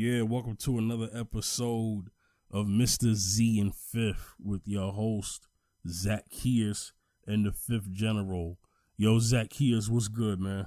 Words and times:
Yeah, 0.00 0.22
welcome 0.22 0.54
to 0.58 0.78
another 0.78 1.08
episode 1.12 2.10
of 2.52 2.66
Mr. 2.66 3.14
Z 3.14 3.58
and 3.58 3.74
Fifth 3.74 4.32
with 4.40 4.60
your 4.64 4.92
host, 4.92 5.48
Zacchaeus 5.88 6.92
and 7.26 7.44
the 7.44 7.50
Fifth 7.50 7.90
General. 7.90 8.60
Yo, 8.96 9.18
Zacchaeus, 9.18 9.88
what's 9.88 10.06
good, 10.06 10.38
man? 10.38 10.66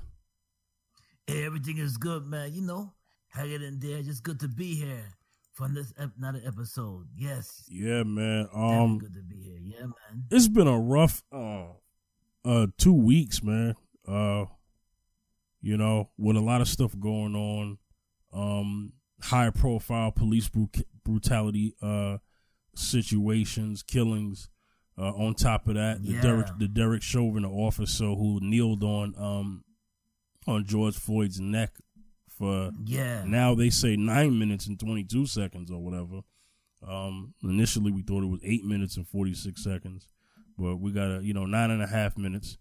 Everything 1.29 1.77
is 1.77 1.95
good, 1.95 2.25
man. 2.25 2.51
You 2.51 2.63
know, 2.63 2.91
hanging 3.29 3.61
in 3.63 3.79
there. 3.79 4.01
Just 4.01 4.21
good 4.21 4.37
to 4.41 4.49
be 4.49 4.75
here 4.75 5.13
for 5.53 5.69
this 5.69 5.93
ep- 5.97 6.11
another 6.17 6.41
episode. 6.45 7.07
Yes. 7.15 7.63
Yeah, 7.69 8.03
man. 8.03 8.49
Um, 8.53 8.97
good 8.99 9.13
to 9.13 9.23
be 9.23 9.37
here. 9.37 9.59
Yeah, 9.61 9.85
man. 9.85 10.25
it's 10.29 10.49
been 10.49 10.67
a 10.67 10.77
rough 10.77 11.23
uh 11.31 11.67
uh 12.43 12.67
two 12.77 13.01
weeks, 13.01 13.41
man. 13.41 13.77
Uh, 14.05 14.47
you 15.61 15.77
know, 15.77 16.09
with 16.17 16.35
a 16.35 16.41
lot 16.41 16.59
of 16.59 16.67
stuff 16.67 16.99
going 16.99 17.33
on. 17.33 17.77
Um, 18.33 18.91
high 19.21 19.49
profile 19.49 20.11
police 20.11 20.49
bru- 20.49 20.69
brutality 21.03 21.75
uh 21.81 22.17
situations, 22.75 23.83
killings. 23.83 24.49
Uh, 24.97 25.13
on 25.13 25.33
top 25.33 25.67
of 25.67 25.75
that, 25.75 26.03
the 26.03 26.11
Yeah. 26.13 26.21
Derek 26.21 26.47
the 26.59 26.67
Derek 26.67 27.01
Chauvin, 27.01 27.43
the 27.43 27.49
officer 27.49 28.05
who 28.05 28.39
kneeled 28.41 28.83
on 28.83 29.15
um 29.17 29.63
on 30.45 30.65
George 30.65 30.95
Floyd's 30.95 31.39
neck 31.39 31.71
for 32.27 32.71
Yeah. 32.85 33.23
now 33.25 33.55
they 33.55 33.69
say 33.69 33.95
nine 33.95 34.37
minutes 34.37 34.67
and 34.67 34.79
twenty 34.79 35.03
two 35.03 35.25
seconds 35.25 35.71
or 35.71 35.79
whatever. 35.81 36.21
Um, 36.85 37.33
initially 37.43 37.91
we 37.91 38.01
thought 38.01 38.23
it 38.23 38.27
was 38.27 38.41
eight 38.43 38.65
minutes 38.65 38.97
and 38.97 39.07
forty 39.07 39.33
six 39.33 39.63
seconds, 39.63 40.07
but 40.57 40.75
we 40.77 40.91
got 40.91 41.19
a 41.19 41.23
you 41.23 41.33
know 41.33 41.45
nine 41.45 41.71
and 41.71 41.81
a 41.81 41.87
half 41.87 42.17
minutes. 42.17 42.57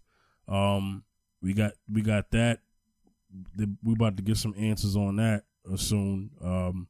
Um, 0.47 1.03
we 1.41 1.53
got 1.53 1.73
we 1.91 2.01
got 2.01 2.31
that. 2.31 2.61
The, 3.55 3.73
we 3.83 3.93
about 3.93 4.17
to 4.17 4.23
get 4.23 4.37
some 4.37 4.53
answers 4.57 4.95
on 4.95 5.17
that 5.17 5.43
soon. 5.75 6.31
Um, 6.43 6.87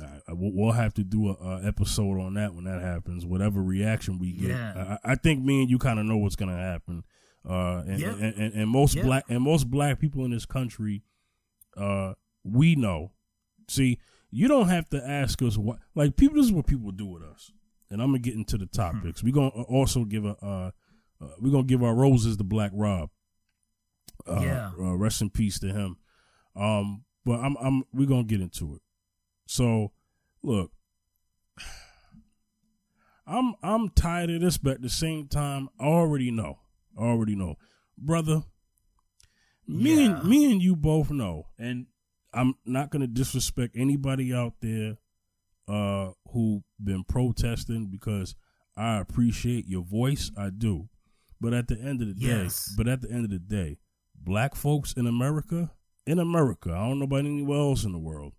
I, 0.00 0.04
I- 0.28 0.32
we'll 0.32 0.72
have 0.72 0.94
to 0.94 1.04
do 1.04 1.28
a, 1.28 1.32
a 1.34 1.66
episode 1.66 2.20
on 2.20 2.34
that 2.34 2.54
when 2.54 2.64
that 2.64 2.80
happens. 2.80 3.24
Whatever 3.26 3.62
reaction 3.62 4.18
we 4.18 4.32
get, 4.32 4.50
Yeah. 4.50 4.96
I, 5.04 5.12
I 5.12 5.14
think 5.16 5.44
me 5.44 5.62
and 5.62 5.70
you 5.70 5.78
kind 5.78 5.98
of 5.98 6.06
know 6.06 6.16
what's 6.16 6.36
gonna 6.36 6.56
happen. 6.56 7.04
Uh, 7.48 7.82
and, 7.86 7.98
Yep. 8.00 8.12
and, 8.20 8.34
and, 8.36 8.54
and 8.54 8.68
most 8.70 8.94
Yep. 8.96 9.04
black 9.04 9.24
and 9.28 9.42
most 9.42 9.70
black 9.70 9.98
people 9.98 10.24
in 10.24 10.30
this 10.30 10.46
country, 10.46 11.02
uh, 11.76 12.14
we 12.44 12.74
know. 12.76 13.12
See, 13.68 13.98
you 14.30 14.46
don't 14.48 14.68
have 14.68 14.88
to 14.90 15.02
ask 15.06 15.40
us 15.42 15.56
what. 15.58 15.78
Like 15.94 16.16
people, 16.16 16.36
this 16.36 16.46
is 16.46 16.52
what 16.52 16.66
people 16.66 16.90
do 16.92 17.06
with 17.06 17.22
us. 17.22 17.50
And 17.90 18.00
I'm 18.00 18.08
gonna 18.08 18.18
get 18.20 18.34
into 18.34 18.56
the 18.58 18.66
topics. 18.66 19.22
We're 19.22 19.32
gonna 19.34 19.48
also 19.48 20.04
give 20.04 20.24
a. 20.24 20.36
Uh, 20.42 20.70
uh, 21.22 21.28
we're 21.40 21.50
gonna 21.50 21.64
give 21.64 21.82
our 21.82 21.94
roses 21.94 22.36
to 22.36 22.44
Black 22.44 22.70
Rob. 22.74 23.10
Uh, 24.26 24.40
Yeah. 24.42 24.70
Uh, 24.78 24.94
rest 24.96 25.20
in 25.22 25.30
peace 25.30 25.58
to 25.60 25.68
him. 25.72 25.96
Um, 26.56 27.04
but 27.30 27.40
I'm. 27.40 27.56
I'm. 27.60 27.84
We're 27.92 28.08
gonna 28.08 28.24
get 28.24 28.40
into 28.40 28.74
it. 28.74 28.82
So, 29.46 29.92
look. 30.42 30.72
I'm 33.26 33.54
I'm 33.62 33.90
tired 33.90 34.30
of 34.30 34.40
this, 34.40 34.58
but 34.58 34.74
at 34.74 34.82
the 34.82 34.88
same 34.88 35.28
time, 35.28 35.68
I 35.78 35.84
already 35.84 36.30
know. 36.30 36.58
I 36.98 37.02
already 37.02 37.36
know, 37.36 37.56
brother. 37.96 38.42
Me 39.68 39.94
Yeah. 40.04 40.16
and 40.20 40.24
me 40.28 40.50
and 40.50 40.60
you 40.60 40.74
both 40.74 41.10
know, 41.10 41.46
and 41.58 41.86
I'm 42.32 42.54
not 42.64 42.90
gonna 42.90 43.06
disrespect 43.06 43.76
anybody 43.76 44.34
out 44.34 44.54
there 44.60 44.96
uh 45.68 46.12
who 46.32 46.64
been 46.82 47.04
protesting 47.04 47.86
because 47.86 48.34
I 48.76 48.98
appreciate 48.98 49.68
your 49.68 49.84
voice, 49.84 50.32
I 50.36 50.50
do. 50.50 50.88
But 51.40 51.54
at 51.54 51.68
the 51.68 51.78
end 51.80 52.02
of 52.02 52.08
the 52.08 52.14
Yes. 52.20 52.66
day, 52.66 52.74
but 52.76 52.88
at 52.88 53.00
the 53.02 53.10
end 53.12 53.24
of 53.24 53.30
the 53.30 53.38
day, 53.38 53.78
black 54.16 54.56
folks 54.56 54.92
in 54.92 55.06
America, 55.06 55.70
in 56.06 56.18
America, 56.18 56.70
I 56.72 56.88
don't 56.88 56.98
know 56.98 57.04
about 57.04 57.20
anywhere 57.20 57.58
else 57.58 57.84
in 57.84 57.92
the 57.92 57.98
world. 57.98 58.32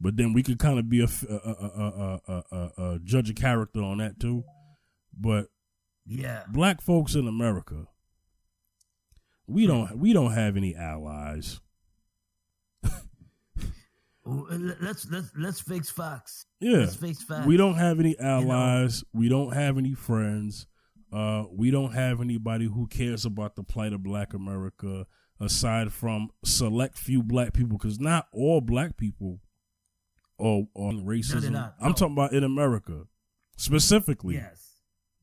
But 0.00 0.16
then 0.16 0.32
we 0.32 0.42
could 0.42 0.58
kind 0.58 0.78
of 0.78 0.88
be 0.88 1.00
a, 1.00 1.08
a, 1.30 2.20
a, 2.28 2.70
a, 2.76 2.98
judge 3.02 3.30
of 3.30 3.36
character 3.36 3.80
on 3.82 3.98
that 3.98 4.20
too. 4.20 4.44
But 5.18 5.46
Yeah. 6.04 6.42
black 6.48 6.80
folks 6.82 7.14
in 7.14 7.26
America, 7.26 7.86
we 9.46 9.66
don't 9.66 9.98
we 9.98 10.12
don't 10.12 10.32
have 10.32 10.56
any 10.56 10.74
allies. 10.74 11.60
Let- 14.26 14.80
Let's 14.82 15.06
let's 15.10 15.30
let's 15.36 15.60
fix 15.60 15.90
Fox. 15.90 16.46
Yeah, 16.58 16.78
Let's 16.78 16.96
face 16.96 17.22
facts. 17.22 17.46
we 17.46 17.58
don't 17.58 17.74
have 17.74 18.00
any 18.00 18.18
allies. 18.18 19.04
We 19.12 19.28
don't 19.28 19.52
have 19.52 19.76
any 19.76 19.92
friends. 19.94 20.66
Uh, 21.12 21.44
we 21.52 21.70
don't 21.70 21.92
have 21.92 22.20
anybody 22.22 22.64
who 22.64 22.86
cares 22.86 23.26
about 23.26 23.54
the 23.54 23.62
plight 23.62 23.92
of 23.92 24.02
Black 24.02 24.32
America 24.32 25.06
aside 25.40 25.92
from 25.92 26.30
select 26.44 26.98
few 26.98 27.22
black 27.22 27.52
people. 27.52 27.76
Because 27.78 27.98
not 28.00 28.28
all 28.32 28.60
black 28.60 28.96
people 28.96 29.40
are 30.38 30.62
on 30.74 31.04
racism. 31.04 31.52
not. 31.52 31.74
I'm 31.80 31.88
No. 31.90 31.94
talking 31.94 32.14
about 32.14 32.32
in 32.32 32.44
America 32.44 33.06
specifically. 33.56 34.34
Yes. 34.36 34.60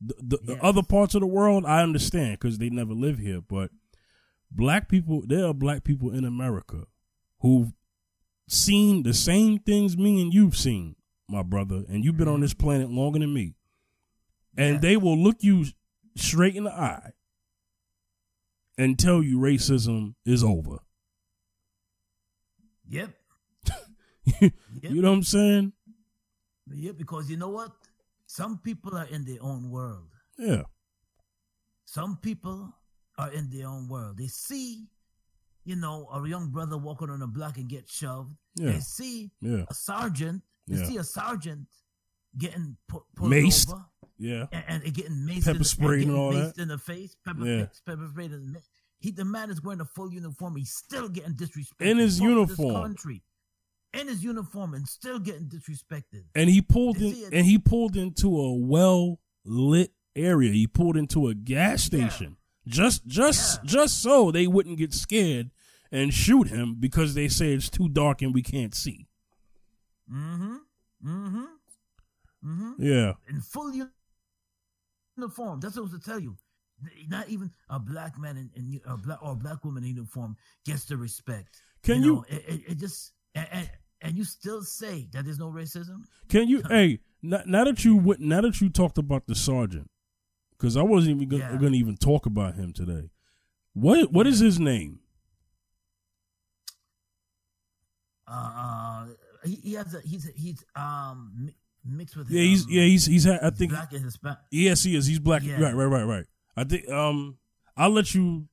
the, 0.00 0.14
the, 0.18 0.54
the 0.54 0.64
other 0.64 0.82
parts 0.82 1.14
of 1.14 1.20
the 1.20 1.26
world 1.26 1.64
I 1.64 1.82
understand 1.82 2.32
because 2.32 2.58
they 2.58 2.70
never 2.70 2.92
live 2.94 3.18
here, 3.18 3.40
but 3.40 3.70
black 4.50 4.88
people, 4.88 5.22
there 5.26 5.46
are 5.46 5.54
black 5.54 5.84
people 5.84 6.10
in 6.10 6.24
America 6.24 6.86
who've 7.40 7.72
seen 8.48 9.02
the 9.04 9.14
same 9.14 9.58
things 9.60 9.96
me 9.96 10.20
and 10.20 10.34
you've 10.34 10.56
seen, 10.56 10.96
my 11.28 11.42
brother, 11.42 11.84
and 11.88 12.04
you've 12.04 12.16
been 12.16 12.26
on 12.26 12.34
mm-hmm. 12.34 12.42
this 12.42 12.54
planet 12.54 12.90
longer 12.90 13.18
than 13.20 13.32
me, 13.32 13.54
and 14.56 14.74
Yes. 14.74 14.82
they 14.82 14.96
will 14.96 15.16
look 15.16 15.36
you 15.40 15.66
straight 16.16 16.56
in 16.56 16.64
the 16.64 16.72
eye 16.72 17.12
and 18.82 18.98
tell 18.98 19.22
you 19.22 19.38
racism 19.38 20.14
is 20.26 20.42
over. 20.42 20.78
Yep. 22.88 23.10
you 24.40 25.02
know 25.02 25.10
what 25.10 25.16
I'm 25.18 25.22
saying? 25.22 25.72
Yep. 26.74 26.98
Because 26.98 27.30
you 27.30 27.36
know 27.36 27.48
what? 27.50 27.72
Some 28.26 28.58
people 28.58 28.96
are 28.96 29.06
in 29.06 29.24
their 29.24 29.42
own 29.42 29.70
world. 29.70 30.08
Yeah, 30.38 30.62
Some 31.84 32.16
people 32.16 32.72
are 33.18 33.30
in 33.32 33.50
their 33.50 33.68
own 33.68 33.86
world. 33.88 34.16
They 34.16 34.26
see, 34.28 34.86
you 35.64 35.76
know, 35.76 36.08
a 36.12 36.26
young 36.26 36.48
brother 36.48 36.78
walking 36.78 37.10
on 37.10 37.20
a 37.22 37.26
block 37.26 37.58
and 37.58 37.68
get 37.68 37.88
shoved. 37.88 38.34
Yeah. 38.56 38.72
They 38.72 38.80
see 38.80 39.30
yeah, 39.40 39.64
a 39.68 39.74
sergeant. 39.74 40.42
They 40.66 40.78
Yeah. 40.78 40.86
see 40.86 40.96
a 40.96 41.04
sergeant 41.04 41.66
getting 42.38 42.76
pu- 42.88 43.04
pulled 43.14 43.30
Maced. 43.30 43.70
over 43.72 43.84
yeah, 44.22 44.46
and, 44.52 44.82
and 44.84 44.94
getting 44.94 45.16
maced, 45.28 45.44
Pepper 45.44 45.58
in, 45.58 45.64
sprayed 45.64 46.02
and 46.02 46.10
getting 46.10 46.16
all 46.20 46.32
maced 46.32 46.54
that. 46.54 46.62
in 46.62 46.68
the 46.68 46.78
face. 46.78 47.16
Pepper, 47.24 47.44
Yeah. 47.46 47.66
pepper 47.86 48.08
sprayed 48.10 48.32
in 48.32 48.52
the 48.52 48.60
He, 49.00 49.10
the 49.10 49.24
man 49.24 49.50
is 49.50 49.60
wearing 49.62 49.80
a 49.80 49.84
full 49.84 50.12
uniform. 50.12 50.56
He's 50.56 50.72
still 50.74 51.08
getting 51.08 51.34
disrespected 51.34 51.80
In 51.90 51.98
his 51.98 52.20
uniform. 52.20 52.74
Country, 52.74 53.22
in 53.92 54.06
his 54.08 54.22
uniform, 54.22 54.74
and 54.74 54.86
still 54.88 55.18
getting 55.18 55.48
disrespected. 55.48 56.24
and 56.34 56.48
he 56.48 56.62
pulled 56.62 56.96
They 56.98 57.08
in 57.08 57.14
see 57.14 57.24
and 57.32 57.44
he 57.46 57.58
pulled 57.58 57.96
into 57.96 58.28
a 58.38 58.54
well 58.54 59.18
lit 59.44 59.92
area. 60.14 60.52
He 60.52 60.66
pulled 60.68 60.96
into 60.96 61.26
a 61.28 61.34
gas 61.34 61.82
Yeah. 61.92 62.08
station 62.08 62.36
just 62.66 63.04
just 63.06 63.58
Yeah. 63.64 63.68
just 63.70 64.00
so 64.02 64.30
they 64.30 64.46
wouldn't 64.46 64.78
get 64.78 64.94
scared 64.94 65.50
and 65.90 66.14
shoot 66.14 66.46
him 66.48 66.76
because 66.78 67.14
they 67.14 67.26
say 67.28 67.52
it's 67.54 67.68
too 67.68 67.88
dark 67.88 68.22
and 68.22 68.32
we 68.32 68.42
can't 68.42 68.74
see. 68.74 69.08
Mm-hmm. 70.10 70.56
Mm-hmm. 71.04 71.44
Mm-hmm. 72.44 72.72
Yeah, 72.78 73.12
in 73.28 73.40
full 73.40 73.72
uniform. 75.16 75.60
That's 75.60 75.76
what 75.76 75.82
I 75.82 75.92
was 75.92 75.92
to 75.92 76.10
tell 76.10 76.18
you. 76.20 76.36
Not 77.08 77.28
even 77.28 77.50
a 77.68 77.78
black 77.78 78.18
man 78.18 78.36
in, 78.36 78.50
in 78.56 78.80
a 78.86 78.96
black 78.96 79.22
or 79.22 79.32
a 79.32 79.36
black 79.36 79.64
woman 79.64 79.84
in 79.84 79.90
uniform 79.90 80.36
gets 80.64 80.84
the 80.84 80.96
respect. 80.96 81.62
Can 81.82 82.00
know, 82.02 82.24
It, 82.28 82.44
it, 82.48 82.60
it 82.70 82.78
just 82.78 83.12
and, 83.34 83.70
and, 84.00 84.16
you 84.16 84.24
still 84.24 84.62
say 84.62 85.08
that 85.12 85.24
there's 85.24 85.38
no 85.38 85.50
racism. 85.50 86.02
can 86.28 86.48
you? 86.48 86.62
hey, 86.68 86.98
now, 87.22 87.42
now 87.46 87.64
that 87.64 87.84
you 87.84 87.96
went, 87.96 88.20
now 88.20 88.40
that 88.40 88.60
you 88.60 88.68
talked 88.68 88.98
about 88.98 89.26
the 89.26 89.34
sergeant, 89.34 89.90
because 90.50 90.76
I 90.76 90.82
wasn't 90.82 91.16
even 91.16 91.28
gonna, 91.28 91.52
Yeah. 91.52 91.56
gonna 91.58 91.76
even 91.76 91.96
talk 91.96 92.26
about 92.26 92.54
him 92.56 92.72
today. 92.72 93.10
What 93.74 94.12
what 94.12 94.26
is 94.26 94.40
his 94.40 94.58
name? 94.58 94.98
Uh, 98.26 99.06
he, 99.44 99.56
he 99.56 99.72
has 99.74 99.94
a 99.94 100.00
he's 100.00 100.28
he's 100.36 100.64
um 100.76 101.52
mixed 101.84 102.16
with 102.16 102.30
Yeah, 102.30 102.42
he's 102.42 102.64
um, 102.64 102.70
yeah 102.70 102.82
he's 102.84 103.06
he's 103.06 103.26
I 103.26 103.50
think 103.50 103.72
black 103.72 103.92
and 103.92 104.04
Hispanic. 104.04 104.38
Yes, 104.50 104.82
he 104.84 104.96
is. 104.96 105.06
He's 105.06 105.18
black. 105.18 105.42
Yeah. 105.42 105.60
Right, 105.60 105.74
right, 105.74 105.86
right, 105.86 106.04
right. 106.04 106.24
I 106.56 106.64
think. 106.64 106.88
Um, 106.88 107.38
I'll 107.76 107.90
let 107.90 108.14
you 108.14 108.48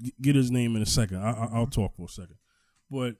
g- 0.00 0.14
get 0.20 0.34
his 0.34 0.50
name 0.50 0.74
in 0.76 0.82
a 0.82 0.86
second. 0.86 1.18
I, 1.18 1.30
I, 1.30 1.48
I'll 1.54 1.66
talk 1.66 1.94
for 1.96 2.06
a 2.06 2.08
second. 2.08 2.36
But 2.90 3.16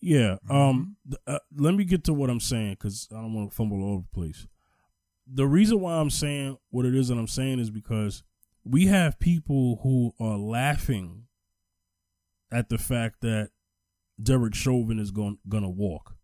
yeah, 0.00 0.36
um, 0.50 0.96
th- 1.08 1.20
uh, 1.26 1.38
let 1.56 1.74
me 1.74 1.84
get 1.84 2.04
to 2.04 2.12
what 2.12 2.30
I'm 2.30 2.40
saying 2.40 2.72
because 2.72 3.08
I 3.10 3.16
don't 3.16 3.32
want 3.34 3.50
to 3.50 3.56
fumble 3.56 3.82
all 3.82 3.94
over 3.94 4.02
the 4.02 4.14
place. 4.14 4.46
The 5.26 5.46
reason 5.46 5.80
why 5.80 5.94
I'm 5.94 6.10
saying 6.10 6.58
what 6.70 6.86
it 6.86 6.94
is 6.94 7.08
that 7.08 7.18
I'm 7.18 7.26
saying 7.26 7.58
is 7.58 7.70
because 7.70 8.22
we 8.64 8.86
have 8.86 9.18
people 9.18 9.80
who 9.82 10.12
are 10.20 10.36
laughing 10.36 11.24
at 12.52 12.68
the 12.68 12.78
fact 12.78 13.22
that 13.22 13.50
Derek 14.22 14.54
Chauvin 14.54 14.98
is 14.98 15.10
going 15.10 15.38
gonna 15.48 15.70
walk, 15.70 16.16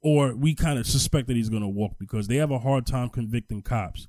or 0.00 0.34
we 0.34 0.54
kind 0.54 0.78
of 0.78 0.86
suspect 0.86 1.28
that 1.28 1.36
he's 1.36 1.48
gonna 1.50 1.68
walk 1.68 1.92
because 1.98 2.26
they 2.26 2.36
have 2.36 2.50
a 2.50 2.58
hard 2.58 2.86
time 2.86 3.08
convicting 3.08 3.62
cops. 3.62 4.08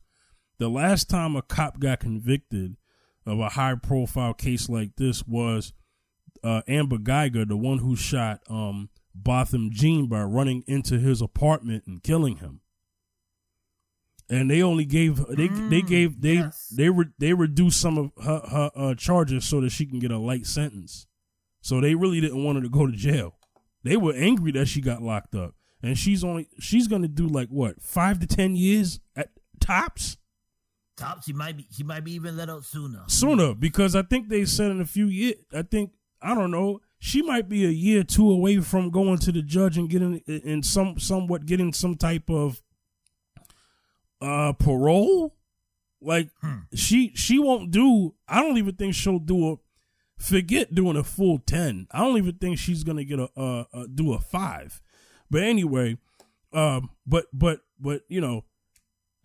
The 0.57 0.69
last 0.69 1.09
time 1.09 1.35
a 1.35 1.41
cop 1.41 1.79
got 1.79 1.99
convicted 1.99 2.77
of 3.25 3.39
a 3.39 3.49
high 3.49 3.75
profile 3.75 4.33
case 4.33 4.69
like 4.69 4.95
this 4.95 5.25
was 5.27 5.73
uh, 6.43 6.61
Amber 6.67 6.97
Guyger, 6.97 7.47
the 7.47 7.57
one 7.57 7.79
who 7.79 7.95
shot 7.95 8.39
um, 8.49 8.89
Botham 9.13 9.69
Jean 9.71 10.07
by 10.07 10.21
running 10.21 10.63
into 10.67 10.99
his 10.99 11.21
apartment 11.21 11.83
and 11.87 12.03
killing 12.03 12.37
him. 12.37 12.61
And 14.29 14.49
they 14.49 14.61
only 14.63 14.85
gave 14.85 15.17
they 15.17 15.47
Mm, 15.47 15.69
they 15.69 15.81
gave 15.81 16.21
they 16.21 16.33
yes. 16.35 16.67
they 16.75 16.89
re, 16.89 17.05
they 17.19 17.33
reduced 17.33 17.79
some 17.79 17.97
of 17.97 18.11
her, 18.23 18.39
her 18.39 18.71
uh, 18.75 18.95
charges 18.95 19.45
so 19.45 19.61
that 19.61 19.71
she 19.71 19.85
can 19.85 19.99
get 19.99 20.11
a 20.11 20.17
light 20.17 20.47
sentence. 20.47 21.05
So 21.61 21.79
they 21.79 21.95
really 21.95 22.21
didn't 22.21 22.43
want 22.43 22.57
her 22.57 22.63
to 22.63 22.69
go 22.69 22.87
to 22.87 22.91
jail. 22.93 23.35
They 23.83 23.97
were 23.97 24.13
angry 24.15 24.51
that 24.53 24.67
she 24.67 24.81
got 24.81 25.03
locked 25.03 25.35
up, 25.35 25.53
and 25.83 25.97
she's 25.97 26.23
only 26.23 26.47
she's 26.59 26.87
gonna 26.87 27.07
do 27.07 27.27
like 27.27 27.49
what 27.49 27.81
five 27.81 28.19
to 28.19 28.27
ten 28.27 28.55
years 28.55 28.99
at 29.15 29.29
tops 29.59 30.17
Tops, 30.97 31.25
she 31.25 31.33
might 31.33 31.57
be. 31.57 31.67
She 31.71 31.83
might 31.83 32.05
be 32.05 32.13
even 32.13 32.37
let 32.37 32.49
out 32.49 32.63
sooner. 32.63 33.03
sooner 33.07 33.53
because 33.53 33.97
I 33.97 34.01
think 34.01 34.29
they 34.29 34.45
said 34.45 34.71
in 34.71 34.79
a 34.79 34.85
few 34.85 35.07
years. 35.07 35.35
I 35.53 35.61
think 35.63 35.91
I 36.21 36.33
don't 36.33 36.51
know. 36.51 36.79
She 36.99 37.21
might 37.21 37.49
be 37.49 37.65
a 37.65 37.69
year 37.69 37.99
or 37.99 38.03
two 38.05 38.31
away 38.31 38.61
from 38.61 38.91
going 38.91 39.17
to 39.17 39.33
the 39.33 39.41
judge 39.41 39.77
and 39.77 39.89
getting 39.89 40.19
in 40.25 40.63
some 40.63 40.97
somewhat 40.97 41.45
getting 41.45 41.73
some 41.73 41.95
type 41.97 42.29
of 42.29 42.63
uh 44.21 44.53
parole. 44.53 45.35
Like 46.01 46.29
Hmm. 46.41 46.59
she 46.73 47.11
she 47.13 47.39
won't 47.39 47.71
do. 47.71 48.15
I 48.27 48.41
don't 48.41 48.57
even 48.57 48.75
think 48.75 48.93
she'll 48.95 49.19
do 49.19 49.51
a. 49.51 49.55
Forget 50.17 50.73
doing 50.73 50.95
a 50.95 51.03
full 51.03 51.39
ten. 51.39 51.87
I 51.91 51.99
don't 51.99 52.17
even 52.17 52.35
think 52.35 52.57
she's 52.57 52.85
gonna 52.85 53.03
get 53.03 53.19
a, 53.19 53.29
uh 53.37 53.65
a 53.73 53.87
do 53.89 54.13
a 54.13 54.19
five. 54.19 54.81
But 55.35 55.43
anyway, 55.43 55.97
um, 56.53 56.91
but 57.05 57.25
but 57.33 57.59
but 57.77 58.03
you 58.07 58.21
know, 58.21 58.45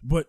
but 0.03 0.27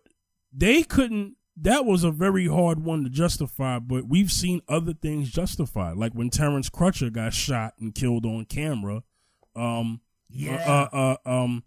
they 0.53 0.83
couldn't. 0.83 1.37
That 1.57 1.85
was 1.85 2.03
a 2.03 2.11
very 2.11 2.45
hard 2.47 2.83
one 2.83 3.03
to 3.03 3.09
justify. 3.09 3.79
But 3.79 4.07
we've 4.07 4.31
seen 4.31 4.61
other 4.69 4.93
things 4.93 5.31
justified, 5.31 5.97
like 5.97 6.13
when 6.13 6.29
Terrence 6.29 6.69
Crutcher 6.69 7.11
got 7.11 7.33
shot 7.33 7.73
and 7.79 7.95
killed 7.95 8.27
on 8.27 8.45
camera. 8.45 9.01
Um, 9.55 10.01
Yeah. 10.29 10.57
uh, 10.93 11.17
uh, 11.25 11.29
um, 11.43 11.63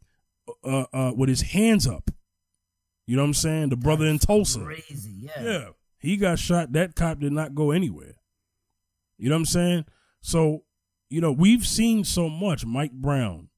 uh, 0.63 0.85
uh, 0.93 1.13
with 1.17 1.29
his 1.29 1.43
hands 1.43 1.89
up. 1.89 2.09
You 3.07 3.17
know 3.17 3.23
what 3.23 3.31
I'm 3.31 3.35
saying? 3.35 3.71
The 3.71 3.77
brother 3.77 4.07
in 4.07 4.21
Tulsa. 4.21 4.61
Crazy. 4.61 5.11
Yeah. 5.23 5.43
Yeah. 5.43 5.69
He 5.99 6.17
got 6.17 6.39
shot. 6.39 6.71
That 6.73 6.95
cop 6.95 7.19
did 7.19 7.33
not 7.33 7.57
go 7.57 7.73
anywhere. 7.73 8.15
You 9.19 9.29
know 9.29 9.35
what 9.35 9.41
I'm 9.41 9.47
saying? 9.47 9.85
So, 10.21 10.63
you 11.11 11.21
know, 11.21 11.33
we've 11.33 11.67
seen 11.67 12.05
so 12.05 12.29
much. 12.29 12.65
Mike 12.65 12.93
Brown, 12.93 13.49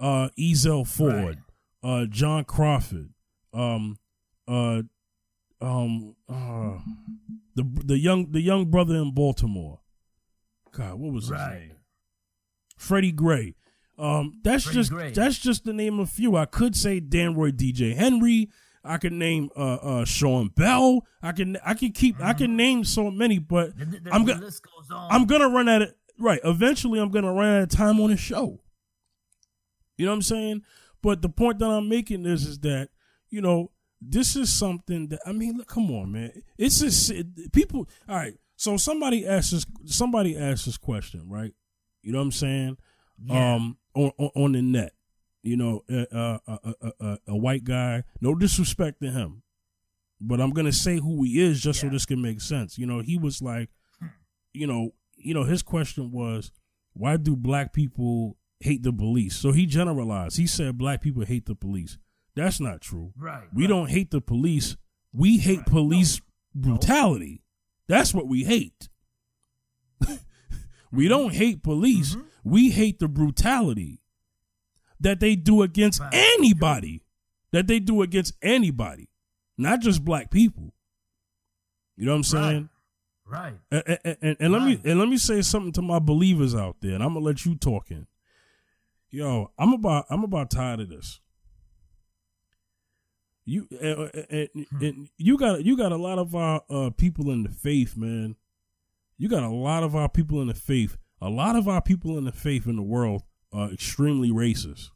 uh, 0.00 0.28
Ezell 0.38 0.86
Ford, 0.86 1.38
uh, 1.82 2.06
John 2.06 2.44
Crawford, 2.44 3.10
um, 3.52 3.96
uh, 4.48 4.82
um, 5.60 6.14
uh, 6.28 6.78
the 7.54 7.64
the 7.84 7.98
young 7.98 8.30
the 8.32 8.40
young 8.40 8.66
brother 8.66 8.94
in 8.96 9.12
Baltimore. 9.14 9.80
God, 10.72 10.94
what 10.94 11.12
was 11.12 11.24
his 11.24 11.30
Right. 11.32 11.60
name? 11.60 11.72
Freddie 12.76 13.12
Gray. 13.12 13.54
Um, 13.98 14.40
that's 14.44 14.64
Freddie 14.64 14.78
just 14.78 14.90
Gray. 14.90 15.10
that's 15.12 15.38
just 15.38 15.64
the 15.64 15.72
name 15.72 15.98
of 15.98 16.08
a 16.08 16.10
few. 16.10 16.36
I 16.36 16.44
could 16.44 16.76
say 16.76 17.00
Dan 17.00 17.34
Roy, 17.34 17.50
DJ 17.50 17.94
Henry. 17.96 18.50
I 18.84 18.98
could 18.98 19.14
name 19.14 19.48
uh, 19.56 19.74
uh, 19.76 20.04
Sean 20.04 20.48
Bell. 20.48 21.00
I 21.22 21.32
can 21.32 21.56
I 21.64 21.74
can 21.74 21.92
keep 21.92 22.20
I 22.20 22.34
can 22.34 22.56
name 22.56 22.84
so 22.84 23.10
many, 23.10 23.38
but 23.38 23.76
The, 23.76 23.84
the, 24.00 24.14
I'm 24.14 24.24
gonna 24.26 24.40
list 24.42 24.62
goes 24.62 24.90
on. 24.90 25.10
I'm 25.10 25.24
gonna 25.24 25.48
run 25.48 25.68
out 25.68 25.82
of 25.82 25.94
right. 26.20 26.40
Eventually, 26.44 27.00
I'm 27.00 27.10
gonna 27.10 27.32
run 27.32 27.56
out 27.56 27.62
of 27.62 27.68
time 27.70 27.98
on 28.00 28.10
the 28.10 28.16
show. 28.18 28.60
You 29.96 30.06
know 30.06 30.12
what 30.12 30.16
I'm 30.16 30.22
saying? 30.22 30.62
But 31.02 31.22
the 31.22 31.28
point 31.28 31.58
that 31.60 31.66
I'm 31.66 31.88
making 31.88 32.26
is 32.26 32.46
is 32.46 32.58
that 32.60 32.88
you 33.30 33.40
know 33.40 33.70
this 34.00 34.36
is 34.36 34.52
something 34.52 35.08
that 35.08 35.20
I 35.26 35.32
mean, 35.32 35.56
look, 35.56 35.68
come 35.68 35.90
on, 35.90 36.12
man. 36.12 36.42
It's 36.58 36.80
just 36.80 37.10
it- 37.10 37.52
people. 37.52 37.88
All 38.08 38.16
right. 38.16 38.34
So 38.56 38.76
somebody 38.76 39.26
asked 39.26 39.52
this. 39.52 39.66
Somebody 39.86 40.36
asked 40.36 40.64
this 40.66 40.78
question, 40.78 41.28
right? 41.28 41.52
You 42.02 42.12
know 42.12 42.18
what 42.18 42.24
I'm 42.24 42.32
saying? 42.32 42.76
Yeah. 43.24 43.54
Um, 43.54 43.78
on, 43.94 44.12
on 44.18 44.30
on 44.34 44.52
the 44.52 44.62
net. 44.62 44.92
You 45.42 45.56
know, 45.56 45.84
uh, 45.88 46.06
uh, 46.12 46.38
uh, 46.48 46.58
uh, 46.82 46.90
uh, 47.00 47.16
a 47.28 47.36
white 47.36 47.62
guy. 47.64 48.02
No 48.20 48.34
disrespect 48.34 49.00
to 49.00 49.10
him, 49.10 49.42
but 50.20 50.40
I'm 50.40 50.50
gonna 50.50 50.72
say 50.72 50.98
who 50.98 51.22
he 51.22 51.40
is 51.40 51.60
just 51.60 51.80
so 51.80 51.88
this 51.88 52.04
can 52.04 52.20
make 52.20 52.40
sense. 52.40 52.78
You 52.78 52.86
know, 52.86 53.00
he 53.00 53.16
was 53.16 53.40
like, 53.40 53.68
you 54.52 54.66
know, 54.66 54.90
you 55.16 55.34
know, 55.34 55.44
his 55.44 55.62
question 55.62 56.10
was, 56.10 56.50
why 56.94 57.16
do 57.16 57.36
black 57.36 57.72
people 57.72 58.36
hate 58.60 58.82
the 58.82 58.92
police? 58.92 59.36
So 59.36 59.52
he 59.52 59.66
generalized. 59.66 60.36
He 60.36 60.46
said 60.46 60.78
black 60.78 61.00
people 61.02 61.24
hate 61.24 61.46
the 61.46 61.54
police. 61.54 61.98
That's 62.34 62.60
not 62.60 62.80
true. 62.80 63.12
right. 63.16 63.44
We 63.54 63.62
right. 63.64 63.68
don't 63.68 63.88
hate 63.90 64.10
the 64.10 64.20
police. 64.20 64.76
We 65.12 65.38
hate 65.38 65.58
Right. 65.58 65.66
police 65.66 66.20
brutality. 66.54 67.42
That's 67.88 68.12
what 68.12 68.26
we 68.28 68.44
hate. 68.44 68.88
we 70.92 71.08
don't 71.08 71.32
hate 71.34 71.62
police. 71.62 72.14
Mhm. 72.16 72.24
We 72.44 72.70
hate 72.70 72.98
the 72.98 73.08
brutality 73.08 74.00
that 75.00 75.20
they 75.20 75.36
do 75.36 75.62
against 75.62 76.00
Right. 76.00 76.10
anybody. 76.14 77.02
That 77.52 77.66
they 77.68 77.78
do 77.78 78.02
against 78.02 78.34
anybody, 78.42 79.08
not 79.56 79.80
just 79.80 80.04
black 80.04 80.30
people. 80.30 80.74
You 81.96 82.04
know 82.04 82.12
what 82.12 82.16
I'm 82.18 82.24
saying? 82.24 82.68
Right. 83.24 83.54
And, 83.70 83.82
and, 84.04 84.16
and, 84.20 84.36
and 84.40 84.52
let 84.52 84.62
me 84.62 84.78
and 84.84 84.98
let 84.98 85.08
me 85.08 85.16
say 85.16 85.40
something 85.42 85.72
to 85.72 85.82
my 85.82 85.98
believers 85.98 86.54
out 86.54 86.76
there, 86.80 86.92
and 86.94 87.02
I'm 87.02 87.14
gonna 87.14 87.24
let 87.24 87.46
you 87.46 87.54
talk 87.54 87.90
in. 87.90 88.06
Yo, 89.16 89.50
I'm 89.58 89.72
about 89.72 90.04
I'm 90.10 90.24
about 90.24 90.50
tired 90.50 90.78
of 90.78 90.90
this. 90.90 91.20
You 93.46 93.66
and, 93.80 94.26
and, 94.28 94.48
Hmm. 94.68 94.84
and 94.84 95.08
you 95.16 95.38
got 95.38 95.64
you 95.64 95.74
got 95.74 95.90
a 95.90 95.96
lot 95.96 96.18
of 96.18 96.34
our 96.34 96.60
uh, 96.68 96.90
people 96.90 97.30
in 97.30 97.42
the 97.42 97.48
faith, 97.48 97.96
man. 97.96 98.36
You 99.16 99.30
got 99.30 99.42
a 99.42 99.48
lot 99.48 99.82
of 99.84 99.96
our 99.96 100.10
people 100.10 100.42
in 100.42 100.48
the 100.48 100.54
faith. 100.54 100.98
A 101.22 101.30
lot 101.30 101.56
of 101.56 101.66
our 101.66 101.80
people 101.80 102.18
in 102.18 102.24
the 102.24 102.32
faith 102.32 102.66
in 102.66 102.76
the 102.76 102.82
world 102.82 103.22
are 103.54 103.72
extremely 103.72 104.28
racist. 104.30 104.90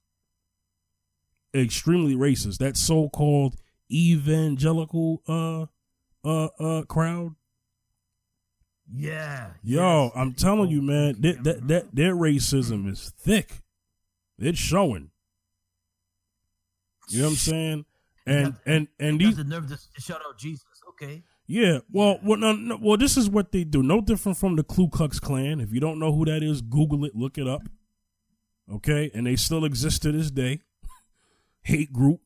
Extremely 1.55 2.15
racist. 2.15 2.59
That 2.59 2.77
so-called 2.77 3.57
evangelical 3.91 5.23
uh 5.29 5.65
uh 6.29 6.49
uh 6.59 6.83
crowd 6.83 7.37
Yeah. 8.93 9.53
Yo, 9.63 10.03
yes. 10.05 10.13
I'm 10.15 10.35
telling 10.35 10.69
you, 10.69 10.83
man, 10.83 11.23
that, 11.23 11.43
that 11.45 11.61
Mhm. 11.63 11.69
that 11.69 11.95
their 11.95 12.15
racism 12.15 12.87
is 12.87 13.15
thick. 13.17 13.63
It's 14.41 14.59
showing. 14.59 15.11
You 17.09 17.19
know 17.21 17.25
what 17.27 17.31
I'm 17.33 17.37
saying? 17.37 17.85
And 18.27 18.55
and 18.67 18.89
and 18.99 19.21
these 19.21 19.37
the 19.37 19.45
nerve 19.45 19.69
to 19.69 19.77
to 19.77 20.01
shout 20.01 20.21
out 20.27 20.39
Jesus. 20.39 20.65
Okay. 20.91 21.23
yeah, 21.47 21.79
well, 21.91 22.19
well, 22.23 22.37
no, 22.39 22.53
no, 22.53 22.79
well, 22.81 22.97
this 22.99 23.17
is 23.17 23.29
what 23.31 23.53
they 23.53 23.65
do. 23.65 23.83
No 23.83 24.01
different 24.01 24.37
from 24.39 24.57
the 24.57 24.63
Ku 24.63 24.89
Klux 24.89 25.19
Klan. 25.19 25.61
If 25.61 25.73
you 25.73 25.81
don't 25.81 25.99
know 25.99 26.13
who 26.13 26.25
that 26.27 26.43
is, 26.43 26.61
Google 26.61 27.05
it, 27.07 27.17
look 27.17 27.39
it 27.39 27.49
up. 27.49 27.63
Okay, 28.71 29.11
and 29.15 29.27
they 29.27 29.35
still 29.37 29.65
exist 29.65 30.03
to 30.03 30.13
this 30.13 30.31
day. 30.31 30.61
Hate 31.63 31.93
group, 31.93 32.21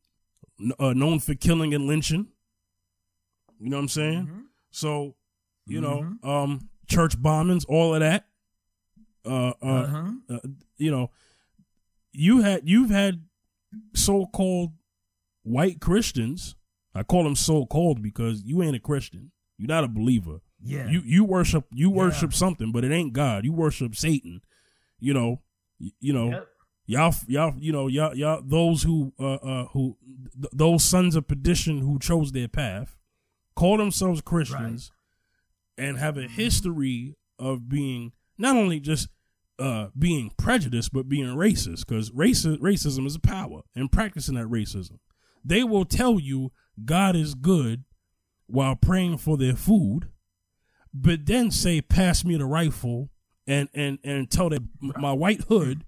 uh, 0.79 0.93
known 0.93 1.21
for 1.21 1.35
killing 1.35 1.73
and 1.73 1.87
lynching. 1.87 2.27
You 3.61 3.71
know 3.71 3.77
what 3.77 3.83
I'm 3.83 3.89
saying? 3.89 4.27
Mhm. 4.27 4.43
So, 4.73 5.15
you 5.67 5.81
Mhm. 5.81 5.83
know, 6.23 6.29
um, 6.29 6.69
church 6.89 7.17
bombings, 7.23 7.65
all 7.69 7.95
of 7.95 8.01
that. 8.01 8.29
Uh, 9.25 9.53
uh, 9.63 9.65
Uh-huh. 9.65 10.13
uh, 10.29 10.39
you 10.77 10.91
know, 10.91 11.11
you 12.15 12.43
had 12.43 12.63
you've 12.69 12.91
had 12.91 13.23
so-called 13.95 14.73
white 15.43 15.81
Christians. 15.81 16.57
I 16.95 17.03
call 17.03 17.25
them 17.25 17.35
so-called 17.35 18.03
because 18.03 18.43
you 18.45 18.63
ain't 18.63 18.77
a 18.77 18.81
Christian. 18.81 19.33
You're 19.59 19.69
not 19.69 19.85
a 19.85 19.89
believer. 19.89 20.41
Yeah. 20.63 20.89
You 20.89 21.03
you 21.05 21.25
worship 21.25 21.67
you 21.73 21.91
Yeah. 21.91 21.97
worship 21.97 22.33
something, 22.33 22.73
but 22.73 22.85
it 22.85 22.93
ain't 22.93 23.13
God. 23.13 23.45
You 23.45 23.53
worship 23.53 23.95
Satan. 23.95 24.41
You 24.99 25.13
know, 25.15 25.43
y- 25.81 25.91
you 26.01 26.13
know, 26.13 26.31
Yep. 26.31 26.49
y'all 26.87 27.15
y'all 27.27 27.55
you 27.59 27.73
know 27.73 27.89
y'all 27.89 28.15
y'all 28.17 28.43
those 28.45 28.83
who 28.85 29.13
uh 29.19 29.35
uh 29.35 29.65
who 29.73 29.97
th- 30.35 30.53
those 30.53 30.85
sons 30.85 31.17
of 31.17 31.27
perdition 31.29 31.79
who 31.81 31.99
chose 31.99 32.33
their 32.33 32.49
path 32.49 32.97
call 33.55 33.77
themselves 33.77 34.21
Christians 34.21 34.91
and 35.77 35.99
have 35.99 36.17
a 36.17 36.29
history 36.29 37.17
of 37.39 37.69
being 37.69 38.13
not 38.39 38.57
only 38.57 38.81
just 38.81 39.09
uh 39.59 39.89
being 39.99 40.31
prejudiced 40.39 40.93
but 40.93 41.09
being 41.09 41.27
racist 41.27 41.87
because 41.87 42.11
raci- 42.11 42.59
racism 42.59 43.07
is 43.07 43.15
a 43.15 43.21
power 43.21 43.61
and 43.77 43.93
practicing 43.93 44.35
that 44.35 44.47
racism 44.47 44.99
they 45.45 45.63
will 45.63 45.85
tell 45.85 46.19
you 46.19 46.51
God 46.85 47.15
is 47.15 47.35
good 47.35 47.85
while 48.47 48.75
praying 48.77 49.19
for 49.19 49.37
their 49.37 49.55
food 49.55 50.09
but 50.93 51.27
then 51.27 51.51
say 51.51 51.81
pass 51.81 52.25
me 52.25 52.37
the 52.37 52.47
rifle 52.47 53.11
and 53.47 53.69
and 53.75 53.99
and 54.03 54.31
tell 54.31 54.49
that 54.49 54.63
my 54.81 55.13
white 55.13 55.43
hood 55.43 55.85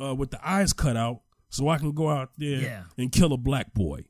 uh, 0.00 0.14
with 0.14 0.30
the 0.30 0.48
eyes 0.48 0.72
cut 0.72 0.96
out 0.96 1.22
so 1.48 1.68
I 1.68 1.78
can 1.78 1.92
go 1.92 2.08
out 2.10 2.30
there 2.36 2.60
Yeah. 2.60 2.82
and 2.96 3.10
kill 3.10 3.32
a 3.32 3.36
black 3.38 3.72
boy. 3.74 4.04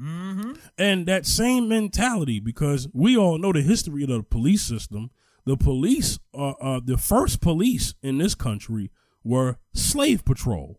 Mm-hmm. 0.00 0.52
And 0.78 1.06
that 1.06 1.26
same 1.26 1.68
mentality, 1.68 2.40
because 2.40 2.88
we 2.92 3.16
all 3.16 3.38
know 3.38 3.52
the 3.52 3.60
history 3.60 4.02
of 4.04 4.08
the 4.08 4.22
police 4.22 4.62
system. 4.62 5.10
The 5.50 5.56
police, 5.56 6.20
uh, 6.32 6.50
uh, 6.50 6.80
the 6.84 6.96
first 6.96 7.40
police 7.40 7.94
in 8.04 8.18
this 8.18 8.36
country 8.36 8.92
were 9.24 9.58
slave 9.74 10.24
patrol. 10.24 10.78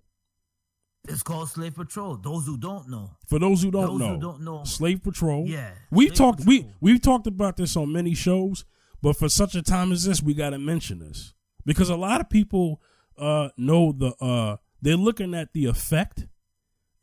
It's 1.09 1.23
called 1.23 1.49
slave 1.49 1.75
patrol. 1.75 2.15
Those 2.15 2.45
who 2.45 2.57
don't 2.57 2.87
know. 2.87 3.17
For 3.27 3.37
those 3.37 3.61
who 3.63 3.69
don't 3.69 3.87
Those 3.87 3.99
know, 3.99 4.13
who 4.13 4.21
don't 4.21 4.41
know. 4.43 4.63
slave 4.63 5.03
patrol. 5.03 5.45
Yeah, 5.45 5.71
we've 5.91 6.13
talked 6.13 6.45
we 6.45 6.67
we've 6.79 7.01
talked 7.01 7.27
about 7.27 7.57
this 7.57 7.75
on 7.75 7.91
many 7.91 8.13
shows, 8.13 8.63
but 9.01 9.17
for 9.17 9.27
such 9.27 9.55
a 9.55 9.61
time 9.61 9.91
as 9.91 10.05
this, 10.05 10.23
we 10.23 10.33
got 10.33 10.51
to 10.51 10.57
mention 10.57 10.99
this 10.99 11.33
because 11.65 11.89
a 11.89 11.97
lot 11.97 12.21
of 12.21 12.29
people 12.29 12.79
uh 13.17 13.49
know 13.57 13.91
the 13.91 14.15
uh 14.23 14.55
they're 14.81 14.95
looking 14.95 15.33
at 15.33 15.51
the 15.51 15.65
effect 15.65 16.27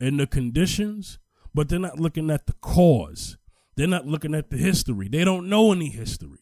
and 0.01 0.19
the 0.19 0.27
conditions, 0.27 1.19
but 1.55 1.69
they're 1.69 1.79
not 1.79 2.01
looking 2.01 2.31
at 2.31 2.47
the 2.47 2.55
cause. 2.63 3.37
They're 3.77 3.87
not 3.87 4.07
looking 4.07 4.35
at 4.35 4.49
the 4.49 4.57
history. 4.57 5.09
They 5.09 5.23
don't 5.23 5.51
know 5.51 5.71
any 5.71 5.91
history. 5.91 6.39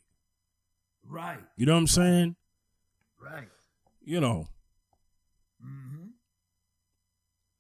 Right. 1.08 1.38
You 1.56 1.66
know 1.66 1.74
what 1.74 1.80
I'm 1.80 1.86
saying? 1.86 2.36
Right. 3.22 3.48
You 4.04 4.20
know. 4.20 4.48
Mm-hmm. 5.64 6.06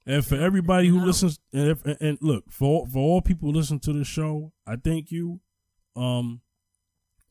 And 0.08 0.24
for 0.24 0.36
everybody 0.36 0.88
who 0.88 1.04
listens, 1.04 1.40
and, 1.52 1.68
if, 1.68 1.84
and- 1.84 1.96
and 2.00 2.18
look 2.20 2.44
for 2.50 2.86
for 2.86 2.98
all 2.98 3.20
people 3.22 3.50
who 3.50 3.56
listen 3.56 3.80
to 3.80 3.92
the 3.92 4.04
show, 4.04 4.52
I 4.66 4.76
thank 4.76 5.10
you. 5.10 5.40
Um, 5.96 6.40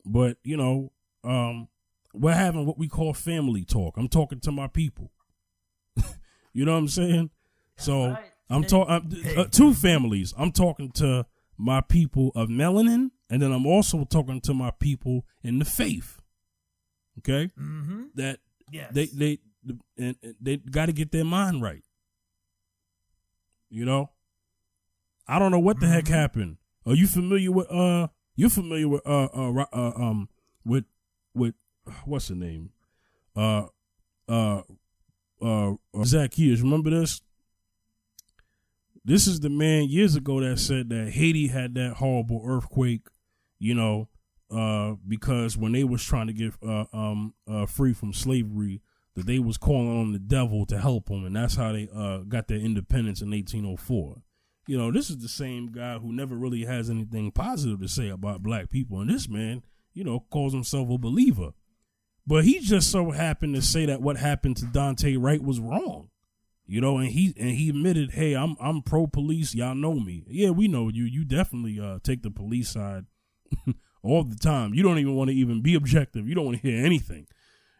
but 0.04 0.36
you 0.42 0.56
know, 0.56 0.92
um, 1.24 1.68
we're 2.12 2.34
having 2.34 2.66
what 2.66 2.78
we 2.78 2.88
call 2.88 3.14
family 3.14 3.64
talk. 3.64 3.96
I'm 3.96 4.08
talking 4.08 4.40
to 4.40 4.52
my 4.52 4.66
people. 4.66 5.12
you 6.52 6.64
know 6.64 6.72
what 6.72 6.78
I'm 6.78 6.88
saying? 6.88 7.30
So 7.76 8.08
right. 8.10 8.32
I'm 8.50 8.64
talking 8.64 9.16
uh, 9.36 9.44
two 9.44 9.74
families. 9.74 10.34
I'm 10.36 10.52
talking 10.52 10.90
to 10.92 11.26
my 11.58 11.80
people 11.80 12.32
of 12.34 12.48
melanin, 12.48 13.10
and 13.30 13.40
then 13.42 13.52
I'm 13.52 13.66
also 13.66 14.04
talking 14.04 14.40
to 14.42 14.54
my 14.54 14.70
people 14.70 15.24
in 15.42 15.58
the 15.58 15.64
faith. 15.64 16.20
Okay, 17.18 17.50
Mm-hmm. 17.58 18.02
that 18.14 18.40
Yes. 18.70 18.92
they 18.92 19.06
they 19.06 19.38
and 19.98 20.16
they 20.40 20.56
got 20.58 20.86
to 20.86 20.92
get 20.92 21.10
their 21.12 21.24
mind 21.24 21.62
right. 21.62 21.82
You 23.70 23.84
know, 23.84 24.10
I 25.26 25.38
don't 25.38 25.50
know 25.50 25.58
what 25.58 25.80
the 25.80 25.86
heck 25.88 26.04
Mhm. 26.04 26.08
happened. 26.14 26.56
Are 26.84 26.94
you 26.94 27.06
familiar 27.06 27.50
with 27.50 27.70
uh? 27.70 28.08
You're 28.36 28.50
familiar 28.50 28.86
with 28.88 29.04
uh 29.06 29.24
uh, 29.32 29.64
uh 29.72 29.92
um 29.96 30.28
with 30.64 30.84
with 31.34 31.54
what's 32.04 32.28
the 32.28 32.34
name? 32.34 32.70
Uh 33.34 33.66
uh 34.28 34.62
uh 35.42 35.72
Zacchaeus. 36.04 36.60
Remember 36.60 36.90
this? 36.90 37.22
This 39.04 39.26
is 39.26 39.40
the 39.40 39.50
man 39.50 39.84
years 39.88 40.16
ago 40.16 40.40
that 40.40 40.58
said 40.58 40.88
that 40.90 41.10
Haiti 41.10 41.46
had 41.48 41.74
that 41.74 41.94
horrible 41.94 42.42
earthquake. 42.44 43.06
You 43.58 43.74
know, 43.74 44.08
uh, 44.50 44.94
because 45.06 45.56
when 45.56 45.72
they 45.72 45.84
was 45.84 46.04
trying 46.04 46.28
to 46.28 46.32
get 46.32 46.52
uh, 46.66 46.84
um 46.92 47.34
uh, 47.48 47.66
free 47.66 47.92
from 47.92 48.12
slavery, 48.12 48.80
that 49.14 49.26
they 49.26 49.38
was 49.38 49.56
calling 49.56 49.98
on 49.98 50.12
the 50.12 50.18
devil 50.18 50.66
to 50.66 50.78
help 50.78 51.06
them, 51.06 51.24
and 51.24 51.34
that's 51.34 51.56
how 51.56 51.72
they 51.72 51.88
uh 51.94 52.18
got 52.18 52.48
their 52.48 52.58
independence 52.58 53.20
in 53.20 53.30
1804. 53.30 54.22
You 54.68 54.76
know, 54.76 54.90
this 54.90 55.10
is 55.10 55.18
the 55.18 55.28
same 55.28 55.68
guy 55.68 55.98
who 55.98 56.12
never 56.12 56.34
really 56.36 56.64
has 56.64 56.90
anything 56.90 57.30
positive 57.30 57.80
to 57.80 57.88
say 57.88 58.08
about 58.08 58.42
black 58.42 58.68
people, 58.68 59.00
and 59.00 59.10
this 59.10 59.28
man, 59.28 59.62
you 59.94 60.04
know, 60.04 60.24
calls 60.30 60.52
himself 60.52 60.90
a 60.90 60.98
believer. 60.98 61.52
But 62.26 62.44
he 62.44 62.58
just 62.58 62.90
so 62.90 63.12
happened 63.12 63.54
to 63.54 63.62
say 63.62 63.86
that 63.86 64.02
what 64.02 64.16
happened 64.16 64.56
to 64.58 64.66
Daunte 64.66 65.16
Wright 65.20 65.42
was 65.42 65.60
wrong. 65.60 66.10
You 66.66 66.80
know, 66.80 66.98
and 66.98 67.08
he 67.08 67.32
and 67.38 67.50
he 67.50 67.68
admitted, 67.68 68.10
"Hey, 68.10 68.34
I'm 68.34 68.56
I'm 68.60 68.82
pro 68.82 69.06
police. 69.06 69.54
Y'all 69.54 69.76
know 69.76 69.94
me. 69.94 70.24
Yeah, 70.26 70.50
we 70.50 70.66
know 70.66 70.88
you. 70.88 71.04
You 71.04 71.24
definitely 71.24 71.78
uh, 71.78 72.00
take 72.02 72.22
the 72.22 72.30
police 72.30 72.70
side 72.70 73.06
all 74.02 74.24
the 74.24 74.36
time. 74.36 74.74
You 74.74 74.82
don't 74.82 74.98
even 74.98 75.14
want 75.14 75.30
to 75.30 75.36
even 75.36 75.62
be 75.62 75.74
objective. 75.74 76.28
You 76.28 76.34
don't 76.34 76.44
want 76.46 76.60
to 76.60 76.68
hear 76.68 76.84
anything. 76.84 77.26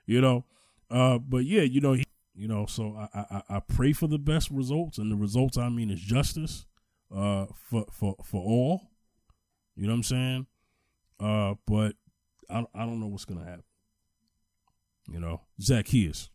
You 0.07 0.21
know, 0.21 0.45
uh, 0.91 1.19
but 1.19 1.45
yeah, 1.45 1.63
you 1.63 1.81
know, 1.81 1.95
he, 1.95 2.05
you 2.35 2.49
know. 2.49 2.67
So 2.67 2.97
I, 2.97 3.19
I 3.31 3.43
I 3.57 3.61
pray 3.61 3.93
for 3.93 4.07
the 4.07 4.19
best 4.19 4.51
results, 4.51 4.99
and 4.99 5.11
the 5.11 5.17
results 5.17 5.59
I 5.59 5.69
mean 5.69 5.91
is 5.91 6.01
justice 6.01 6.67
uh, 7.15 7.47
for 7.55 7.87
for 7.91 8.17
for 8.25 8.43
all. 8.43 8.83
You 9.75 9.87
know 9.87 9.93
what 9.93 9.97
I'm 9.97 10.03
saying? 10.05 10.47
Uh, 11.19 11.55
but 11.67 11.95
I 12.49 12.65
I 12.75 12.87
don't 12.87 13.01
know 13.01 13.07
what's 13.09 13.25
gonna 13.25 13.45
happen. 13.45 13.65
You 15.11 15.21
know, 15.21 15.41
Zacchaeus. 15.61 16.31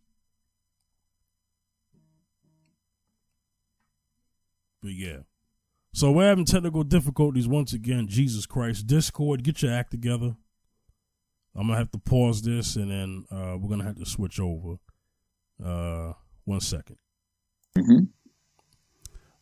But 4.81 4.93
yeah. 4.93 5.19
So 5.93 6.11
we're 6.11 6.27
having 6.27 6.45
technical 6.45 6.83
difficulties 6.83 7.47
once 7.47 7.73
again. 7.73 8.07
Jesus 8.07 8.45
Christ. 8.45 8.87
Discord, 8.87 9.43
get 9.43 9.61
your 9.61 9.73
act 9.73 9.91
together. 9.91 10.35
I'm 11.55 11.67
gonna 11.67 11.77
have 11.77 11.91
to 11.91 11.97
pause 11.99 12.41
this 12.41 12.75
and 12.77 12.89
then 12.91 13.25
uh, 13.29 13.57
we're 13.59 13.69
gonna 13.69 13.83
have 13.83 13.97
to 13.99 14.05
switch 14.05 14.39
over. 14.39 14.75
Uh, 15.63 16.13
one 16.45 16.61
second. 16.61 16.97
Mhm. 17.77 18.07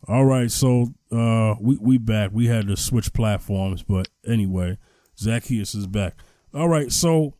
All 0.07 0.25
right, 0.25 0.49
so 0.49 0.87
uh, 1.11 1.55
we 1.61 1.77
we 1.79 1.97
back. 1.97 2.31
We 2.33 2.47
had 2.47 2.67
to 2.67 2.75
switch 2.77 3.13
platforms, 3.13 3.83
but 3.83 4.07
anyway, 4.25 4.77
Zacchaeus 5.17 5.75
is 5.75 5.87
back. 5.87 6.15
All 6.53 6.67
right, 6.69 6.91
so 6.91 7.35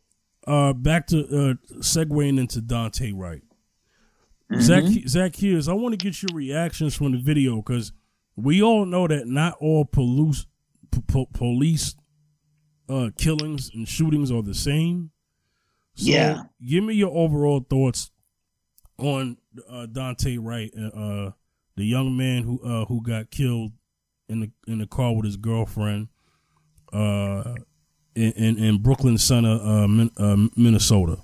uh, 0.46 0.72
back 0.72 1.06
to 1.08 1.20
uh, 1.26 1.54
segueing 1.80 2.38
into 2.38 2.60
Daunte 2.60 3.12
Wright. 3.14 3.42
Zacche- 4.52 5.08
Zacchaeus, 5.08 5.68
I 5.68 5.72
want 5.72 5.92
to 5.92 5.96
get 6.04 6.22
your 6.22 6.30
reactions 6.34 6.94
from 6.94 7.12
the 7.12 7.18
video 7.18 7.56
because 7.56 7.92
we 8.36 8.62
all 8.62 8.84
know 8.86 9.06
that 9.08 9.26
not 9.26 9.56
all 9.60 9.84
police 9.84 10.46
po- 11.08 11.28
police 11.32 11.94
uh, 12.88 13.10
killings 13.16 13.70
and 13.74 13.86
shootings 13.86 14.30
are 14.30 14.42
the 14.42 14.54
same. 14.54 15.10
So 15.94 16.10
Yeah. 16.10 16.42
give 16.66 16.82
me 16.84 16.94
your 16.94 17.10
overall 17.16 17.60
thoughts 17.60 18.10
on 18.98 19.36
uh, 19.68 19.86
Daunte 19.90 20.38
Wright, 20.40 20.72
uh, 20.76 21.30
the 21.76 21.84
young 21.84 22.16
man 22.16 22.42
who 22.42 22.60
uh, 22.62 22.84
who 22.86 23.02
got 23.02 23.30
killed 23.30 23.72
in 24.28 24.40
the 24.40 24.50
in 24.66 24.78
the 24.78 24.86
car 24.86 25.14
with 25.14 25.24
his 25.24 25.36
girlfriend, 25.36 26.08
uh, 26.92 27.54
in 28.14 28.32
in, 28.32 28.58
in 28.58 28.82
Brooklyn 28.82 29.18
Center, 29.18 29.58
uh, 29.62 29.86
Min- 29.88 30.10
uh, 30.16 30.36
Minnesota. 30.56 31.18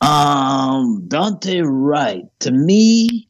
Um, 0.00 1.04
Daunte 1.08 1.62
Wright, 1.64 2.24
to 2.40 2.50
me, 2.50 3.28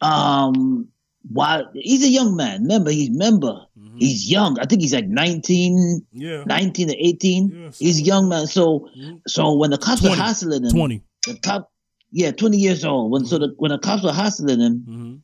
um, 0.00 0.88
while 1.28 1.68
he's 1.74 2.04
a 2.04 2.08
young 2.08 2.36
man, 2.36 2.62
remember 2.62 2.90
he's 2.90 3.10
member, 3.10 3.66
he's 3.98 4.30
young. 4.30 4.58
I 4.58 4.66
think 4.66 4.82
he's 4.82 4.94
like 4.94 5.06
19, 5.08 6.06
Yeah, 6.12 6.44
19 6.44 6.90
or 6.90 6.94
18. 6.98 7.50
Yeah, 7.50 7.70
he's 7.78 8.00
a 8.00 8.02
young 8.02 8.28
man. 8.28 8.46
So, 8.46 8.88
Mhm. 8.96 9.22
so 9.26 9.54
when 9.56 9.70
the 9.70 9.78
cops 9.78 10.02
20, 10.02 10.16
were 10.16 10.22
hassling 10.22 10.64
him, 10.64 10.70
twenty. 10.70 11.02
the 11.26 11.34
cop, 11.38 11.72
yeah, 12.12 12.30
20 12.30 12.58
years 12.58 12.84
old. 12.84 13.10
When, 13.10 13.24
so 13.24 13.38
the, 13.38 13.54
when 13.56 13.70
the 13.70 13.78
cops 13.78 14.02
were 14.04 14.12
hassling 14.12 14.60
him, 14.60 14.74
hmm 14.84 15.14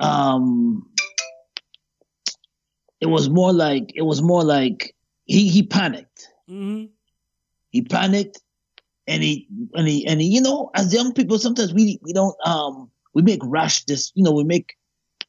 um, 0.00 0.90
it 3.00 3.06
was 3.06 3.28
more 3.28 3.52
like, 3.52 3.92
it 3.94 4.02
was 4.02 4.20
more 4.22 4.42
like 4.42 4.94
he, 5.26 5.48
he 5.48 5.62
panicked. 5.62 6.28
hmm 6.48 6.84
he 7.70 7.80
panicked 7.82 8.40
and 9.06 9.22
he 9.22 9.48
and 9.74 9.88
he 9.88 10.06
and 10.06 10.20
he, 10.20 10.26
you 10.28 10.40
know 10.42 10.70
as 10.74 10.92
young 10.92 11.12
people 11.14 11.38
sometimes 11.38 11.72
we 11.72 11.98
we 12.02 12.12
don't 12.12 12.36
um 12.46 12.90
we 13.14 13.22
make 13.22 13.40
rash 13.44 13.84
this 13.84 14.12
you 14.14 14.22
know 14.24 14.32
we 14.32 14.44
make 14.44 14.74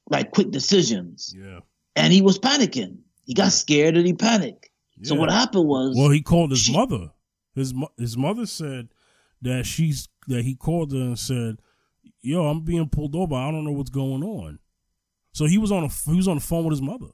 like 0.09 0.31
quick 0.31 0.51
decisions 0.51 1.33
Yeah. 1.37 1.59
and 1.95 2.11
he 2.13 2.21
was 2.21 2.37
panicking 2.39 2.97
he 3.25 3.33
got 3.33 3.51
scared 3.51 3.95
and 3.97 4.05
he 4.05 4.13
panicked 4.13 4.69
so 5.01 5.15
what 5.15 5.31
happened 5.31 5.67
was 5.67 5.95
Well, 5.97 6.11
he 6.11 6.21
called 6.21 6.51
his 6.51 6.61
she- 6.61 6.73
mother. 6.73 7.11
His 7.55 7.73
mo- 7.73 7.91
his 7.97 8.15
mother 8.17 8.45
said 8.45 8.89
that 9.41 9.65
she's 9.65 10.07
that 10.27 10.43
he 10.45 10.55
called 10.55 10.91
her 10.93 10.97
and 10.99 11.19
said, 11.19 11.57
"Yo, 12.21 12.45
I'm 12.45 12.61
being 12.61 12.87
pulled 12.89 13.15
over. 13.15 13.35
I 13.35 13.51
don't 13.51 13.63
know 13.65 13.71
what's 13.73 13.89
going 13.89 14.23
on." 14.23 14.59
So 15.33 15.45
he 15.45 15.57
was 15.57 15.71
on 15.71 15.83
a 15.83 15.89
he 15.89 16.15
was 16.15 16.27
on 16.27 16.35
the 16.35 16.41
phone 16.41 16.63
with 16.63 16.71
his 16.73 16.81
mother. 16.81 17.09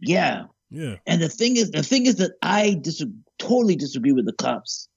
yeah 0.00 0.44
Yeah. 0.70 0.96
and 1.06 1.20
the 1.22 1.28
thing 1.28 1.56
is 1.56 1.70
the 1.70 1.82
thing 1.82 2.06
is 2.06 2.16
that 2.16 2.32
i 2.42 2.74
dis- 2.80 3.04
totally 3.38 3.76
disagree 3.76 4.12
with 4.12 4.26
the 4.26 4.32
cops 4.32 4.88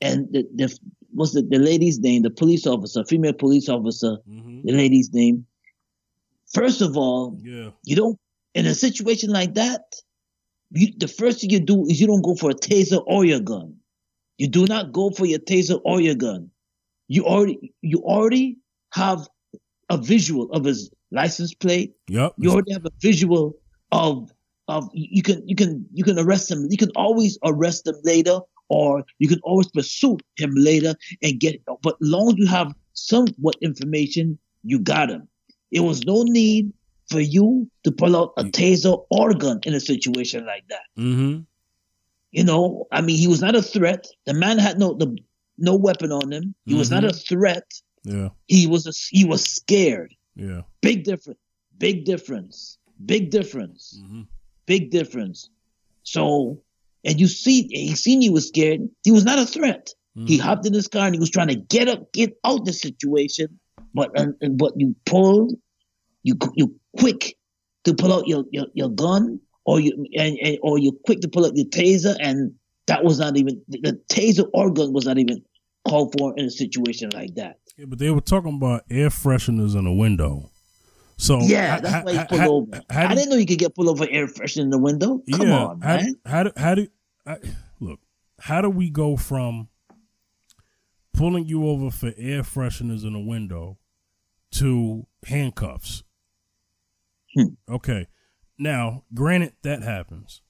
and 0.00 0.26
the, 0.32 0.44
the 0.54 0.78
what's 1.16 1.32
the, 1.32 1.42
the 1.42 1.58
lady's 1.58 1.98
name 1.98 2.22
the 2.22 2.30
police 2.30 2.66
officer 2.66 3.04
female 3.04 3.32
police 3.32 3.68
officer 3.68 4.16
hmm 4.26 4.60
the 4.64 4.72
lady's 4.72 5.12
name 5.12 5.46
first 6.52 6.80
of 6.80 6.96
all 6.96 7.38
Yeah. 7.42 7.70
You 7.84 7.96
don't 7.96 8.18
in 8.56 8.66
a 8.66 8.74
situation 8.74 9.30
like 9.30 9.54
that. 9.54 9.82
You, 10.70 10.88
the 10.96 11.06
first 11.06 11.40
thing 11.40 11.50
you 11.50 11.60
do 11.60 11.86
is 11.86 12.00
you 12.00 12.06
don't 12.06 12.22
go 12.22 12.34
for 12.34 12.50
a 12.50 12.54
taser 12.54 13.02
or 13.06 13.24
your 13.24 13.38
gun. 13.38 13.76
You 14.38 14.48
do 14.48 14.66
not 14.66 14.92
go 14.92 15.10
for 15.10 15.26
your 15.26 15.38
taser 15.38 15.78
or 15.84 16.00
your 16.00 16.14
gun. 16.14 16.50
You 17.06 17.24
already 17.24 17.72
you 17.82 17.98
already 17.98 18.58
have 18.92 19.28
a 19.90 19.98
visual 19.98 20.50
of 20.52 20.64
his 20.64 20.90
license 21.12 21.54
plate. 21.54 21.94
Yep. 22.08 22.34
You 22.38 22.50
already 22.50 22.72
have 22.72 22.86
a 22.86 22.90
visual 23.00 23.54
of 23.92 24.32
of 24.68 24.90
you 24.92 25.22
can 25.22 25.46
you 25.46 25.54
can 25.54 25.86
you 25.92 26.02
can 26.02 26.18
arrest 26.18 26.50
him. 26.50 26.66
You 26.70 26.78
can 26.78 26.90
always 26.96 27.38
arrest 27.44 27.86
him 27.86 27.96
later, 28.02 28.40
or 28.68 29.04
you 29.18 29.28
can 29.28 29.40
always 29.42 29.68
pursue 29.68 30.18
him 30.36 30.52
later 30.54 30.94
and 31.22 31.40
get. 31.40 31.62
But 31.82 31.96
long 32.00 32.30
as 32.30 32.38
you 32.38 32.46
have 32.46 32.74
somewhat 32.94 33.56
information, 33.60 34.38
you 34.62 34.78
got 34.78 35.10
him. 35.10 35.28
It 35.70 35.80
was 35.80 36.04
no 36.04 36.22
need 36.22 36.72
for 37.08 37.20
you 37.20 37.70
to 37.84 37.92
pull 37.92 38.16
out 38.16 38.32
a 38.36 38.44
taser 38.44 39.04
or 39.10 39.32
gun 39.34 39.60
in 39.64 39.74
a 39.74 39.80
situation 39.80 40.44
like 40.46 40.64
that. 40.68 40.82
Mm-hmm. 40.98 41.40
You 42.32 42.44
know, 42.44 42.86
I 42.92 43.00
mean, 43.00 43.16
he 43.16 43.28
was 43.28 43.40
not 43.40 43.54
a 43.54 43.62
threat. 43.62 44.06
The 44.26 44.34
man 44.34 44.58
had 44.58 44.78
no 44.78 44.94
the 44.94 45.16
no 45.58 45.74
weapon 45.76 46.12
on 46.12 46.32
him. 46.32 46.54
He 46.66 46.74
was 46.74 46.90
not 46.90 47.04
a 47.04 47.12
threat. 47.12 47.64
Yeah. 48.02 48.28
He 48.46 48.66
was 48.66 48.86
a, 48.86 48.92
he 49.10 49.24
was 49.24 49.44
scared. 49.44 50.14
Yeah. 50.34 50.62
Big 50.80 51.04
difference. 51.04 51.40
Big 51.78 52.04
difference. 52.04 52.78
Big 53.04 53.30
difference. 53.30 53.98
hmm 54.00 54.22
Big 54.66 54.90
difference. 54.90 55.50
So, 56.02 56.60
and 57.06 57.20
you 57.20 57.28
see, 57.28 57.68
he 57.70 57.94
seen 57.94 58.20
he 58.20 58.30
was 58.30 58.48
scared. 58.48 58.80
He 59.04 59.12
was 59.12 59.24
not 59.24 59.38
a 59.38 59.46
threat. 59.46 59.94
He 60.24 60.38
hopped 60.38 60.64
in 60.64 60.72
his 60.72 60.88
car 60.88 61.04
and 61.04 61.14
he 61.14 61.20
was 61.20 61.30
trying 61.30 61.48
to 61.48 61.56
get 61.56 61.88
up, 61.88 62.10
get 62.12 62.38
out 62.42 62.64
the 62.64 62.72
situation, 62.72 63.58
but 63.92 64.18
uh, 64.18 64.28
but 64.52 64.72
you 64.76 64.96
pulled, 65.04 65.54
you 66.22 66.38
you 66.54 66.74
quick 66.98 67.36
to 67.84 67.94
pull 67.94 68.14
out 68.14 68.26
your 68.26 68.44
your, 68.50 68.66
your 68.72 68.88
gun, 68.88 69.40
or 69.66 69.78
you 69.78 70.06
and, 70.16 70.38
and 70.38 70.58
or 70.62 70.78
you 70.78 70.98
quick 71.04 71.20
to 71.20 71.28
pull 71.28 71.44
out 71.44 71.54
your 71.54 71.66
taser, 71.66 72.16
and 72.18 72.54
that 72.86 73.04
was 73.04 73.18
not 73.18 73.36
even 73.36 73.60
the 73.68 74.00
taser 74.10 74.48
or 74.54 74.72
gun 74.72 74.94
was 74.94 75.04
not 75.04 75.18
even 75.18 75.42
called 75.86 76.14
for 76.18 76.32
in 76.38 76.46
a 76.46 76.50
situation 76.50 77.10
like 77.10 77.34
that. 77.34 77.58
Yeah, 77.76 77.84
but 77.86 77.98
they 77.98 78.10
were 78.10 78.22
talking 78.22 78.56
about 78.56 78.84
air 78.90 79.10
fresheners 79.10 79.76
in 79.76 79.84
the 79.84 79.92
window. 79.92 80.50
So 81.18 81.40
yeah, 81.42 81.80
that's 81.80 82.06
why 82.06 82.12
you 82.12 82.24
pulled 82.26 82.40
how, 82.40 82.50
over. 82.50 82.80
how 82.88 83.08
I 83.08 83.14
didn't 83.14 83.30
know 83.30 83.36
you 83.36 83.46
could 83.46 83.58
get 83.58 83.74
pulled 83.74 83.88
over 83.88 84.06
air 84.10 84.28
freshener 84.28 84.62
in 84.62 84.70
the 84.70 84.78
window. 84.78 85.22
Come 85.30 85.48
yeah, 85.48 85.66
on, 85.66 85.80
man. 85.80 86.14
how 86.24 86.50
how 86.56 86.74
do 86.74 86.88
I, 87.26 87.38
look? 87.80 88.00
How 88.40 88.60
do 88.60 88.70
we 88.70 88.90
go 88.90 89.16
from 89.16 89.68
pulling 91.12 91.46
you 91.46 91.66
over 91.66 91.90
for 91.90 92.12
air 92.16 92.42
fresheners 92.42 93.04
in 93.04 93.14
a 93.14 93.20
window 93.20 93.78
to 94.52 95.06
handcuffs? 95.24 96.02
Hmm. 97.34 97.54
Okay, 97.68 98.06
now 98.58 99.04
granted 99.12 99.54
that 99.62 99.82
happens. 99.82 100.42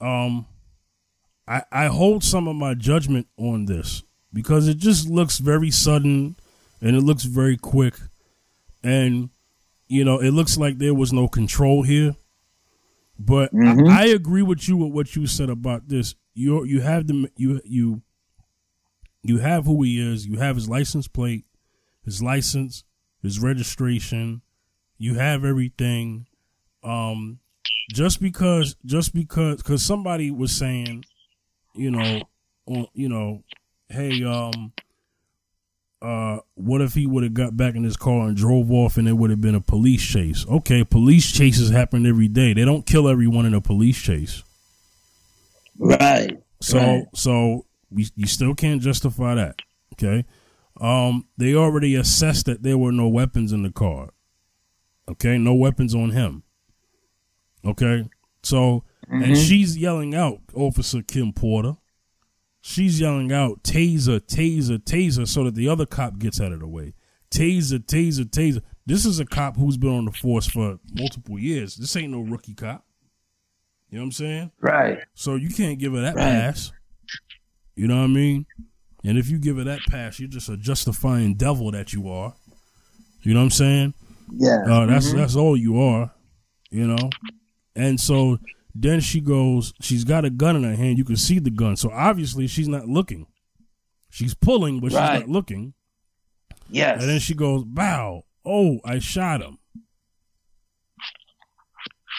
Um, 0.00 0.46
I 1.46 1.62
I 1.72 1.86
hold 1.86 2.22
some 2.22 2.46
of 2.46 2.56
my 2.56 2.74
judgment 2.74 3.26
on 3.36 3.64
this 3.64 4.02
because 4.32 4.68
it 4.68 4.76
just 4.78 5.08
looks 5.08 5.38
very 5.38 5.70
sudden 5.70 6.36
and 6.80 6.94
it 6.94 7.00
looks 7.00 7.24
very 7.24 7.56
quick, 7.56 7.94
and 8.82 9.30
you 9.88 10.04
know 10.04 10.18
it 10.20 10.30
looks 10.30 10.56
like 10.56 10.78
there 10.78 10.94
was 10.94 11.12
no 11.12 11.28
control 11.28 11.82
here. 11.82 12.14
But 13.18 13.52
Mhm. 13.52 13.88
I, 13.88 14.02
I 14.02 14.06
agree 14.06 14.42
with 14.42 14.68
you 14.68 14.76
with 14.76 14.92
what 14.92 15.16
you 15.16 15.26
said 15.26 15.50
about 15.50 15.88
this. 15.88 16.14
You 16.34 16.64
you 16.64 16.80
have 16.80 17.06
the 17.06 17.30
you 17.36 17.60
you 17.64 18.02
you 19.22 19.38
have 19.38 19.64
who 19.66 19.82
he 19.82 20.00
is. 20.00 20.26
You 20.26 20.38
have 20.38 20.56
his 20.56 20.68
license 20.68 21.08
plate, 21.08 21.44
his 22.04 22.22
license, 22.22 22.84
his 23.22 23.40
registration. 23.40 24.42
You 24.98 25.14
have 25.14 25.44
everything. 25.44 26.26
Um, 26.82 27.40
just 27.90 28.20
because 28.20 28.76
just 28.84 29.14
because 29.14 29.56
because 29.58 29.82
somebody 29.82 30.30
was 30.30 30.52
saying, 30.52 31.04
you 31.74 31.90
know, 31.90 32.28
on 32.66 32.86
you 32.94 33.08
know, 33.08 33.44
hey, 33.88 34.22
um, 34.24 34.72
uh, 36.00 36.38
what 36.54 36.80
if 36.80 36.94
he 36.94 37.06
would 37.06 37.22
have 37.24 37.34
got 37.34 37.56
back 37.56 37.74
in 37.74 37.82
his 37.84 37.96
car 37.96 38.28
and 38.28 38.36
drove 38.36 38.70
off 38.70 38.96
and 38.96 39.08
it 39.08 39.14
would 39.14 39.30
have 39.30 39.40
been 39.40 39.54
a 39.54 39.60
police 39.60 40.02
chase? 40.02 40.46
Okay, 40.48 40.84
police 40.84 41.32
chases 41.32 41.70
happen 41.70 42.06
every 42.06 42.28
day. 42.28 42.52
They 42.52 42.64
don't 42.64 42.86
kill 42.86 43.08
everyone 43.08 43.46
in 43.46 43.54
a 43.54 43.60
police 43.60 43.98
chase. 43.98 44.42
Right. 45.78 46.38
So 46.60 46.78
Right. 46.78 47.04
so 47.14 47.66
we 47.90 48.08
you 48.16 48.26
still 48.26 48.54
can't 48.54 48.82
justify 48.82 49.34
that. 49.36 49.60
Okay. 49.94 50.24
Um 50.80 51.26
they 51.36 51.54
already 51.54 51.94
assessed 51.94 52.46
that 52.46 52.62
there 52.62 52.78
were 52.78 52.92
no 52.92 53.08
weapons 53.08 53.52
in 53.52 53.62
the 53.62 53.70
car. 53.72 54.10
Okay, 55.08 55.38
no 55.38 55.54
weapons 55.54 55.94
on 55.94 56.10
him. 56.10 56.42
Okay. 57.64 58.08
So 58.42 58.84
and 59.08 59.36
she's 59.36 59.76
yelling 59.76 60.14
out 60.14 60.40
Officer 60.54 61.00
Kim 61.02 61.32
Potter. 61.32 61.76
She's 62.68 63.00
yelling 63.00 63.32
out 63.32 63.62
taser, 63.62 64.20
taser, 64.20 64.76
taser 64.78 65.26
so 65.26 65.44
that 65.44 65.54
the 65.54 65.68
other 65.70 65.86
cop 65.86 66.18
gets 66.18 66.38
out 66.38 66.52
of 66.52 66.60
the 66.60 66.68
way. 66.68 66.92
Taser, 67.30 67.78
taser, 67.78 68.24
taser. 68.26 68.60
This 68.84 69.06
is 69.06 69.18
a 69.18 69.24
cop 69.24 69.56
who's 69.56 69.78
been 69.78 69.88
on 69.88 70.04
the 70.04 70.12
force 70.12 70.46
for 70.46 70.78
multiple 70.92 71.38
years. 71.38 71.76
This 71.76 71.96
ain't 71.96 72.12
no 72.12 72.20
rookie 72.20 72.52
cop. 72.52 72.84
You 73.88 73.96
know 73.96 74.02
what 74.02 74.06
I'm 74.08 74.12
saying? 74.12 74.50
Right. 74.60 74.98
So 75.14 75.36
you 75.36 75.48
can't 75.48 75.78
give 75.78 75.94
her 75.94 76.02
that 76.02 76.14
Right. 76.16 76.24
pass. 76.24 76.70
You 77.74 77.86
know 77.86 77.96
what 77.96 78.04
I 78.04 78.08
mean? 78.08 78.44
And 79.02 79.16
if 79.16 79.30
you 79.30 79.38
give 79.38 79.56
her 79.56 79.64
that 79.64 79.80
pass, 79.88 80.20
you're 80.20 80.28
just 80.28 80.50
a 80.50 80.58
justifying 80.58 81.36
devil 81.36 81.70
that 81.70 81.94
you 81.94 82.06
are. 82.10 82.34
You 83.22 83.32
know 83.32 83.40
what 83.40 83.44
I'm 83.44 83.50
saying? 83.50 83.94
Yeah. 84.30 84.62
Uh, 84.66 84.84
that's 84.84 85.06
Mhm. 85.10 85.16
that's 85.16 85.36
all 85.36 85.56
you 85.56 85.80
are. 85.80 86.12
You 86.70 86.86
know? 86.86 87.08
And 87.74 87.98
so 87.98 88.38
then 88.82 89.00
she 89.00 89.20
goes, 89.20 89.72
she's 89.80 90.04
got 90.04 90.24
a 90.24 90.30
gun 90.30 90.56
in 90.56 90.64
her 90.64 90.74
hand. 90.76 90.98
You 90.98 91.04
can 91.04 91.16
see 91.16 91.38
the 91.38 91.50
gun. 91.50 91.76
So 91.76 91.90
obviously 91.90 92.46
she's 92.46 92.68
not 92.68 92.86
looking. 92.86 93.26
She's 94.10 94.34
pulling, 94.34 94.80
but 94.80 94.90
she's 94.90 94.98
not 95.00 95.28
looking. 95.28 95.74
yes. 96.70 97.00
And 97.00 97.10
then 97.10 97.18
she 97.20 97.34
goes, 97.34 97.64
"Bow! 97.64 98.24
Oh, 98.44 98.78
I 98.84 98.98
shot 98.98 99.42
him." 99.42 99.58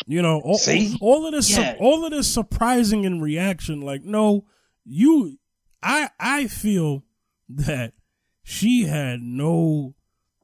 You 0.08 0.22
know, 0.22 0.40
all, 0.40 0.58
See? 0.58 0.98
all 1.02 1.26
of 1.28 1.34
this, 1.34 1.56
Yeah. 1.56 1.76
all 1.80 2.06
of 2.06 2.12
this 2.12 2.32
surprising 2.32 3.04
in 3.04 3.22
reaction. 3.22 3.82
Like, 3.82 4.04
no, 4.04 4.46
you, 4.86 5.38
I, 5.84 6.10
I 6.20 6.48
feel 6.48 7.04
that 7.50 7.94
she 8.44 8.84
had 8.86 9.22
no 9.22 9.96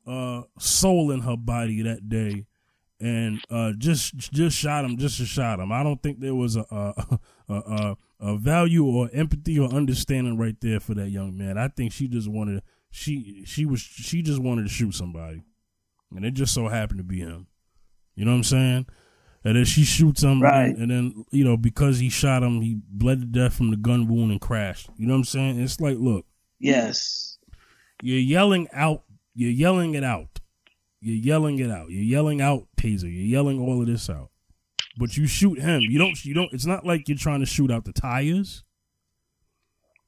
uh 0.05 0.43
soul 0.59 1.09
in 1.09 1.21
her 1.21 1.37
body 1.37 1.81
that 1.81 2.07
day, 2.09 2.45
and 2.99 3.39
uh 3.49 3.73
just 3.77 4.15
just 4.17 4.57
shot 4.57 4.85
him, 4.85 4.97
just 4.97 5.17
to 5.17 5.25
shot 5.25 5.59
him. 5.59 5.71
I 5.71 5.83
don't 5.83 6.01
think 6.01 6.19
there 6.19 6.35
was 6.35 6.55
a 6.55 6.65
a, 6.71 7.19
a, 7.49 7.53
a, 7.53 7.97
a 8.19 8.37
value 8.37 8.85
or 8.85 9.09
empathy 9.13 9.59
or 9.59 9.69
understanding 9.69 10.37
right 10.37 10.55
there 10.61 10.79
for 10.79 10.93
that 10.95 11.09
young 11.09 11.37
man. 11.37 11.57
I 11.57 11.67
think 11.67 11.91
she 11.91 12.07
just 12.07 12.29
wanted 12.29 12.61
she 12.91 13.43
she 13.45 13.65
was 13.65 13.81
she 13.81 14.21
just 14.21 14.41
wanted 14.41 14.63
to 14.63 14.69
shoot 14.69 14.93
somebody, 14.93 15.43
and 16.15 16.25
it 16.25 16.31
just 16.31 16.53
so 16.53 16.67
happened 16.69 16.99
to 16.99 17.03
be 17.03 17.19
him. 17.19 17.47
You 18.15 18.23
know 18.25 18.31
what 18.31 18.37
I'm 18.37 18.43
saying? 18.43 18.85
And 19.43 19.55
then 19.57 19.65
she 19.65 19.83
shoots 19.83 20.23
him, 20.23 20.41
Right. 20.41 20.69
and, 20.69 20.79
and 20.79 20.91
then 20.91 21.25
you 21.31 21.43
know 21.43 21.57
because 21.57 21.99
he 21.99 22.09
shot 22.09 22.41
him, 22.41 22.61
he 22.61 22.79
bled 22.89 23.19
to 23.19 23.25
death 23.25 23.53
from 23.55 23.69
the 23.69 23.77
gun 23.77 24.07
wound 24.07 24.31
and 24.31 24.39
crashed. 24.41 24.89
You 24.97 25.05
know 25.07 25.13
what 25.13 25.19
I'm 25.19 25.23
saying? 25.25 25.59
It's 25.61 25.79
like, 25.79 25.97
look, 25.99 26.25
yes. 26.57 27.37
you're 28.01 28.17
yelling 28.17 28.67
out, 28.73 29.03
you're 29.35 29.51
yelling 29.51 29.93
it 29.93 30.03
out, 30.03 30.34
you're 31.01 31.15
yelling 31.17 31.59
it 31.59 31.69
out, 31.71 31.89
you're 31.89 32.03
yelling 32.03 32.41
out 32.41 32.67
taser, 32.77 33.03
you're 33.03 33.11
yelling 33.11 33.59
all 33.59 33.81
of 33.81 33.87
this 33.87 34.09
out, 34.09 34.29
but 34.97 35.15
you 35.17 35.27
shoot 35.27 35.59
him. 35.59 35.81
You 35.81 35.99
don't, 35.99 36.23
you 36.25 36.33
don't. 36.33 36.51
It's 36.53 36.65
not 36.65 36.85
like 36.85 37.07
you're 37.07 37.17
trying 37.17 37.41
to 37.41 37.45
shoot 37.45 37.71
out 37.71 37.85
the 37.85 37.93
tires 37.93 38.63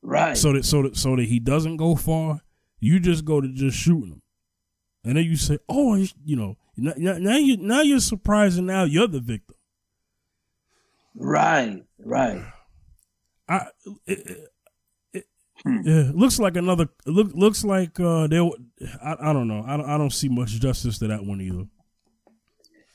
Right. 0.01 0.37
so 0.37 0.53
that 0.53 0.63
so 0.63 0.83
that 0.83 0.95
so 0.95 1.15
that 1.15 1.25
he 1.25 1.39
doesn't 1.39 1.77
go 1.77 1.95
far. 1.95 2.41
You 2.79 2.99
just 2.99 3.25
go 3.25 3.41
to 3.41 3.47
just 3.51 3.77
shooting 3.77 4.11
him, 4.11 4.21
and 5.03 5.17
then 5.17 5.25
you 5.25 5.35
say, 5.35 5.57
"Oh, 5.67 5.95
you 5.95 6.35
know." 6.35 6.55
Now, 6.77 7.17
now 7.17 7.37
you 7.37 7.57
now 7.57 7.81
you're 7.81 7.99
surprising. 7.99 8.67
now 8.67 8.83
you're 8.83 9.07
the 9.07 9.19
victim. 9.19 9.55
right. 11.15 11.83
Right. 11.97 12.43
I 13.49 13.67
it, 14.05 14.19
it, 14.19 14.37
Hmm. 15.67 15.81
yeah, 15.87 16.11
looks 16.13 16.39
like 16.39 16.55
another 16.55 16.87
look 17.05 17.31
looks 17.33 17.63
like 17.63 17.99
uh 17.99 18.27
they 18.27 18.39
I, 19.03 19.15
I 19.29 19.33
don't 19.33 19.47
know 19.47 19.63
I 19.67 19.75
don't, 19.77 19.89
I 19.89 19.97
don't 19.97 20.13
see 20.13 20.29
much 20.29 20.51
justice 20.51 20.97
to 20.99 21.07
that 21.07 21.25
one 21.25 21.41
either. 21.41 21.65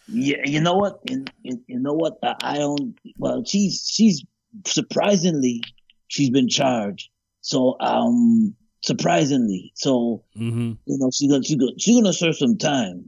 Yeah. 0.08 0.36
You 0.44 0.60
know 0.60 0.74
what? 0.74 1.00
You, 1.08 1.24
you, 1.42 1.78
know 1.78 1.94
what? 1.94 2.18
I, 2.22 2.34
I 2.42 2.58
don't. 2.58 2.94
Well, 3.18 3.44
she's 3.44 3.88
she's 3.90 4.24
surprisingly 4.66 5.62
she's 6.08 6.30
been 6.30 6.48
charged. 6.48 7.08
So 7.40 7.76
um 7.80 8.54
surprisingly, 8.82 9.72
so 9.74 10.24
hmm 10.34 10.72
you 10.86 10.98
know 10.98 11.10
she's 11.12 11.30
gonna 11.30 11.42
she's 11.44 11.56
gonna 11.56 11.72
she's 11.78 11.96
gonna 11.96 12.12
serve 12.12 12.36
some 12.36 12.58
time 12.58 13.04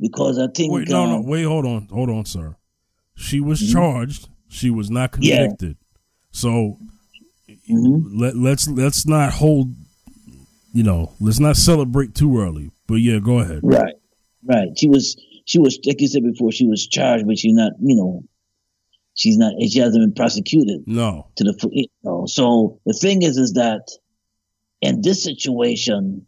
because 0.00 0.38
I 0.38 0.46
think 0.54 0.72
Wait, 0.72 0.88
no, 0.88 1.06
no, 1.06 1.16
um, 1.16 1.26
wait, 1.26 1.44
hold 1.44 1.66
on, 1.66 1.88
hold 1.92 2.10
on, 2.10 2.24
sir. 2.24 2.56
She 3.16 3.38
was 3.40 3.60
Mhm. 3.60 3.72
charged. 3.72 4.28
She 4.48 4.70
was 4.70 4.90
not 4.90 5.16
Yeah. 5.20 5.36
convicted. 5.38 5.76
So 6.32 6.78
mhm. 7.68 8.04
let 8.14 8.36
let's 8.36 8.68
let's 8.68 9.06
not 9.06 9.32
hold. 9.32 9.74
You 10.72 10.84
know, 10.84 11.12
let's 11.20 11.40
not 11.40 11.56
celebrate 11.56 12.14
too 12.14 12.38
early. 12.40 12.70
But 12.86 12.96
yeah, 12.96 13.18
go 13.18 13.40
ahead. 13.40 13.60
Right, 13.64 13.94
right. 14.44 14.68
She 14.78 14.88
was, 14.88 15.20
she 15.44 15.58
was, 15.58 15.80
like 15.84 16.00
you 16.00 16.06
said 16.06 16.22
before, 16.22 16.52
she 16.52 16.64
was 16.64 16.86
charged, 16.86 17.26
but 17.26 17.38
she's 17.38 17.54
not, 17.54 17.72
you 17.80 17.96
know, 17.96 18.22
she's 19.16 19.36
not, 19.36 19.52
she 19.68 19.80
hasn't 19.80 20.00
been 20.00 20.14
prosecuted 20.14 20.84
No. 20.86 21.26
to 21.34 21.42
the, 21.44 21.68
you 21.72 21.86
know. 22.04 22.26
So 22.26 22.78
the 22.86 22.92
thing 22.92 23.22
is, 23.22 23.36
is 23.36 23.54
that 23.54 23.82
in 24.80 25.02
this 25.02 25.24
situation, 25.24 26.24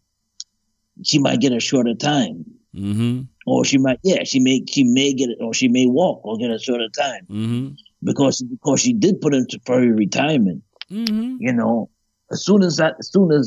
she 1.04 1.20
might 1.20 1.40
get 1.40 1.52
a 1.52 1.60
shorter 1.60 1.94
time, 1.94 2.44
Mm-hmm. 2.74 3.20
or 3.46 3.64
she 3.64 3.76
might, 3.78 4.00
yeah, 4.02 4.24
she 4.24 4.40
may, 4.40 4.64
she 4.68 4.82
may 4.82 5.12
get 5.12 5.28
it, 5.28 5.38
or 5.40 5.52
she 5.54 5.68
may 5.68 5.86
walk 5.86 6.24
or 6.24 6.36
get 6.38 6.50
a 6.50 6.58
shorter 6.58 6.88
time 6.88 7.26
Mm-hmm. 7.30 7.68
because 8.02 8.42
because 8.42 8.80
she 8.80 8.92
did 8.92 9.20
put 9.20 9.34
into 9.34 9.58
temporary 9.58 9.92
retirement. 9.92 10.64
Mm-hmm. 10.92 11.36
You 11.40 11.52
know, 11.52 11.90
as 12.30 12.44
soon 12.44 12.62
as 12.62 12.76
that, 12.76 12.94
as 12.98 13.10
soon 13.12 13.32
as 13.32 13.44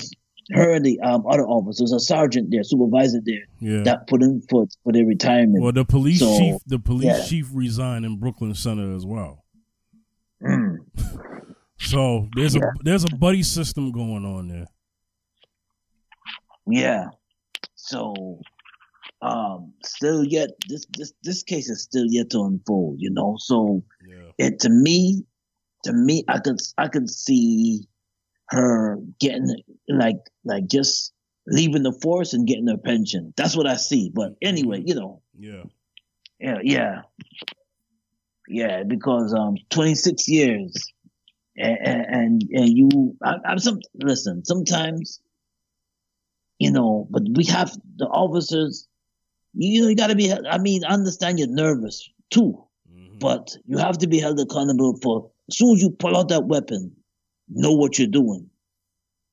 her 0.52 0.74
and 0.76 0.86
the 0.86 1.00
um, 1.02 1.24
other 1.30 1.46
officers, 1.48 1.92
a 1.92 2.00
sergeant 2.00 2.50
there, 2.52 2.64
supervisor 2.64 3.20
there, 3.24 3.46
Yeah. 3.60 3.84
that 3.84 4.08
put 4.08 4.22
in 4.24 4.42
for 4.50 4.68
for 4.84 4.92
their 4.94 5.06
retirement. 5.06 5.62
well, 5.64 5.72
the 5.72 5.86
police 5.86 6.20
So, 6.20 6.38
chief, 6.38 6.56
the 6.68 6.80
police 6.80 7.06
yeah. 7.06 7.24
chief 7.26 7.50
resigned 7.54 8.06
in 8.06 8.18
Brooklyn 8.20 8.54
Center 8.54 8.96
as 8.96 9.06
well. 9.06 9.44
Mm. 10.44 10.78
So 11.78 12.30
there's 12.36 12.56
Yeah. 12.56 12.62
a 12.80 12.84
there's 12.84 13.04
a 13.04 13.16
buddy 13.16 13.44
system 13.44 13.92
going 13.92 14.26
on 14.26 14.48
there. 14.48 14.68
Yeah. 16.68 17.10
So, 17.76 18.40
um, 19.22 19.74
still 19.84 20.24
yet 20.24 20.50
this 20.70 20.86
this 20.98 21.14
this 21.24 21.44
case 21.44 21.70
is 21.70 21.84
still 21.84 22.06
yet 22.08 22.30
to 22.32 22.42
unfold. 22.44 22.96
You 23.00 23.12
know, 23.12 23.36
so 23.40 23.84
Yeah. 24.08 24.32
it 24.48 24.60
to 24.62 24.70
me, 24.70 25.26
to 25.86 25.94
me, 25.94 26.24
I 26.28 26.40
could 26.40 26.60
I 26.78 26.88
could 26.88 27.10
see 27.10 27.88
her 28.50 29.00
getting 29.20 29.56
like 29.90 30.18
like 30.44 30.68
just 30.68 31.14
leaving 31.48 31.84
the 31.84 31.94
force 32.02 32.34
and 32.34 32.48
getting 32.48 32.68
her 32.68 32.78
pension. 32.78 33.34
That's 33.38 33.56
what 33.56 33.68
I 33.68 33.76
see. 33.78 34.12
But 34.14 34.34
anyway, 34.42 34.84
you 34.86 34.96
know, 34.96 35.22
Yeah. 35.38 35.64
yeah, 36.40 36.60
yeah, 36.64 37.02
yeah, 38.48 38.84
because 38.84 39.34
um, 39.34 39.56
26 39.70 40.28
years, 40.28 40.76
and 41.58 41.78
and, 42.08 42.44
and 42.52 42.70
you, 42.78 43.16
I, 43.24 43.36
I'm 43.46 43.60
some 43.60 43.80
listen. 43.96 44.44
Sometimes, 44.46 45.20
you 46.60 46.72
know, 46.72 47.08
but 47.10 47.24
we 47.36 47.46
have 47.46 47.72
the 47.98 48.06
officers. 48.08 48.88
You 49.54 49.84
know, 49.84 49.88
you 49.90 49.96
got 49.96 50.08
to 50.08 50.16
be. 50.16 50.32
I 50.34 50.58
mean, 50.58 50.84
understand 50.84 51.40
you're 51.40 51.48
nervous 51.48 52.10
too, 52.30 52.62
Mhm. 52.92 53.20
but 53.20 53.56
you 53.66 53.78
have 53.78 53.98
to 54.00 54.08
be 54.08 54.20
held 54.20 54.40
accountable 54.40 54.98
for. 55.02 55.32
As 55.50 55.58
soon 55.58 55.76
as 55.76 55.82
you 55.82 55.92
pull 55.92 56.18
out 56.18 56.30
that 56.30 56.46
weapon, 56.46 56.92
know 57.50 57.72
what 57.72 58.00
you're 58.00 58.08
doing, 58.08 58.50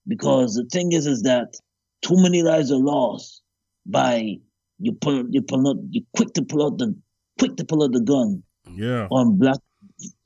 because 0.06 0.54
the 0.54 0.64
thing 0.64 0.92
is, 0.92 1.06
is 1.06 1.22
that 1.22 1.54
too 2.02 2.20
many 2.20 2.42
lives 2.42 2.70
are 2.70 2.78
lost 2.78 3.42
by 3.86 4.38
you 4.78 4.92
pull 4.92 5.24
you 5.30 5.42
pull 5.42 5.68
out 5.68 5.76
you 5.90 6.02
quick 6.14 6.32
to 6.34 6.42
pull 6.42 6.64
out 6.64 6.78
the 6.78 6.94
quick 7.38 7.56
to 7.56 7.64
pull 7.64 7.82
out 7.82 7.92
the 7.92 8.00
gun 8.00 8.42
yeah. 8.74 9.06
on 9.10 9.38
black 9.38 9.58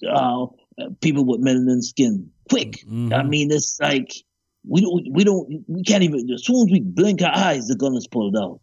uh, 0.09 0.47
people 1.01 1.25
with 1.25 1.41
melanin 1.41 1.83
skin. 1.83 2.31
Quick. 2.49 2.85
Mhm. 2.87 3.13
I 3.13 3.23
mean, 3.23 3.51
it's 3.51 3.79
like 3.81 4.13
we 4.67 4.81
don't 4.81 5.07
we 5.13 5.25
don't 5.25 5.65
we 5.69 5.83
can't 5.83 6.03
even. 6.03 6.29
As 6.31 6.45
soon 6.45 6.67
as 6.67 6.73
we 6.73 6.81
blink 6.81 7.23
our 7.23 7.35
eyes, 7.35 7.67
the 7.67 7.77
gun 7.77 7.95
is 7.97 8.07
pulled 8.07 8.37
out. 8.37 8.61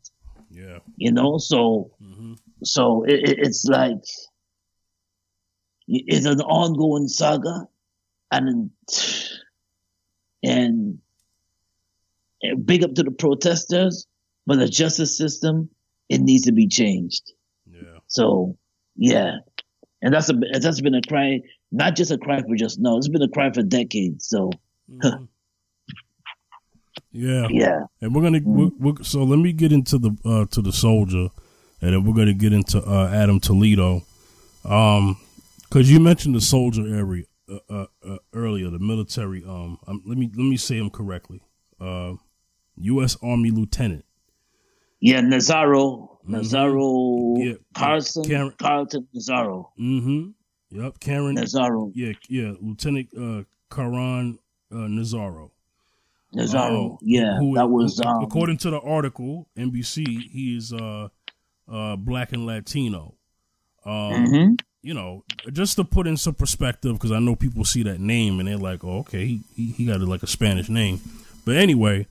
Yeah. 0.50 0.80
You 0.98 1.12
know, 1.12 1.38
so 1.38 1.92
hmm 2.00 2.34
so 2.64 3.04
it, 3.04 3.20
it's 3.24 3.66
like 3.66 4.04
it's 5.88 6.26
an 6.26 6.42
ongoing 6.42 7.08
saga, 7.08 7.68
and 8.32 8.70
and, 10.44 11.00
and 12.42 12.66
big 12.66 12.84
up 12.84 12.94
to 12.96 13.04
the 13.04 13.12
protesters, 13.12 14.08
but 14.46 14.60
the 14.60 14.68
justice 14.68 15.18
system 15.18 15.70
it 16.10 16.22
needs 16.22 16.44
to 16.44 16.52
be 16.52 16.68
changed. 16.68 17.32
Yeah. 17.66 18.00
So 18.08 18.58
yeah, 18.96 19.38
and 20.02 20.14
that's 20.14 20.30
a 20.30 20.34
that's 20.60 20.82
been 20.82 20.96
a 20.96 21.02
cry, 21.02 21.42
not 21.72 21.96
just 21.96 22.12
a 22.12 22.18
cry 22.18 22.42
for 22.42 22.56
just 22.56 22.80
no, 22.80 22.98
it's 22.98 23.08
been 23.08 23.22
a 23.22 23.30
cry 23.30 23.52
for 23.52 23.64
decades. 23.64 24.28
So 24.28 24.52
Mhm. 24.92 25.28
yeah. 27.12 27.48
yeah, 27.50 27.80
And 28.02 28.14
we're 28.14 28.22
gonna 28.22 28.42
we're, 28.44 28.72
we're, 28.80 29.04
so 29.04 29.24
let 29.24 29.40
me 29.40 29.54
get 29.54 29.72
into 29.72 29.98
the 29.98 30.12
uh, 30.26 30.46
to 30.52 30.62
the 30.62 30.74
soldier, 30.74 31.30
and 31.82 31.94
then 31.94 32.04
we're 32.04 32.14
gonna 32.14 32.34
get 32.34 32.52
into 32.54 32.80
uh, 32.84 33.10
Adam 33.14 33.40
Toledo, 33.40 34.02
um, 34.66 35.18
because 35.74 35.90
you 35.92 36.00
mentioned 36.00 36.36
the 36.36 36.42
soldier 36.42 36.84
area 36.96 37.24
uh, 37.50 37.58
uh, 37.68 37.86
uh, 38.08 38.18
earlier, 38.34 38.70
the 38.70 38.78
military. 38.80 39.44
Um, 39.44 39.80
um, 39.88 40.04
let 40.06 40.18
me 40.20 40.28
let 40.36 40.44
me 40.44 40.56
say 40.58 40.78
them 40.78 40.92
correctly. 40.92 41.42
Uh, 41.82 42.14
U.S. 42.78 43.18
Army 43.24 43.50
Lieutenant. 43.52 44.06
yeah, 45.00 45.22
Nazaro, 45.22 46.18
Nazaro, 46.30 47.38
Mm-hmm. 47.38 47.42
Yeah, 47.48 47.54
Carlson, 47.76 48.24
Karen- 48.24 48.54
Carlton, 48.60 49.08
Nazaro, 49.16 49.66
Mm-hmm. 49.80 50.30
Yep. 50.80 51.00
Karen. 51.00 51.36
Nazaro, 51.38 51.92
Yeah. 51.96 52.14
Yeah. 52.30 52.54
Lieutenant 52.62 53.10
uh, 53.18 53.44
Caron 53.76 54.38
uh, 54.72 54.76
Nazaro. 54.76 55.52
Nazaro. 56.36 56.92
Um, 56.94 56.98
yeah, 57.02 57.38
who- 57.40 57.56
that 57.56 57.68
was 57.68 57.98
who- 58.00 58.08
um, 58.10 58.24
according 58.24 58.58
to 58.58 58.70
the 58.70 58.80
article, 58.80 59.48
NBC. 59.58 60.06
He 60.32 60.56
is 60.56 60.72
uh, 60.72 61.10
uh, 61.72 61.96
black 61.96 62.32
and 62.32 62.46
Latino. 62.46 63.16
Um, 63.86 63.92
mhm. 64.26 64.60
You 64.84 64.94
know, 64.94 65.24
just 65.54 65.78
to 65.78 65.86
put 65.86 66.08
in 66.08 66.18
some 66.18 66.34
perspective, 66.36 66.94
because 66.94 67.12
I 67.14 67.20
know 67.20 67.36
people 67.38 67.64
see 67.64 67.84
that 67.84 68.00
name 68.02 68.40
and 68.40 68.48
they're 68.50 68.58
like, 68.58 68.84
"Oh, 68.84 69.00
okay, 69.00 69.40
he 69.56 69.72
he, 69.72 69.86
got 69.86 70.02
like 70.02 70.24
a 70.24 70.28
Spanish 70.28 70.68
name." 70.68 71.00
But 71.46 71.56
anyway, 71.56 72.06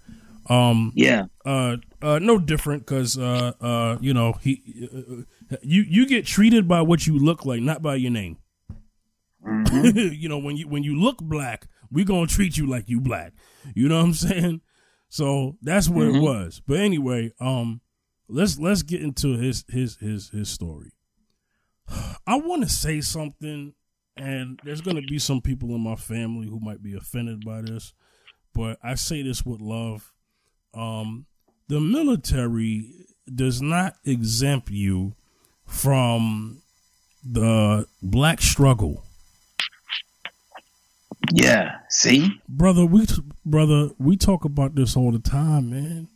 um, 0.49 0.91
yeah, 0.95 1.27
uh, 1.45 1.77
uh, 2.01 2.19
no 2.19 2.39
different 2.39 2.87
because 2.87 3.19
uh, 3.19 3.53
uh, 3.61 3.99
you 4.01 4.15
know, 4.15 4.33
he, 4.41 4.89
uh, 5.53 5.57
you 5.63 5.83
you 5.83 6.07
get 6.07 6.25
treated 6.25 6.67
by 6.67 6.81
what 6.81 7.07
you 7.07 7.19
look 7.19 7.45
like, 7.45 7.61
not 7.61 7.83
by 7.83 7.97
your 7.97 8.11
name. 8.11 8.39
mhm. 9.47 10.17
you 10.19 10.29
know, 10.29 10.39
when 10.39 10.57
you 10.57 10.67
when 10.69 10.83
you 10.83 10.99
look 10.99 11.19
black, 11.19 11.69
we 11.91 12.05
gonna 12.05 12.27
treat 12.27 12.57
you 12.57 12.67
like 12.67 12.89
you 12.89 13.01
black. 13.01 13.33
You 13.75 13.89
know 13.89 13.99
what 13.99 14.05
I'm 14.07 14.15
saying? 14.29 14.61
So 15.11 15.59
that's 15.61 15.89
what 15.91 16.07
it 16.07 16.15
Mhm. 16.15 16.23
was. 16.23 16.63
But 16.67 16.81
anyway, 16.81 17.33
um, 17.39 17.83
let's 18.29 18.59
let's 18.59 18.83
get 18.83 19.03
into 19.03 19.37
his 19.37 19.65
his 19.69 19.97
his 19.99 20.31
his 20.31 20.49
story. 20.49 20.92
I 22.27 22.37
want 22.37 22.63
to 22.63 22.69
say 22.69 23.01
something, 23.01 23.75
and 24.17 24.61
there's 24.65 24.81
gonna 24.81 25.03
be 25.03 25.19
some 25.19 25.41
people 25.41 25.71
in 25.75 25.81
my 25.81 25.97
family 25.97 26.47
who 26.49 26.61
might 26.61 26.83
be 26.83 26.95
offended 26.95 27.45
by 27.45 27.63
this, 27.63 27.95
but 28.55 28.79
I 28.83 28.95
say 28.95 29.23
this 29.23 29.45
with 29.45 29.61
love. 29.61 30.13
Um, 30.75 31.27
the 31.69 31.81
military 31.81 32.91
does 33.33 33.61
not 33.63 33.95
exempt 34.05 34.71
you 34.71 35.15
from 35.67 36.63
the 37.25 37.87
black 38.03 38.41
struggle. 38.41 39.05
yeah. 41.33 41.79
See, 41.89 42.41
brother 42.49 42.85
we 42.85 43.07
brother 43.45 43.91
we 43.99 44.17
talk 44.17 44.45
about 44.45 44.75
this 44.75 44.97
all 44.97 45.13
the 45.13 45.19
time 45.19 45.71
man 45.71 46.09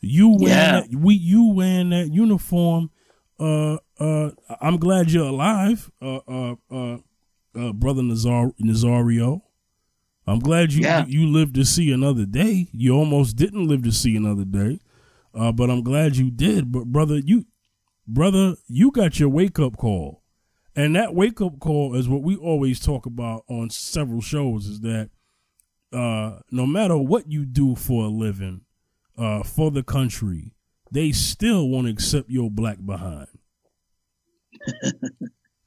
you 0.00 0.28
wearing 0.30 0.48
Yeah. 0.48 0.80
that, 0.80 0.94
we 0.94 1.14
you 1.14 1.52
wearing 1.52 1.90
that 1.90 2.12
uniform 2.12 2.90
uh 3.38 3.76
uh 3.98 4.30
i'm 4.60 4.76
glad 4.78 5.10
you're 5.10 5.26
alive 5.26 5.90
uh 6.00 6.20
uh 6.28 6.54
uh, 6.70 6.98
uh 7.54 7.72
brother 7.72 8.02
Nazar- 8.02 8.52
nazario. 8.60 9.42
I'm 10.28 10.40
glad 10.40 10.72
you 10.72 10.82
Yeah. 10.82 11.04
you 11.06 11.26
lived 11.26 11.54
to 11.54 11.64
see 11.64 11.92
another 11.92 12.26
day. 12.26 12.68
You 12.72 12.94
almost 12.96 13.36
didn't 13.36 13.68
live 13.68 13.82
to 13.84 13.92
see 13.92 14.16
another 14.16 14.44
day 14.44 14.80
uh 15.34 15.52
but 15.52 15.70
i'm 15.70 15.82
glad 15.82 16.16
you 16.16 16.30
did. 16.30 16.72
But 16.72 16.86
brother 16.86 17.18
you 17.18 17.46
brother 18.06 18.56
you 18.68 18.90
got 18.90 19.20
your 19.20 19.28
wake 19.28 19.58
up 19.58 19.76
call. 19.76 20.22
And 20.74 20.94
that 20.96 21.14
wake 21.14 21.40
up 21.40 21.58
call 21.58 21.94
is 21.94 22.08
what 22.08 22.22
we 22.22 22.36
always 22.36 22.80
talk 22.80 23.06
about 23.06 23.44
on 23.48 23.70
several 23.70 24.20
shows 24.20 24.66
is 24.66 24.80
that 24.80 25.10
uh, 25.92 26.40
no 26.50 26.66
matter 26.66 26.98
what 26.98 27.30
you 27.30 27.46
do 27.46 27.74
for 27.74 28.04
a 28.04 28.08
living 28.08 28.60
uh, 29.16 29.42
for 29.42 29.70
the 29.70 29.82
country, 29.82 30.52
they 30.96 31.12
still 31.12 31.68
won't 31.68 31.86
accept 31.86 32.30
your 32.30 32.50
black 32.50 32.78
behind. 32.84 33.28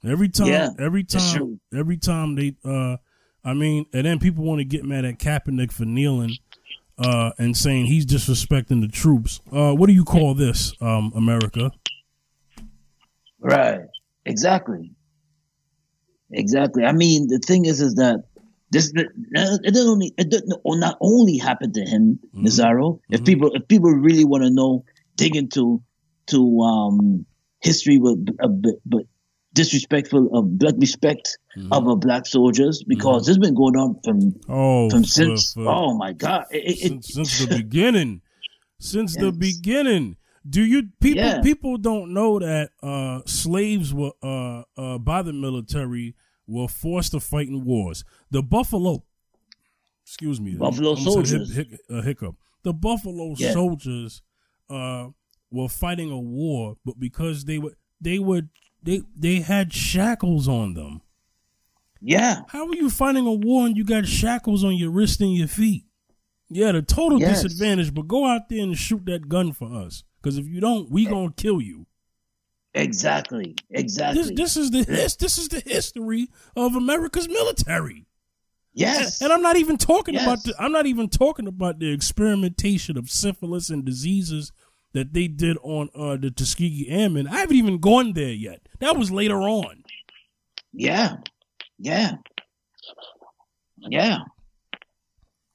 every 0.04 0.28
time, 0.30 0.48
Yeah, 0.48 0.70
every 0.80 1.04
time, 1.04 1.60
every 1.72 1.98
time 1.98 2.34
they, 2.34 2.56
uh, 2.66 2.98
I 3.44 3.54
mean, 3.54 3.86
and 3.94 4.06
then 4.08 4.18
people 4.18 4.44
want 4.44 4.58
to 4.58 4.66
get 4.66 4.84
mad 4.84 5.06
at 5.06 5.20
Kaepernick 5.20 5.72
for 5.72 5.86
kneeling 5.86 6.32
uh, 6.98 7.32
and 7.38 7.56
saying 7.56 7.86
he's 7.86 8.08
disrespecting 8.08 8.82
the 8.82 8.88
troops. 8.88 9.40
Uh, 9.52 9.74
what 9.74 9.86
do 9.86 9.94
you 9.94 10.04
call 10.04 10.34
this, 10.34 10.74
um, 10.82 11.14
America? 11.16 11.72
right? 13.40 13.82
Exactly. 14.26 14.92
Exactly. 16.32 16.86
I 16.86 16.92
mean, 16.92 17.28
the 17.28 17.38
thing 17.38 17.66
is, 17.66 17.82
is 17.82 17.94
that 17.96 18.24
this 18.72 18.92
it 18.96 19.74
doesn't 19.74 19.90
only 19.90 20.14
it 20.18 20.30
doesn't 20.30 20.54
not 20.66 20.98
only 21.02 21.38
happen 21.38 21.72
to 21.74 21.82
him. 21.82 22.20
Nazaro. 22.36 23.00
If 23.10 23.22
Mhm. 23.22 23.26
people 23.26 23.52
if 23.54 23.68
people 23.68 23.92
really 23.92 24.26
want 24.26 24.44
to 24.44 24.50
know, 24.50 24.86
dig 25.20 25.36
into 25.36 25.82
to 26.28 26.40
um 26.62 27.26
history 27.62 27.98
with 27.98 28.20
a 28.40 28.48
bit, 28.50 28.76
but 28.86 29.04
disrespectful 29.54 30.30
of 30.38 30.58
black 30.58 30.76
respect 30.78 31.38
Mhm. 31.58 31.72
of 31.72 31.88
a 31.88 31.96
black 31.96 32.26
soldiers 32.26 32.84
because 32.88 33.28
it's 33.28 33.38
been 33.40 33.56
going 33.56 33.76
on 33.76 34.00
from 34.04 34.18
Oh, 34.48 34.90
from 34.90 35.04
for- 35.04 35.08
since 35.10 35.54
for- 35.54 35.68
oh 35.68 35.98
my 35.98 36.14
god 36.14 36.46
it, 36.52 36.64
it, 36.72 36.78
since, 36.78 37.08
since 37.14 37.40
the 37.40 37.48
beginning. 37.64 38.22
Since 38.80 39.18
the 39.18 39.32
beginning. 39.32 40.16
Do 40.50 40.62
you 40.64 40.90
people 41.02 41.24
Yeah. 41.24 41.42
people 41.42 41.78
don't 41.78 42.14
know 42.14 42.40
that 42.40 42.70
uh, 42.82 43.22
slaves 43.26 43.94
were 43.94 44.14
uh, 44.24 44.64
uh, 44.78 44.98
by 45.00 45.22
the 45.22 45.34
military 45.34 46.16
were 46.48 46.68
forced 46.70 47.12
to 47.12 47.20
fight 47.20 47.48
in 47.50 47.66
wars. 47.66 48.06
The 48.32 48.42
Buffalo, 48.42 49.04
excuse 50.06 50.40
me, 50.40 50.56
Buffalo 50.56 50.94
I 50.94 51.00
almost 51.00 51.04
said 51.04 51.14
Soldiers. 51.28 51.56
hic- 51.56 51.70
hic- 51.90 52.04
hiccup. 52.06 52.36
The 52.64 52.74
Buffalo 52.74 53.36
Yeah. 53.38 53.52
soldiers 53.54 54.22
uh, 54.70 55.10
were 55.52 55.70
fighting 55.70 56.12
a 56.12 56.20
war, 56.20 56.78
but 56.86 57.00
because 57.00 57.46
they 57.46 57.58
were 57.58 57.74
they 58.02 58.20
were 58.20 58.44
they 58.84 59.02
they 59.18 59.42
had 59.42 59.74
shackles 59.74 60.48
on 60.48 60.74
them. 60.74 61.02
yeah 62.02 62.42
How 62.50 62.68
are 62.68 62.76
you 62.76 62.90
fighting 62.90 63.26
a 63.28 63.34
war 63.34 63.66
and 63.66 63.76
you 63.76 63.84
got 63.84 64.06
shackles 64.06 64.64
on 64.64 64.76
your 64.76 64.92
wrist 64.92 65.22
and 65.22 65.34
your 65.34 65.48
feet? 65.48 65.86
Yeah, 66.50 66.72
the 66.72 66.82
total 66.82 67.20
Yes. 67.20 67.44
disadvantage, 67.44 67.94
but 67.94 68.08
go 68.08 68.26
out 68.26 68.50
there 68.50 68.64
and 68.64 68.78
shoot 68.78 69.06
that 69.06 69.28
gun 69.30 69.52
for 69.54 69.74
us. 69.74 70.04
Because 70.22 70.38
if 70.38 70.48
you 70.48 70.60
don't, 70.60 70.90
we 70.90 71.06
gonna 71.06 71.32
kill 71.32 71.62
you. 71.62 71.86
exactly 72.74 73.56
exactly 73.70 74.22
This 74.22 74.32
this 74.36 74.58
is 74.58 74.72
the 74.72 74.84
this, 74.84 75.16
this 75.16 75.38
is 75.38 75.48
the 75.50 75.60
history 75.62 76.28
of 76.56 76.76
America's 76.76 77.28
military. 77.28 78.06
Yes 78.74 79.22
And 79.22 79.32
I'm 79.34 79.42
not 79.42 79.58
even 79.58 79.78
talking 79.78 80.14
Yes. 80.16 80.24
about 80.24 80.44
the 80.44 80.54
I'm 80.60 80.72
not 80.72 80.86
even 80.86 81.10
talking 81.10 81.48
about 81.48 81.80
the 81.80 81.92
experimentation 81.92 82.98
of 82.98 83.10
syphilis 83.10 83.70
and 83.70 83.84
diseases 83.86 84.52
that 84.94 85.14
they 85.14 85.28
did 85.28 85.58
on 85.62 85.90
uh, 85.96 86.18
the 86.18 86.32
Tuskegee 86.32 86.88
Airmen. 86.90 87.28
I 87.28 87.40
haven't 87.40 87.58
even 87.58 87.78
gone 87.80 88.14
there 88.14 88.34
yet. 88.34 88.62
That 88.80 88.98
was 88.98 89.12
later 89.12 89.40
on. 89.42 89.84
yeah 90.74 91.18
yeah 91.78 92.16
yeah 93.90 94.20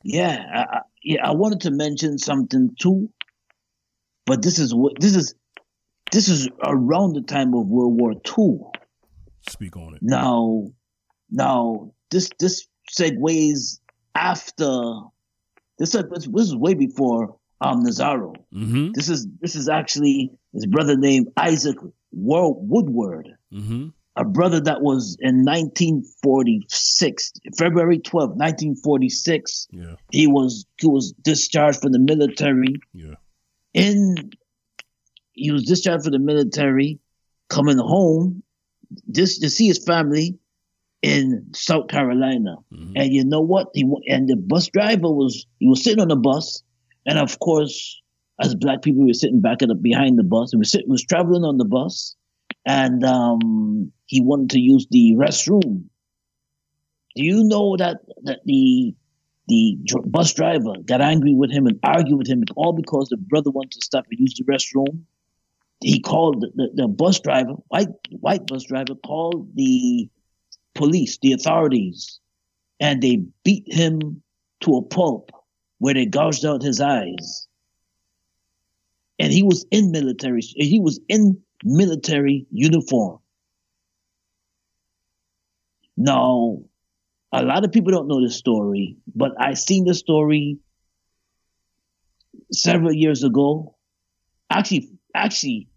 Yeah, 0.02 0.44
I, 0.54 0.60
I, 0.76 0.80
yeah. 1.02 1.26
I 1.26 1.32
wanted 1.32 1.60
to 1.62 1.70
mention 1.70 2.18
something 2.18 2.74
too, 2.78 3.08
but 4.26 4.42
this 4.42 4.58
is 4.58 4.74
what 4.74 4.92
this 5.00 5.14
is. 5.16 5.34
This 6.12 6.28
is 6.28 6.48
around 6.62 7.14
the 7.14 7.22
time 7.22 7.54
of 7.54 7.66
World 7.66 7.98
War 8.00 8.12
II. 8.12 8.58
Speak 9.48 9.76
on 9.76 9.94
it. 9.94 10.00
Now, 10.02 10.68
now 11.30 11.90
this 12.10 12.28
this 12.38 12.66
segues 12.90 13.80
after 14.14 14.70
this. 15.78 15.94
is- 15.94 16.04
This 16.10 16.46
is 16.48 16.56
way 16.56 16.74
before 16.74 17.36
um 17.60 17.84
Nazaro. 17.84 18.34
Mm-hmm. 18.52 18.92
This 18.92 19.08
is 19.08 19.26
this 19.40 19.54
is 19.56 19.68
actually 19.68 20.30
his 20.52 20.66
brother 20.66 20.96
named 20.96 21.28
Isaac 21.36 21.76
Wo- 22.12 22.58
Woodward, 22.60 23.28
Mm-hmm. 23.52 23.88
a 24.16 24.24
brother 24.24 24.60
that 24.60 24.82
was 24.82 25.16
in 25.20 25.44
1946, 25.44 27.32
February 27.58 27.98
12, 27.98 28.30
1946. 28.30 29.68
Yeah. 29.70 29.94
He 30.12 30.26
was 30.26 30.66
he 30.78 30.86
was 30.88 31.12
discharged 31.22 31.80
from 31.80 31.92
the 31.92 31.98
military. 31.98 32.74
Yeah. 32.92 33.14
In 33.72 34.30
he 35.32 35.50
was 35.50 35.64
discharged 35.64 36.04
from 36.04 36.12
the 36.12 36.18
military, 36.18 36.98
coming 37.48 37.78
home, 37.78 38.42
this 39.06 39.38
to 39.40 39.50
see 39.50 39.66
his 39.66 39.84
family 39.84 40.38
in 41.04 41.44
South 41.54 41.88
Carolina. 41.88 42.56
Mhm. 42.72 42.92
And 42.96 43.12
you 43.12 43.24
know 43.24 43.42
what? 43.42 43.68
He 43.74 43.84
and 44.08 44.26
the 44.26 44.36
bus 44.36 44.68
driver 44.68 45.10
was 45.10 45.46
he 45.60 45.68
was 45.68 45.84
sitting 45.84 46.00
on 46.00 46.08
the 46.08 46.16
bus, 46.16 46.62
and 47.06 47.18
of 47.18 47.38
course, 47.40 48.00
as 48.40 48.54
black 48.54 48.80
people, 48.82 49.02
we 49.02 49.10
were 49.10 49.22
sitting 49.22 49.40
back 49.42 49.62
at 49.62 49.68
the 49.68 49.74
behind 49.74 50.18
the 50.18 50.24
bus. 50.24 50.52
He 50.52 50.56
was 50.56 50.70
sitting, 50.70 50.88
was 50.88 51.04
traveling 51.04 51.44
on 51.44 51.58
the 51.58 51.66
bus, 51.66 52.16
and 52.64 53.04
um, 53.04 53.92
he 54.06 54.22
wanted 54.22 54.50
to 54.50 54.60
use 54.60 54.86
the 54.90 55.14
restroom. 55.18 55.84
Do 57.16 57.22
you 57.22 57.44
know 57.44 57.76
that 57.76 57.98
that 58.22 58.40
the 58.46 58.94
the 59.48 59.76
bus 60.06 60.32
driver 60.32 60.72
got 60.86 61.02
angry 61.02 61.34
with 61.34 61.52
him 61.52 61.66
and 61.66 61.78
argued 61.82 62.16
with 62.16 62.28
him 62.28 62.42
all 62.56 62.72
because 62.72 63.10
the 63.10 63.18
brother 63.18 63.50
wanted 63.50 63.72
to 63.72 63.82
stop 63.82 64.06
and 64.10 64.18
use 64.18 64.34
the 64.34 64.44
restroom? 64.44 65.02
He 65.82 66.00
called 66.00 66.40
the, 66.40 66.50
the, 66.54 66.68
the 66.82 66.88
bus 66.88 67.20
driver, 67.20 67.52
white 67.68 67.88
white 68.20 68.46
bus 68.46 68.64
driver, 68.64 68.94
called 68.94 69.54
the 69.54 70.08
police, 70.74 71.18
the 71.22 71.32
authorities, 71.32 72.20
and 72.80 73.02
they 73.02 73.22
beat 73.44 73.64
him 73.66 74.22
to 74.60 74.76
a 74.76 74.82
pulp 74.82 75.30
where 75.78 75.94
they 75.94 76.06
gouged 76.06 76.44
out 76.44 76.62
his 76.62 76.80
eyes. 76.80 77.46
And 79.18 79.32
he 79.32 79.42
was 79.42 79.64
in 79.70 79.90
military, 79.90 80.40
he 80.40 80.80
was 80.80 81.00
in 81.08 81.40
military 81.62 82.46
uniform. 82.50 83.18
Now, 85.96 86.58
a 87.32 87.42
lot 87.42 87.64
of 87.64 87.72
people 87.72 87.92
don't 87.92 88.08
know 88.08 88.20
this 88.20 88.36
story, 88.36 88.96
but 89.14 89.32
I 89.40 89.54
seen 89.54 89.84
this 89.84 89.98
story 89.98 90.58
several 92.52 92.92
years 92.92 93.22
ago. 93.22 93.76
Actually, 94.50 94.90
actually, 95.14 95.68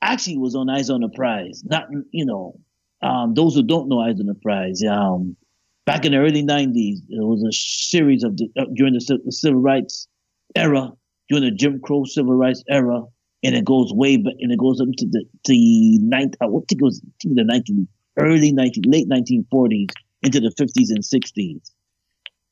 actually 0.00 0.38
was 0.38 0.54
on 0.54 0.70
Eyes 0.70 0.90
on 0.90 1.00
the 1.00 1.08
Prize. 1.08 1.62
Not, 1.64 1.88
you 2.10 2.26
know, 2.26 2.60
um, 3.02 3.34
those 3.34 3.54
who 3.54 3.62
don't 3.62 3.88
know 3.88 4.00
Eyes 4.00 4.20
on 4.20 4.26
the 4.26 4.34
Prize, 4.34 4.82
um, 4.90 5.36
back 5.84 6.04
in 6.04 6.12
the 6.12 6.18
early 6.18 6.42
90s, 6.42 6.98
there 7.08 7.26
was 7.26 7.42
a 7.42 7.52
series 7.52 8.24
of 8.24 8.36
the, 8.36 8.48
uh, 8.58 8.64
during 8.74 8.94
the, 8.94 9.18
the 9.24 9.32
civil 9.32 9.60
rights 9.60 10.08
era, 10.54 10.90
during 11.28 11.44
the 11.44 11.50
Jim 11.50 11.80
Crow 11.80 12.04
civil 12.04 12.34
rights 12.34 12.62
era, 12.68 13.02
and 13.42 13.54
it 13.54 13.64
goes 13.64 13.92
way 13.92 14.16
back, 14.16 14.34
and 14.40 14.52
it 14.52 14.58
goes 14.58 14.80
up 14.80 14.88
to 14.96 15.06
the 15.06 15.24
the 15.44 15.98
ninth. 16.02 16.34
I 16.40 16.46
would 16.46 16.66
think 16.68 16.80
it 16.80 16.84
was 16.84 17.00
I 17.04 17.10
think 17.22 17.36
the 17.36 17.44
19 17.44 17.86
early 18.18 18.52
19 18.52 18.84
late 18.86 19.08
1940s 19.08 19.90
into 20.22 20.40
the 20.40 20.52
50s 20.58 20.88
and 20.88 21.04
60s. 21.04 21.70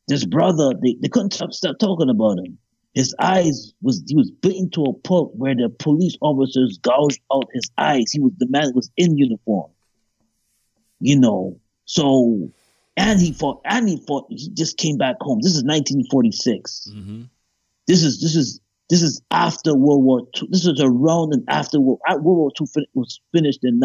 This 0.07 0.25
brother, 0.27 0.73
they, 0.83 0.97
they 1.01 1.09
couldn't 1.09 1.33
stop, 1.33 1.53
stop 1.53 1.77
talking 1.79 2.11
about 2.11 2.39
him. 2.39 2.59
His 2.93 3.15
eyes 3.19 3.73
was 3.83 4.05
he 4.07 4.15
was 4.15 4.31
beaten 4.31 4.71
to 4.71 4.85
a 4.85 4.93
pulp 4.93 5.33
where 5.35 5.55
the 5.55 5.69
police 5.69 6.17
officers 6.21 6.79
gouged 6.79 7.21
out 7.33 7.49
his 7.53 7.69
eyes. 7.77 8.13
He 8.13 8.21
was 8.21 8.33
the 8.39 8.47
man 8.49 8.71
was 8.75 8.91
in 8.97 9.19
uniform. 9.19 9.71
You 11.05 11.19
know, 11.21 11.61
so 11.85 12.51
and 12.97 13.21
he 13.21 13.33
fought 13.33 13.61
and 13.65 13.89
he 13.89 13.97
fought. 14.07 14.25
He 14.31 14.49
just 14.55 14.79
came 14.79 14.97
back 14.97 15.17
home. 15.21 15.41
This 15.43 15.53
is 15.55 15.63
1946. 15.65 16.89
Mm-hmm. 16.91 17.23
This 17.87 18.03
is 18.03 18.21
this 18.23 18.35
is 18.35 18.61
this 18.89 19.03
is 19.03 19.21
after 19.31 19.75
World 19.77 20.03
War 20.05 20.21
II. 20.41 20.49
This 20.51 20.65
is 20.67 20.81
around 20.81 21.35
and 21.35 21.45
after 21.49 21.79
World, 21.81 22.01
uh, 22.09 22.17
World 22.17 22.39
War 22.39 22.51
II 22.59 22.67
fin- 22.73 22.87
was 22.95 23.21
finished 23.33 23.61
in 23.65 23.79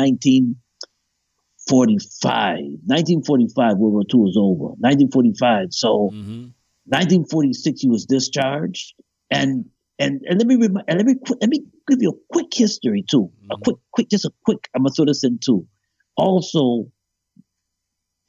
1945. 1.68 2.58
1945, 2.86 3.78
World 3.78 3.94
War 3.94 4.04
II 4.14 4.20
was 4.22 4.38
over. 4.38 4.74
1945. 4.80 5.68
So 5.74 6.12
Mm-hmm. 6.14 6.48
1946, 6.86 7.82
he 7.82 7.90
was 7.90 8.06
discharged. 8.06 8.94
And 9.30 9.66
and 10.00 10.22
and 10.28 10.40
let 10.40 10.48
me 10.48 10.56
remind, 10.56 10.86
and 10.88 10.98
let 10.98 11.06
me 11.06 11.16
let 11.42 11.50
me 11.50 11.60
give 11.88 12.02
you 12.02 12.12
a 12.12 12.18
quick 12.34 12.48
history 12.54 13.04
too. 13.08 13.30
A 13.52 13.58
Mhm. 13.58 13.64
quick 13.64 13.78
quick 13.92 14.10
just 14.10 14.26
a 14.26 14.32
quick. 14.46 14.70
I'm 14.74 14.84
gonna 14.84 14.94
throw 14.94 15.06
this 15.06 15.24
in 15.24 15.38
too. 15.44 15.68
Also, 16.16 16.92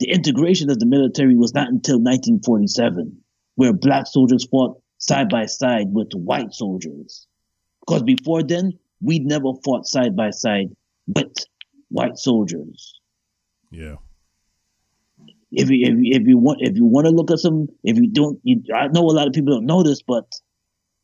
the 0.00 0.10
integration 0.10 0.70
of 0.70 0.78
the 0.78 0.86
military 0.86 1.36
was 1.36 1.54
not 1.54 1.68
until 1.68 1.96
1947, 1.96 3.16
where 3.56 3.72
black 3.72 4.06
soldiers 4.06 4.46
fought 4.50 4.80
side 4.98 5.28
by 5.28 5.46
side 5.46 5.86
with 5.92 6.10
white 6.14 6.52
soldiers. 6.52 7.26
Because 7.80 8.02
before 8.02 8.42
then, 8.42 8.72
we'd 9.00 9.24
never 9.26 9.52
fought 9.64 9.86
side 9.86 10.16
by 10.16 10.30
side 10.30 10.68
with 11.06 11.32
white 11.88 12.16
soldiers 12.18 13.00
Yeah. 13.72 13.96
if 15.50 15.68
you 15.70 15.84
if 15.86 15.98
you, 15.98 16.12
if 16.20 16.26
you 16.28 16.38
want 16.38 16.58
if 16.60 16.76
you 16.76 16.84
want 16.84 17.06
to 17.06 17.10
look 17.10 17.30
at 17.30 17.38
some 17.40 17.68
if 17.82 17.96
you 17.96 18.08
don't 18.08 18.38
you, 18.44 18.62
I 18.74 18.86
know 18.88 19.02
a 19.02 19.10
lot 19.10 19.26
of 19.26 19.32
people 19.32 19.54
don't 19.54 19.66
know 19.66 19.82
this 19.82 20.00
but 20.02 20.26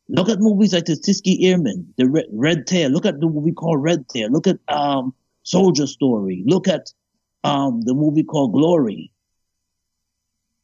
look 0.07 0.29
at 0.29 0.39
movies 0.39 0.73
like 0.73 0.85
the 0.85 0.95
Tuskegee 0.95 1.45
Airmen 1.49 1.93
the 1.97 2.07
Red, 2.09 2.25
Red 2.31 2.67
Tail 2.67 2.89
look 2.89 3.05
at 3.05 3.19
the 3.19 3.27
movie 3.27 3.51
called 3.51 3.83
Red 3.83 4.07
Tail 4.07 4.29
look 4.31 4.47
at 4.47 4.59
um 4.69 5.13
Soldier 5.43 5.87
Story 5.87 6.43
look 6.45 6.67
at 6.69 6.93
um 7.43 7.81
the 7.81 7.93
movie 7.93 8.23
called 8.23 8.53
Glory 8.53 9.11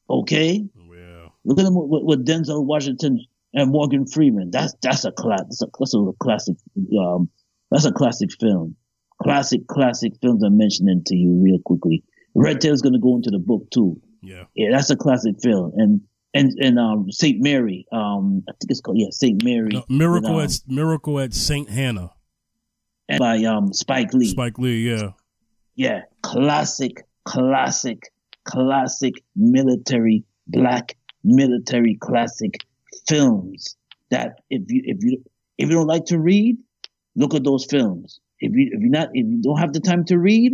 okay 0.09 0.63
Yeah. 0.91 1.27
look 1.45 1.59
at 1.59 1.65
them 1.65 1.75
with, 1.75 2.03
with 2.03 2.25
Denzel 2.27 2.63
Washington 2.65 3.19
and 3.53 3.71
Morgan 3.71 4.05
Freeman 4.05 4.51
that's 4.51 4.73
that's 4.81 5.05
a 5.05 5.12
class 5.12 5.41
that's 5.43 5.62
a, 5.62 5.67
that's 5.79 5.93
a 5.93 6.12
classic 6.19 6.55
um 6.99 7.29
that's 7.71 7.86
a 7.86 7.91
classic 7.91 8.29
film 8.39 8.75
classic 9.21 9.67
classic 9.67 10.13
films 10.21 10.43
I'm 10.43 10.57
mentioning 10.57 11.03
to 11.07 11.15
you 11.15 11.39
real 11.43 11.59
quickly 11.65 12.03
Red 12.36 12.62
Tail 12.62 12.73
is 12.73 12.81
going 12.81 12.93
to 12.93 12.99
go 12.99 13.15
into 13.15 13.29
the 13.29 13.39
book 13.39 13.69
too 13.71 14.01
Yeah. 14.21 14.45
yeah, 14.55 14.71
that's 14.71 14.89
a 14.89 14.95
classic 14.95 15.36
film. 15.41 15.71
And 15.75 16.01
and 16.33 16.51
and 16.59 16.79
um 16.79 17.12
Saint 17.12 17.39
Mary, 17.41 17.86
um 17.91 18.43
I 18.49 18.53
think 18.53 18.71
it's 18.71 18.81
called 18.81 18.97
yeah 18.99 19.07
Saint 19.12 19.43
Mary. 19.43 19.69
No, 19.71 19.86
Miracle 19.88 20.36
with, 20.36 20.45
um, 20.45 20.71
at 20.71 20.75
Miracle 20.75 21.19
at 21.19 21.33
Saint 21.33 21.69
Hannah. 21.69 22.09
and 23.07 23.19
by 23.19 23.43
um 23.43 23.71
Spike 23.71 24.13
Lee. 24.15 24.29
Spike 24.29 24.57
Lee. 24.57 24.89
Yeah. 24.89 25.12
Yeah, 25.75 26.01
classic, 26.21 27.03
classic, 27.25 28.12
classic 28.45 29.13
military 29.36 30.23
black 30.47 30.95
military 31.23 31.95
classic 31.95 32.57
films. 33.07 33.75
That 34.12 34.41
if 34.49 34.63
you 34.69 34.81
if 34.86 35.03
you 35.03 35.23
if 35.57 35.69
you 35.69 35.75
don't 35.75 35.88
like 35.88 36.05
to 36.05 36.19
read, 36.19 36.57
look 37.15 37.33
at 37.33 37.43
those 37.43 37.65
films. 37.65 38.19
If 38.39 38.53
you 38.53 38.69
if 38.73 38.81
you 38.81 38.89
not 38.89 39.09
if 39.13 39.25
you 39.25 39.41
don't 39.41 39.57
have 39.57 39.73
the 39.73 39.79
time 39.79 40.05
to 40.05 40.17
read, 40.17 40.53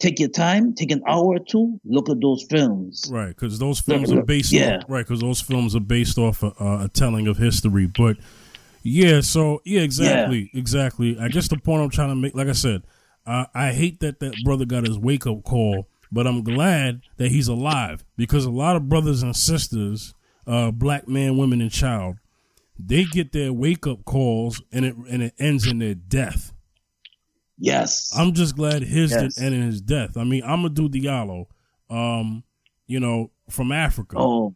take 0.00 0.18
your 0.20 0.28
time, 0.28 0.74
take 0.74 0.90
an 0.90 1.02
hour 1.08 1.24
or 1.24 1.38
two, 1.38 1.80
look 1.84 2.08
at 2.08 2.20
those 2.20 2.44
films. 2.48 3.08
Right, 3.10 3.28
because 3.28 3.58
those 3.58 3.80
films 3.80 4.12
are 4.12 4.22
based. 4.22 4.52
Yeah. 4.52 4.76
Off, 4.76 4.84
right, 4.88 5.06
because 5.06 5.20
those 5.20 5.40
films 5.40 5.74
are 5.74 5.80
based 5.80 6.18
off 6.18 6.42
a, 6.42 6.52
uh, 6.60 6.84
a 6.84 6.88
telling 6.88 7.26
of 7.26 7.38
history. 7.38 7.86
But 7.86 8.18
yeah, 8.82 9.20
so 9.20 9.62
yeah, 9.64 9.80
exactly, 9.80 10.50
exactly. 10.54 11.18
I 11.18 11.28
guess 11.28 11.48
the 11.48 11.58
point 11.58 11.82
I'm 11.82 11.90
trying 11.90 12.10
to 12.10 12.14
make, 12.14 12.34
like 12.34 12.48
I 12.48 12.52
said, 12.52 12.82
uh, 13.26 13.46
I 13.54 13.72
hate 13.72 14.00
that 14.00 14.20
that 14.20 14.34
brother 14.44 14.64
got 14.64 14.84
his 14.84 14.98
wake 14.98 15.26
up 15.26 15.42
call, 15.44 15.88
but 16.12 16.26
I'm 16.26 16.42
glad 16.44 17.02
that 17.16 17.30
he's 17.30 17.48
alive 17.48 18.04
because 18.16 18.44
a 18.44 18.50
lot 18.50 18.76
of 18.76 18.88
brothers 18.88 19.22
and 19.22 19.34
sisters, 19.34 20.14
uh, 20.46 20.70
black 20.70 21.08
man, 21.08 21.36
women, 21.36 21.60
and 21.60 21.70
child, 21.70 22.16
they 22.78 23.04
get 23.04 23.32
their 23.32 23.52
wake 23.52 23.86
up 23.86 24.04
calls 24.04 24.62
and 24.72 24.84
it 24.84 24.94
and 25.10 25.22
it 25.22 25.34
ends 25.38 25.66
in 25.66 25.78
their 25.78 25.94
death. 25.94 26.52
Yes. 27.58 28.12
I'm 28.16 28.34
just 28.34 28.54
glad 28.56 28.82
his 28.82 29.10
Yes. 29.10 29.34
didn't 29.34 29.46
end 29.46 29.54
in 29.54 29.62
his 29.62 29.80
death. 29.80 30.16
I 30.16 30.24
mean, 30.24 30.42
Amadou 30.42 30.88
Diallo, 30.88 31.46
um, 31.88 32.44
you 32.86 33.00
know, 33.00 33.30
from 33.48 33.72
Africa. 33.72 34.16
oh, 34.18 34.54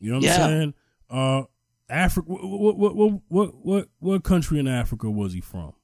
You 0.00 0.10
know 0.12 0.16
what 0.16 0.24
Yeah. 0.24 0.44
I'm 0.44 0.50
saying? 0.50 0.74
Uh, 1.10 1.42
Africa. 1.90 2.26
What, 2.32 2.78
what 2.78 2.94
what 2.96 3.20
what 3.28 3.54
what 3.64 3.88
what 3.98 4.24
country 4.24 4.58
in 4.58 4.66
Africa 4.66 5.10
was 5.10 5.34
he 5.34 5.40
from? 5.42 5.74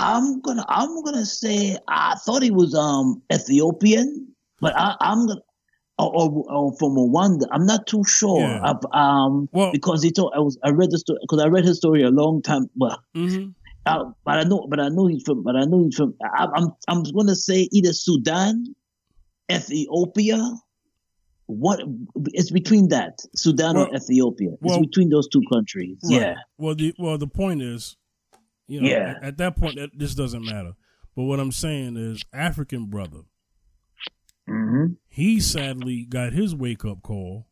I'm 0.00 0.40
gonna 0.40 0.64
I'm 0.68 1.02
gonna 1.04 1.26
say 1.26 1.76
I 1.88 2.14
thought 2.24 2.42
he 2.42 2.50
was 2.50 2.74
um 2.74 3.22
Ethiopian, 3.32 4.28
but 4.60 4.72
I, 4.76 4.96
I'm 5.00 5.26
gonna 5.26 5.40
or, 5.98 6.10
or, 6.14 6.52
or 6.52 6.76
from 6.78 6.92
Rwanda. 6.96 7.44
I'm 7.52 7.66
not 7.66 7.86
too 7.86 8.02
sure. 8.06 8.40
Yeah. 8.40 8.70
Of, 8.70 8.84
um, 8.92 9.48
Well- 9.52 9.70
because 9.72 10.02
he 10.02 10.10
told 10.10 10.32
I 10.34 10.40
was 10.40 10.58
I 10.64 10.70
read 10.70 10.90
the 10.90 10.98
story 10.98 11.18
because 11.22 11.42
I 11.44 11.48
read 11.48 11.64
his 11.64 11.76
story 11.76 12.02
a 12.02 12.10
long 12.10 12.40
time. 12.42 12.70
Well, 12.74 12.98
Mm-hmm. 13.14 13.50
uh, 13.86 14.04
but 14.24 14.38
I 14.38 14.44
know 14.44 14.66
but 14.70 14.80
I 14.80 14.88
know 14.88 15.06
he's 15.06 15.22
from 15.24 15.42
but 15.42 15.56
I 15.56 15.64
know 15.64 15.84
he's 15.84 15.96
from. 15.96 16.14
I, 16.22 16.46
I'm 16.54 16.68
I'm 16.88 17.02
gonna 17.02 17.36
say 17.36 17.68
either 17.70 17.92
Sudan, 17.92 18.74
Ethiopia, 19.50 20.40
what 21.46 21.80
it's 22.28 22.50
between 22.50 22.88
that 22.88 23.18
Sudan 23.34 23.74
Well- 23.76 23.88
or 23.88 23.94
Ethiopia. 23.96 24.50
well- 24.60 24.76
it's 24.78 24.86
between 24.86 25.10
those 25.10 25.28
two 25.28 25.42
countries. 25.52 25.98
Right. 26.04 26.20
Yeah. 26.20 26.34
Well, 26.58 26.74
the 26.74 26.94
well 26.98 27.18
the 27.18 27.26
point 27.26 27.60
is, 27.62 27.96
you 28.70 28.80
know, 28.80 28.88
Yeah. 28.88 29.14
at, 29.16 29.22
at 29.24 29.36
that 29.38 29.56
point, 29.56 29.76
that, 29.76 29.90
this 29.96 30.14
doesn't 30.14 30.44
matter. 30.44 30.72
But 31.16 31.24
what 31.24 31.40
I'm 31.40 31.52
saying 31.52 31.96
is, 31.96 32.24
African 32.32 32.86
brother, 32.86 33.22
hmm 34.46 34.86
he 35.08 35.40
sadly 35.40 36.04
got 36.08 36.32
his 36.32 36.54
wake 36.54 36.84
up 36.84 37.02
call 37.02 37.48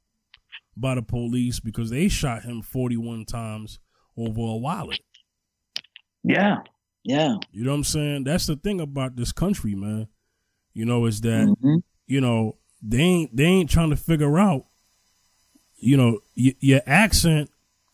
by 0.76 0.94
the 0.94 1.02
police 1.02 1.58
because 1.60 1.90
they 1.90 2.08
shot 2.08 2.42
him 2.44 2.62
41 2.62 3.24
times 3.24 3.80
over 4.16 4.40
a 4.40 4.56
wallet. 4.56 5.00
Yeah. 6.22 6.58
Yeah. 7.04 7.36
You 7.52 7.64
know 7.64 7.70
what 7.72 7.78
I'm 7.78 7.84
saying? 7.84 8.24
That's 8.24 8.46
the 8.46 8.56
thing 8.56 8.80
about 8.80 9.16
this 9.16 9.32
country, 9.32 9.74
man. 9.74 10.06
You 10.72 10.84
know, 10.84 11.06
is 11.06 11.20
that 11.22 11.54
hmm 11.60 11.76
you 12.06 12.20
know 12.20 12.56
they 12.80 12.98
ain't 13.00 13.36
they 13.36 13.44
ain't 13.44 13.70
trying 13.70 13.90
to 13.90 13.96
figure 13.96 14.38
out, 14.38 14.66
you 15.76 15.96
know, 15.96 16.20
y- 16.36 16.54
your 16.60 16.80
accent 16.86 17.50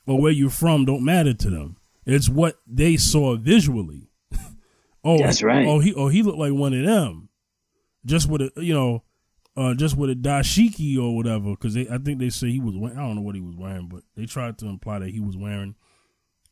or 0.07 0.21
where 0.21 0.33
you're 0.33 0.51
from 0.51 0.85
don't 0.85 1.05
matter 1.05 1.33
to 1.33 1.51
them. 1.51 1.77
It's 2.07 2.29
what 2.29 2.61
they 2.67 2.97
saw 2.97 3.37
visually. 3.37 4.11
oh, 5.05 5.19
That's 5.19 5.43
right. 5.43 5.67
Oh, 5.67 5.79
he 5.81 5.95
oh 5.95 6.09
he 6.09 6.23
looked 6.23 6.39
like 6.39 6.53
one 6.53 6.75
of 6.75 6.85
them, 6.85 7.29
just 8.05 8.29
with 8.29 8.43
a 8.43 8.51
you 8.57 8.75
know, 8.75 9.03
uh, 9.57 9.75
just 9.75 9.97
with 9.97 10.11
a 10.11 10.15
dashiki 10.15 10.99
or 10.99 11.17
whatever. 11.17 11.51
Because 11.51 11.75
they 11.75 11.89
I 11.89 11.99
think 11.99 12.19
they 12.19 12.31
say 12.31 12.51
he 12.51 12.61
was 12.61 12.77
wearing, 12.77 12.99
I 12.99 13.03
don't 13.03 13.17
know 13.17 13.23
what 13.23 13.35
he 13.35 13.41
was 13.41 13.57
wearing, 13.57 13.89
but 13.89 14.03
they 14.17 14.27
tried 14.27 14.59
to 14.59 14.67
imply 14.67 14.99
that 14.99 15.11
he 15.11 15.21
was 15.21 15.37
wearing 15.37 15.75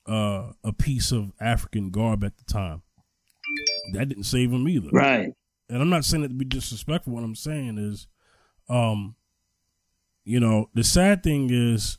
uh, 0.06 0.52
a 0.64 0.72
piece 0.72 1.12
of 1.12 1.32
African 1.40 1.90
garb 1.90 2.24
at 2.24 2.36
the 2.38 2.44
time. 2.44 2.82
That 3.92 4.08
didn't 4.08 4.24
save 4.24 4.50
him 4.52 4.66
either 4.68 4.88
Right. 4.90 5.32
and 5.68 5.82
I'm 5.82 5.90
not 5.90 6.04
saying 6.04 6.24
it 6.24 6.28
to 6.28 6.34
be 6.34 6.44
disrespectful. 6.46 7.12
What 7.12 7.24
I'm 7.24 7.34
saying 7.34 7.76
is, 7.76 8.06
um, 8.70 9.16
you 10.24 10.40
know, 10.40 10.70
the 10.74 10.84
sad 10.84 11.22
thing 11.22 11.48
is 11.50 11.98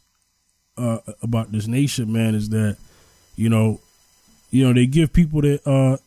uh, 0.77 0.99
about 1.21 1.51
this 1.51 1.67
nation, 1.67 2.11
man, 2.11 2.33
is 2.33 2.49
that 2.49 2.77
you 3.35 3.49
know, 3.49 3.79
you 4.51 4.65
know, 4.65 4.73
they 4.73 4.85
give 4.85 5.13
people 5.13 5.41
that, 5.41 5.65
uh, 5.67 5.97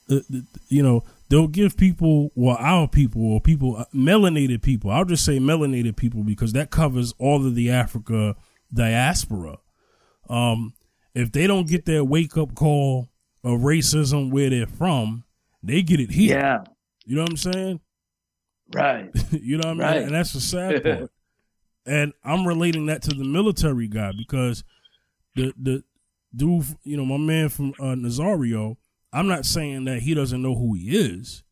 you 0.69 0.83
know, 0.83 1.03
they'll 1.29 1.49
give 1.49 1.77
people, 1.77 2.31
well, 2.35 2.57
our 2.61 2.87
people 2.87 3.23
or 3.33 3.41
people, 3.41 3.77
uh, 3.77 3.85
melanated 3.95 4.63
people. 4.63 4.91
I'll 4.91 5.05
just 5.05 5.25
say 5.25 5.39
melanated 5.39 5.97
people 5.97 6.23
because 6.23 6.53
that 6.53 6.71
covers 6.71 7.13
all 7.19 7.45
of 7.45 7.55
the 7.55 7.71
Africa 7.71 8.37
diaspora. 8.73 9.59
Um, 10.29 10.75
if 11.15 11.33
they 11.33 11.47
don't 11.47 11.69
get 11.69 11.87
their 11.87 12.05
wake 12.05 12.37
up 12.37 12.55
call 12.55 13.09
of 13.43 13.61
racism 13.61 14.31
where 14.31 14.51
they're 14.51 14.67
from, 14.67 15.25
they 15.63 15.83
get 15.83 16.01
it 16.01 16.11
here. 16.11 16.39
Yeah. 16.39 16.65
You 17.05 17.17
know 17.17 17.23
what 17.23 17.31
I'm 17.31 17.37
saying? 17.37 17.81
Right. 18.75 19.11
you 19.31 19.59
know 19.59 19.69
what 19.69 19.85
I 19.85 19.93
mean? 19.93 19.99
Right. 19.99 20.03
And 20.03 20.15
that's 20.15 20.33
the 20.33 20.41
sad 20.41 20.83
part. 20.85 21.11
And 21.87 22.13
I'm 22.25 22.47
relating 22.47 22.87
that 22.87 23.03
to 23.03 23.15
the 23.15 23.25
military 23.25 23.87
guy 23.87 24.13
because 24.17 24.65
the 25.37 25.55
the 25.57 25.85
dude, 26.37 26.65
you 26.85 26.97
know, 26.97 27.05
my 27.07 27.17
man 27.17 27.49
from 27.49 27.71
uh, 27.81 27.95
Nazario, 27.95 28.77
I'm 29.13 29.27
not 29.27 29.47
saying 29.47 29.85
that 29.85 30.03
he 30.03 30.15
doesn't 30.15 30.43
know 30.43 30.55
who 30.55 30.75
he 30.75 30.91
is, 30.97 31.43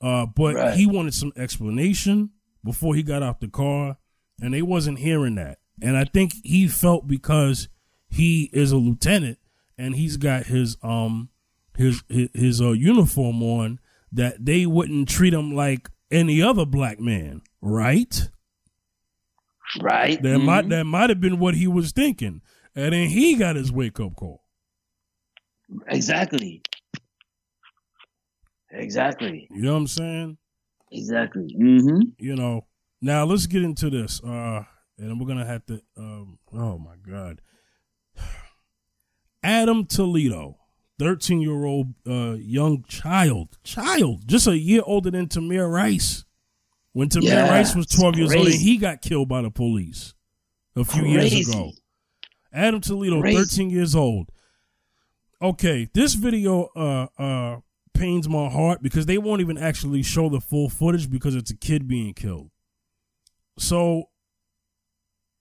uh, 0.00 0.26
but 0.26 0.54
Right. 0.54 0.74
he 0.76 0.86
wanted 0.86 1.14
some 1.14 1.32
explanation 1.36 2.30
before 2.64 2.94
he 2.94 3.02
got 3.02 3.22
out 3.22 3.40
the 3.40 3.48
car, 3.48 3.98
and 4.40 4.54
they 4.54 4.62
wasn't 4.62 4.98
hearing 5.00 5.34
that. 5.36 5.58
And 5.80 5.96
I 5.96 6.04
think 6.04 6.32
he 6.44 6.68
felt 6.68 7.06
because 7.06 7.68
he 8.08 8.50
is 8.52 8.72
a 8.72 8.76
lieutenant 8.76 9.38
and 9.78 9.94
he's 9.96 10.16
got 10.16 10.44
his 10.46 10.76
um 10.82 11.30
his 11.76 12.02
his, 12.08 12.28
his 12.34 12.60
uh, 12.60 12.72
uniform 12.72 13.42
on 13.42 13.80
that 14.12 14.44
they 14.44 14.66
wouldn't 14.66 15.08
treat 15.08 15.32
him 15.34 15.54
like 15.54 15.88
any 16.10 16.42
other 16.42 16.66
black 16.66 17.00
man, 17.00 17.40
right? 17.62 18.28
Right. 19.80 20.20
That 20.22 20.38
might 20.40 20.66
Mhm. 20.66 20.70
that 20.70 20.84
might 20.84 21.08
have 21.10 21.20
been 21.20 21.38
what 21.38 21.54
he 21.54 21.66
was 21.66 21.92
thinking, 21.92 22.42
and 22.74 22.92
then 22.92 23.08
he 23.08 23.36
got 23.36 23.56
his 23.56 23.70
wake 23.72 24.00
up 24.00 24.16
call. 24.16 24.42
Exactly. 25.88 26.62
Exactly. 28.70 29.48
You 29.50 29.62
know 29.62 29.72
what 29.72 29.78
I'm 29.80 29.86
saying? 29.86 30.38
Exactly. 30.90 31.54
hmm 31.56 32.00
You 32.18 32.36
know. 32.36 32.66
Now 33.04 33.24
let's 33.24 33.46
get 33.46 33.64
into 33.64 33.90
this, 33.90 34.22
uh, 34.22 34.62
and 34.96 35.20
we're 35.20 35.26
gonna 35.26 35.44
have 35.44 35.66
to. 35.66 35.82
Um, 35.96 36.38
oh 36.54 36.78
my 36.78 36.94
God, 37.04 37.40
Adam 39.42 39.86
Toledo, 39.86 40.58
thirteen 41.00 41.40
year 41.40 41.64
old 41.64 41.94
uh, 42.06 42.34
young 42.38 42.84
child, 42.84 43.58
child, 43.64 44.28
just 44.28 44.46
a 44.46 44.56
year 44.56 44.82
older 44.86 45.10
than 45.10 45.26
Tamir 45.26 45.68
Rice. 45.68 46.24
When 46.92 47.08
Tamir 47.08 47.24
Yeah, 47.24 47.50
Rice 47.50 47.74
was 47.74 47.86
twelve 47.86 48.16
years 48.16 48.32
old, 48.32 48.46
and 48.46 48.54
he 48.54 48.76
got 48.76 49.02
killed 49.02 49.28
by 49.28 49.42
the 49.42 49.50
police 49.50 50.14
a 50.76 50.84
few 50.84 51.04
years 51.04 51.34
ago. 51.34 51.72
Adam 52.52 52.80
Toledo, 52.80 53.20
Crazy. 53.20 53.38
13 53.38 53.70
years 53.70 53.94
old. 53.94 54.28
Okay, 55.40 55.88
this 55.94 56.14
video 56.14 56.68
uh 56.76 57.06
uh 57.18 57.60
pains 57.94 58.28
my 58.28 58.48
heart 58.48 58.82
because 58.82 59.06
they 59.06 59.18
won't 59.18 59.40
even 59.40 59.58
actually 59.58 60.02
show 60.02 60.28
the 60.28 60.40
full 60.40 60.68
footage 60.68 61.10
because 61.10 61.34
it's 61.34 61.50
a 61.50 61.56
kid 61.56 61.86
being 61.88 62.14
killed. 62.14 62.50
So 63.58 64.04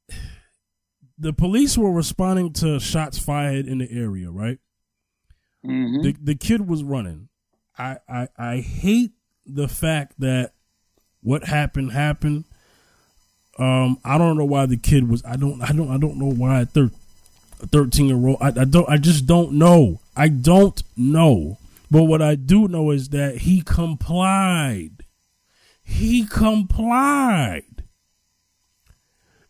the 1.18 1.34
police 1.34 1.78
were 1.78 1.92
responding 1.92 2.54
to 2.54 2.80
shots 2.80 3.18
fired 3.20 3.68
in 3.68 3.78
the 3.80 3.92
area, 3.92 4.32
right? 4.32 4.58
hmm 5.64 6.02
The 6.02 6.16
the 6.22 6.36
kid 6.36 6.68
was 6.68 6.84
running. 6.84 7.30
I 7.78 7.98
I 8.10 8.28
I 8.38 8.58
hate 8.58 9.12
the 9.46 9.68
fact 9.68 10.20
that 10.20 10.54
what 11.22 11.44
happened 11.46 11.92
happened. 11.92 12.46
Um, 13.60 13.98
I 14.04 14.18
don't 14.18 14.38
know 14.38 14.46
why 14.46 14.66
the 14.66 14.78
kid 14.78 15.08
was. 15.10 15.24
I 15.26 15.36
don't. 15.36 15.62
I 15.62 15.72
don't. 15.72 15.90
I 15.92 15.98
don't 15.98 16.18
know 16.18 16.32
why 16.34 16.66
thir- 16.66 16.90
a 17.62 17.68
thirteen 17.68 18.08
year 18.08 18.28
old. 18.28 18.38
I, 18.42 18.48
I 18.48 18.66
don't. 18.66 18.90
I 18.90 18.98
just 18.98 19.26
don't 19.26 19.54
know. 19.54 20.00
I 20.16 20.28
don't 20.28 20.82
know. 20.98 21.58
But 21.90 22.04
what 22.04 22.22
I 22.22 22.36
do 22.36 22.68
know 22.68 22.92
is 22.92 23.10
that 23.10 23.40
he 23.40 23.62
complied. 23.62 25.06
He 25.84 26.26
complied, 26.26 27.84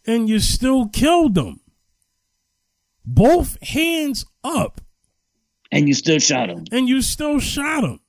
and 0.08 0.28
you 0.28 0.40
still 0.40 0.88
killed 0.90 1.38
him. 1.38 1.60
Both 3.06 3.62
hands 3.64 4.26
up 4.44 4.82
And 5.72 5.88
you 5.88 5.94
still 5.94 6.20
shot 6.20 6.50
him. 6.50 6.66
and 6.72 6.88
you 6.88 7.02
still 7.02 7.40
shot 7.40 7.84
him. 7.84 8.00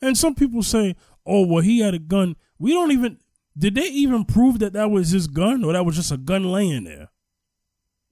And 0.00 0.16
some 0.18 0.34
people 0.34 0.62
say, 0.62 0.96
"Oh, 1.24 1.46
well, 1.46 1.62
he 1.62 1.78
had 1.80 1.94
a 1.94 1.98
gun." 1.98 2.36
We 2.58 2.72
don't 2.72 2.90
even. 2.92 3.18
Did 3.56 3.74
they 3.76 3.86
even 3.88 4.24
prove 4.24 4.58
that 4.60 4.72
that 4.72 4.90
was 4.90 5.10
his 5.10 5.26
gun, 5.26 5.62
or 5.64 5.72
that 5.74 5.84
was 5.86 5.96
just 5.96 6.10
a 6.12 6.16
gun 6.16 6.44
laying 6.44 6.84
there? 6.84 7.08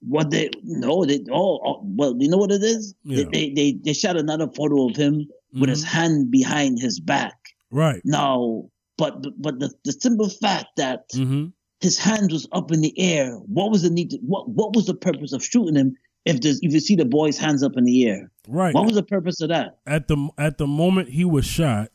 What 0.03 0.31
they 0.31 0.51
no, 0.63 1.05
they 1.05 1.21
oh, 1.31 1.61
oh 1.65 1.83
well, 1.85 2.15
you 2.19 2.29
know 2.29 2.39
what 2.39 2.51
it 2.53 2.63
is? 2.63 2.95
Yeah. 3.05 3.25
They, 3.33 3.51
they 3.53 3.73
they 3.85 3.93
shot 3.93 4.17
another 4.17 4.49
photo 4.49 4.89
of 4.89 4.97
him 4.97 5.29
with 5.53 5.69
his 5.69 5.85
Mhm. 5.85 5.89
hand 5.89 6.31
behind 6.31 6.79
his 6.81 6.99
back. 7.01 7.35
Right. 7.71 8.01
Now, 8.05 8.65
but 8.97 9.23
but 9.41 9.59
the 9.61 9.71
the 9.85 9.93
simple 9.93 10.29
fact 10.31 10.69
that 10.77 11.05
Mm-hmm. 11.15 11.47
his 11.81 11.99
hand 11.99 12.33
was 12.33 12.49
up 12.53 12.73
in 12.73 12.81
the 12.81 12.99
air, 12.99 13.35
what 13.37 13.71
was 13.71 13.83
the 13.83 13.91
need? 13.91 14.11
To, 14.11 14.17
what 14.19 14.49
what 14.49 14.75
was 14.75 14.87
the 14.87 14.95
purpose 14.95 15.33
of 15.33 15.45
shooting 15.45 15.77
him? 15.77 15.97
If 16.25 16.41
there's 16.41 16.61
if 16.63 16.73
you 16.73 16.81
see 16.81 16.97
the 16.97 17.05
boy's 17.05 17.37
hands 17.39 17.63
up 17.63 17.77
in 17.77 17.85
the 17.85 18.07
air, 18.07 18.31
Right. 18.49 18.75
what 18.75 18.87
was 18.87 18.95
the 18.95 19.03
purpose 19.03 19.41
of 19.43 19.49
that? 19.51 19.79
at 19.87 20.09
the 20.09 20.29
at 20.39 20.57
the 20.59 20.67
moment 20.67 21.11
he 21.11 21.25
was 21.27 21.45
shot, 21.45 21.91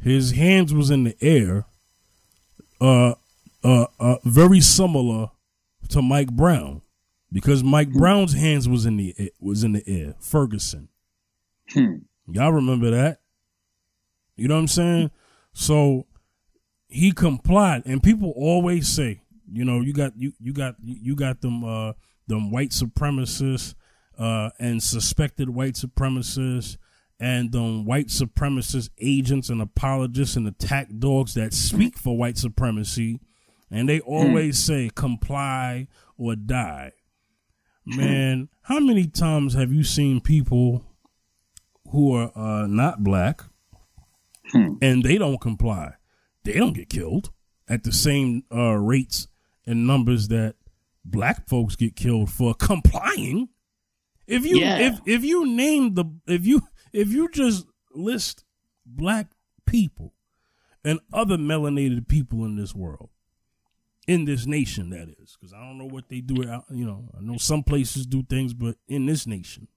his 0.00 0.30
hands 0.32 0.72
was 0.72 0.90
in 0.90 1.02
the 1.04 1.16
air. 1.20 1.66
Uh, 2.80 3.14
uh, 3.64 3.86
uh, 3.98 4.16
very 4.24 4.60
similar 4.60 5.30
to 5.88 6.00
Mike 6.00 6.30
Brown, 6.32 6.80
because 7.32 7.62
Mike 7.62 7.92
Brown's 7.92 8.34
hands 8.34 8.68
was 8.68 8.86
in 8.86 8.96
the 8.96 9.14
air, 9.18 9.28
was 9.40 9.64
in 9.64 9.72
the 9.72 9.82
air. 9.86 10.14
Ferguson. 10.20 10.88
Hmm. 11.70 11.96
Y'all 12.30 12.52
remember 12.52 12.90
that? 12.90 13.20
You 14.36 14.48
know 14.48 14.54
what 14.54 14.60
I'm 14.60 14.68
saying? 14.68 15.10
So 15.52 16.06
he 16.88 17.12
complied, 17.12 17.82
and 17.84 18.02
people 18.02 18.32
always 18.36 18.88
say, 18.88 19.22
you 19.50 19.64
know, 19.64 19.80
you 19.80 19.92
got 19.92 20.12
you 20.16 20.32
you 20.40 20.52
got 20.52 20.76
you 20.82 21.16
got 21.16 21.40
them 21.40 21.64
uh 21.64 21.92
them 22.26 22.50
white 22.50 22.70
supremacists 22.70 23.74
uh 24.18 24.50
and 24.58 24.82
suspected 24.82 25.50
white 25.50 25.74
supremacists 25.74 26.76
and 27.20 27.50
them 27.52 27.84
white 27.84 28.08
supremacist 28.08 28.90
agents 29.00 29.48
and 29.48 29.60
apologists 29.60 30.36
and 30.36 30.46
attack 30.46 30.88
dogs 30.98 31.34
that 31.34 31.52
speak 31.52 31.98
for 31.98 32.16
white 32.16 32.38
supremacy, 32.38 33.20
and 33.70 33.88
they 33.88 34.00
always 34.00 34.58
say 34.58 34.90
comply 34.94 35.88
or 36.16 36.36
die. 36.36 36.92
Man, 37.96 38.48
how 38.62 38.80
many 38.80 39.06
times 39.06 39.54
have 39.54 39.72
you 39.72 39.82
seen 39.82 40.20
people 40.20 40.84
who 41.90 42.14
are 42.14 42.30
uh, 42.36 42.66
not 42.66 43.02
black 43.02 43.42
Hmm. 44.52 44.74
and 44.80 45.02
they 45.02 45.18
don't 45.18 45.40
comply? 45.40 45.94
They 46.44 46.54
don't 46.54 46.72
get 46.74 46.88
killed 46.88 47.30
at 47.68 47.84
the 47.84 47.92
same 47.92 48.44
uh, 48.54 48.74
rates 48.74 49.28
and 49.66 49.86
numbers 49.86 50.28
that 50.28 50.54
black 51.04 51.48
folks 51.48 51.76
get 51.76 51.96
killed 51.96 52.30
for 52.30 52.54
complying. 52.58 53.48
If 54.26 54.44
you 54.44 54.58
Yeah. 54.58 54.78
if 54.78 55.00
if 55.06 55.24
you 55.24 55.46
name 55.46 55.94
the 55.94 56.04
if 56.26 56.46
you 56.46 56.62
if 56.92 57.08
you 57.08 57.28
just 57.30 57.66
list 57.94 58.44
black 58.86 59.28
people 59.66 60.14
and 60.84 61.00
other 61.12 61.36
melanated 61.36 62.08
people 62.08 62.44
in 62.44 62.56
this 62.56 62.74
world, 62.74 63.10
in 64.08 64.24
this 64.24 64.46
nation. 64.46 64.90
That 64.90 65.08
is 65.22 65.36
because 65.38 65.52
I 65.52 65.60
don't 65.60 65.78
know 65.78 65.86
what 65.86 66.08
they 66.08 66.20
do. 66.20 66.48
Out, 66.48 66.64
you 66.70 66.84
know, 66.84 67.08
I 67.16 67.20
know 67.20 67.36
some 67.36 67.62
places 67.62 68.06
do 68.06 68.24
things, 68.24 68.54
but 68.54 68.74
in 68.88 69.06
this 69.06 69.26
nation, 69.26 69.68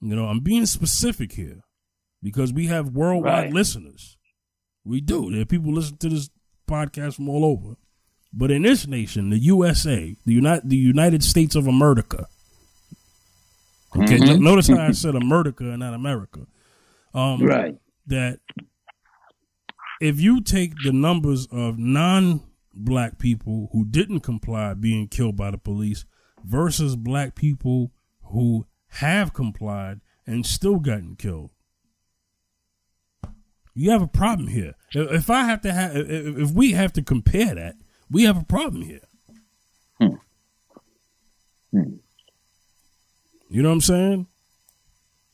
you 0.00 0.14
know, 0.16 0.26
I'm 0.26 0.40
being 0.40 0.64
specific 0.64 1.32
here 1.32 1.60
because 2.22 2.52
we 2.52 2.66
have 2.68 2.90
worldwide 2.92 3.44
Right. 3.46 3.52
listeners. 3.52 4.16
We 4.84 5.00
do. 5.02 5.30
There 5.30 5.42
are 5.42 5.44
people 5.44 5.72
listen 5.74 5.98
to 5.98 6.08
this 6.08 6.30
podcast 6.66 7.16
from 7.16 7.28
all 7.28 7.44
over. 7.44 7.76
But 8.32 8.50
in 8.50 8.62
this 8.62 8.86
nation, 8.86 9.30
the 9.30 9.38
USA, 9.38 10.14
the 10.24 10.32
United 10.32 10.68
the 10.70 10.76
United 10.76 11.22
States 11.24 11.54
of 11.56 11.66
America. 11.66 12.26
Okay, 13.96 14.18
Mhm. 14.18 14.40
notice 14.42 14.68
how 14.68 14.80
I 14.80 14.92
said 14.92 15.14
America 15.14 15.70
and 15.70 15.80
not 15.80 15.94
America. 15.94 16.46
Um, 17.14 17.42
Right. 17.42 17.74
that 18.06 18.40
if 20.00 20.20
you 20.20 20.42
take 20.42 20.74
the 20.84 20.92
numbers 20.92 21.46
of 21.46 21.78
non 21.78 22.42
black 22.78 23.18
people 23.18 23.68
who 23.72 23.84
didn't 23.84 24.20
comply 24.20 24.74
being 24.74 25.08
killed 25.08 25.36
by 25.36 25.50
the 25.50 25.58
police 25.58 26.04
versus 26.44 26.96
black 26.96 27.34
people 27.34 27.92
who 28.24 28.66
have 28.88 29.32
complied 29.34 30.00
and 30.26 30.46
still 30.46 30.76
gotten 30.78 31.16
killed. 31.16 31.50
You 33.74 33.90
have 33.90 34.02
a 34.02 34.06
problem 34.08 34.48
here. 34.48 34.74
If 34.92 35.30
I 35.30 35.44
have 35.44 35.60
to 35.62 35.72
have, 35.72 35.92
if 35.96 36.50
we 36.50 36.72
have 36.72 36.92
to 36.94 37.02
compare 37.02 37.54
that, 37.54 37.76
we 38.10 38.24
have 38.24 38.36
a 38.40 38.44
problem 38.44 38.82
here. 38.82 39.00
Hmm. 40.00 40.14
Hmm. 41.72 41.94
You 43.50 43.62
know 43.62 43.68
what 43.68 43.74
I'm 43.74 43.80
saying? 43.80 44.26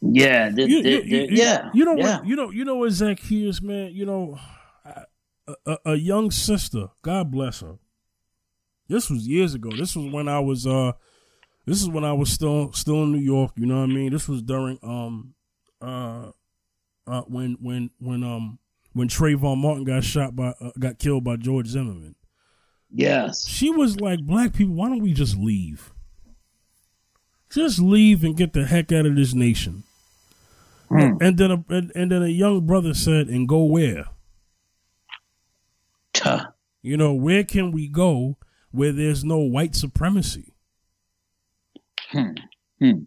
Yeah. 0.03 0.51
the- 0.51 0.69
You, 0.69 0.83
the- 0.83 0.91
you, 0.91 1.03
the- 1.03 1.09
you, 1.09 1.27
yeah. 1.31 1.71
You 1.73 1.85
know 1.85 1.97
yeah. 1.97 2.19
what? 2.19 2.27
You 2.27 2.37
know. 2.37 2.51
You 2.51 2.65
know 2.65 2.75
what 2.77 2.91
Zacchaeus, 2.93 3.63
man. 3.63 3.93
You 3.93 4.05
know, 4.07 4.39
a, 5.47 5.55
a, 5.67 5.79
a 5.93 5.95
young 5.97 6.31
sister. 6.31 6.89
God 7.03 7.31
bless 7.31 7.61
her. 7.61 7.79
This 8.89 9.09
was 9.11 9.27
years 9.27 9.55
ago. 9.55 9.71
This 9.71 9.97
was 9.97 10.13
when 10.13 10.29
I 10.29 10.41
was. 10.41 10.67
uh 10.67 10.93
This 11.67 11.81
is 11.81 11.89
when 11.89 12.05
I 12.05 12.13
was 12.13 12.31
still 12.31 12.73
still 12.73 13.03
in 13.05 13.13
New 13.13 13.19
York. 13.21 13.53
You 13.57 13.67
know 13.67 13.79
what 13.79 13.91
I 13.91 13.95
mean? 13.95 14.13
This 14.13 14.29
was 14.29 14.43
during 14.43 14.79
um 14.83 15.35
uh 15.81 16.31
uh 17.07 17.23
when 17.23 17.57
when 17.61 17.91
when 17.99 18.23
um 18.23 18.59
when 18.93 19.09
Trayvon 19.09 19.59
Martin 19.59 19.85
got 19.85 20.05
shot 20.05 20.37
by 20.37 20.55
uh, 20.61 20.71
got 20.79 20.99
killed 20.99 21.25
by 21.25 21.37
George 21.37 21.67
Zimmerman. 21.69 22.15
Yes. 22.91 23.49
She 23.49 23.71
was 23.71 24.01
like, 24.01 24.21
"Black 24.25 24.53
people, 24.53 24.75
why 24.75 24.89
don't 24.89 25.03
we 25.03 25.13
just 25.13 25.37
leave? 25.37 25.93
Just 27.51 27.79
leave 27.81 28.23
and 28.23 28.37
get 28.37 28.53
the 28.53 28.67
heck 28.67 28.93
out 28.93 29.07
of 29.07 29.17
this 29.17 29.35
nation." 29.35 29.85
Hmm. 30.91 31.17
And 31.21 31.39
then 31.39 31.51
a 31.51 31.65
and, 31.71 31.91
and 31.95 32.13
then 32.13 32.23
a 32.23 32.29
young 32.29 32.67
brother 32.67 32.95
said, 32.95 33.29
"And 33.29 33.49
go 33.49 33.65
where? 33.65 34.07
You 36.83 36.97
know, 36.97 37.15
where 37.15 37.45
can 37.45 37.73
we 37.73 37.89
go 37.89 38.37
where 38.71 38.93
there's 38.93 39.25
no 39.25 39.39
white 39.39 39.75
supremacy? 39.75 40.53
Hmm. 42.11 42.31
Hmm. 42.79 42.99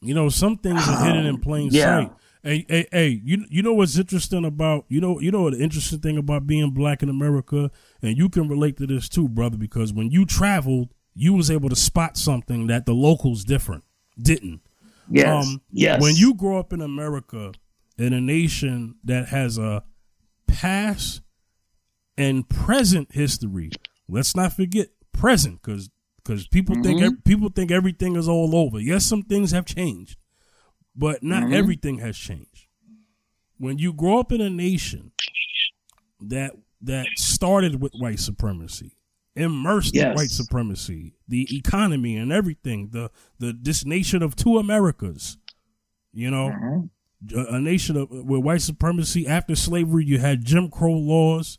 You 0.00 0.14
know, 0.14 0.28
some 0.28 0.56
things 0.58 0.86
are 0.86 1.04
hidden 1.04 1.26
in 1.26 1.38
plain 1.40 1.70
Yeah. 1.72 1.84
sight. 2.00 2.12
Hey, 2.42 2.66
hey, 2.68 2.86
hey! 2.92 3.20
You 3.24 3.46
you 3.48 3.62
know 3.62 3.72
what's 3.72 3.96
interesting 3.96 4.44
about 4.44 4.84
you 4.88 5.00
know 5.00 5.18
you 5.18 5.30
know 5.30 5.48
the 5.48 5.58
interesting 5.62 6.00
thing 6.00 6.18
about 6.18 6.46
being 6.46 6.72
black 6.72 7.02
in 7.02 7.08
America, 7.08 7.70
and 8.02 8.18
you 8.18 8.28
can 8.28 8.48
relate 8.48 8.76
to 8.76 8.86
this 8.86 9.08
too, 9.08 9.30
brother, 9.30 9.56
because 9.56 9.94
when 9.94 10.10
you 10.10 10.26
traveled, 10.26 10.90
you 11.14 11.32
was 11.32 11.50
able 11.50 11.70
to 11.70 11.76
spot 11.76 12.18
something 12.18 12.66
that 12.66 12.84
the 12.84 12.92
locals 12.92 13.44
different 13.44 13.82
didn't. 14.20 14.60
Yes. 15.08 15.46
Um, 15.46 15.62
yes. 15.70 16.02
When 16.02 16.16
you 16.16 16.34
grow 16.34 16.58
up 16.58 16.74
in 16.74 16.82
America, 16.82 17.52
in 17.96 18.12
a 18.12 18.20
nation 18.20 18.96
that 19.04 19.28
has 19.28 19.56
a 19.56 19.82
past 20.46 21.22
and 22.16 22.48
present 22.48 23.12
history, 23.12 23.70
let's 24.08 24.34
not 24.36 24.52
forget 24.52 24.88
present, 25.12 25.60
because 25.62 25.90
because 26.16 26.46
people 26.48 26.74
think 26.82 27.00
Mhm. 27.00 27.06
ev- 27.06 27.24
people 27.24 27.50
think 27.50 27.70
everything 27.70 28.16
is 28.16 28.26
all 28.28 28.56
over. 28.56 28.80
Yes, 28.80 29.04
some 29.04 29.22
things 29.22 29.50
have 29.50 29.66
changed, 29.66 30.16
but 30.96 31.22
not 31.22 31.42
Mhm. 31.44 31.52
everything 31.52 31.98
has 31.98 32.16
changed. 32.16 32.66
When 33.58 33.78
you 33.78 33.92
grow 33.92 34.18
up 34.20 34.32
in 34.32 34.40
a 34.40 34.48
nation 34.50 35.12
that 36.20 36.52
that 36.80 37.06
started 37.16 37.80
with 37.80 37.92
white 37.94 38.20
supremacy, 38.20 38.96
immersed 39.36 39.94
in 39.96 40.14
white 40.14 40.30
supremacy, 40.30 41.14
the 41.28 41.46
economy 41.56 42.16
and 42.16 42.32
everything, 42.32 42.88
the 42.90 43.10
the 43.38 43.52
this 43.52 43.84
nation 43.84 44.22
of 44.22 44.34
two 44.36 44.58
Americas, 44.58 45.36
you 46.12 46.30
know, 46.30 46.50
Mhm. 46.50 46.90
A, 47.34 47.60
nation 47.60 47.96
of 47.96 48.10
with 48.10 48.42
white 48.42 48.62
supremacy 48.62 49.26
after 49.26 49.54
slavery, 49.54 50.04
you 50.04 50.18
had 50.18 50.44
Jim 50.44 50.70
Crow 50.70 50.92
laws, 50.92 51.58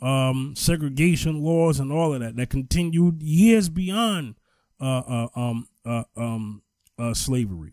um, 0.00 0.54
segregation 0.56 1.40
laws, 1.42 1.78
and 1.80 1.92
all 1.92 2.14
of 2.14 2.20
that 2.20 2.36
that 2.36 2.50
continued 2.50 3.22
years 3.22 3.68
beyond 3.68 4.36
uh, 4.80 4.84
uh, 5.00 5.28
um, 5.36 5.68
uh, 5.84 6.04
um, 6.16 6.62
uh, 6.98 7.14
slavery. 7.14 7.72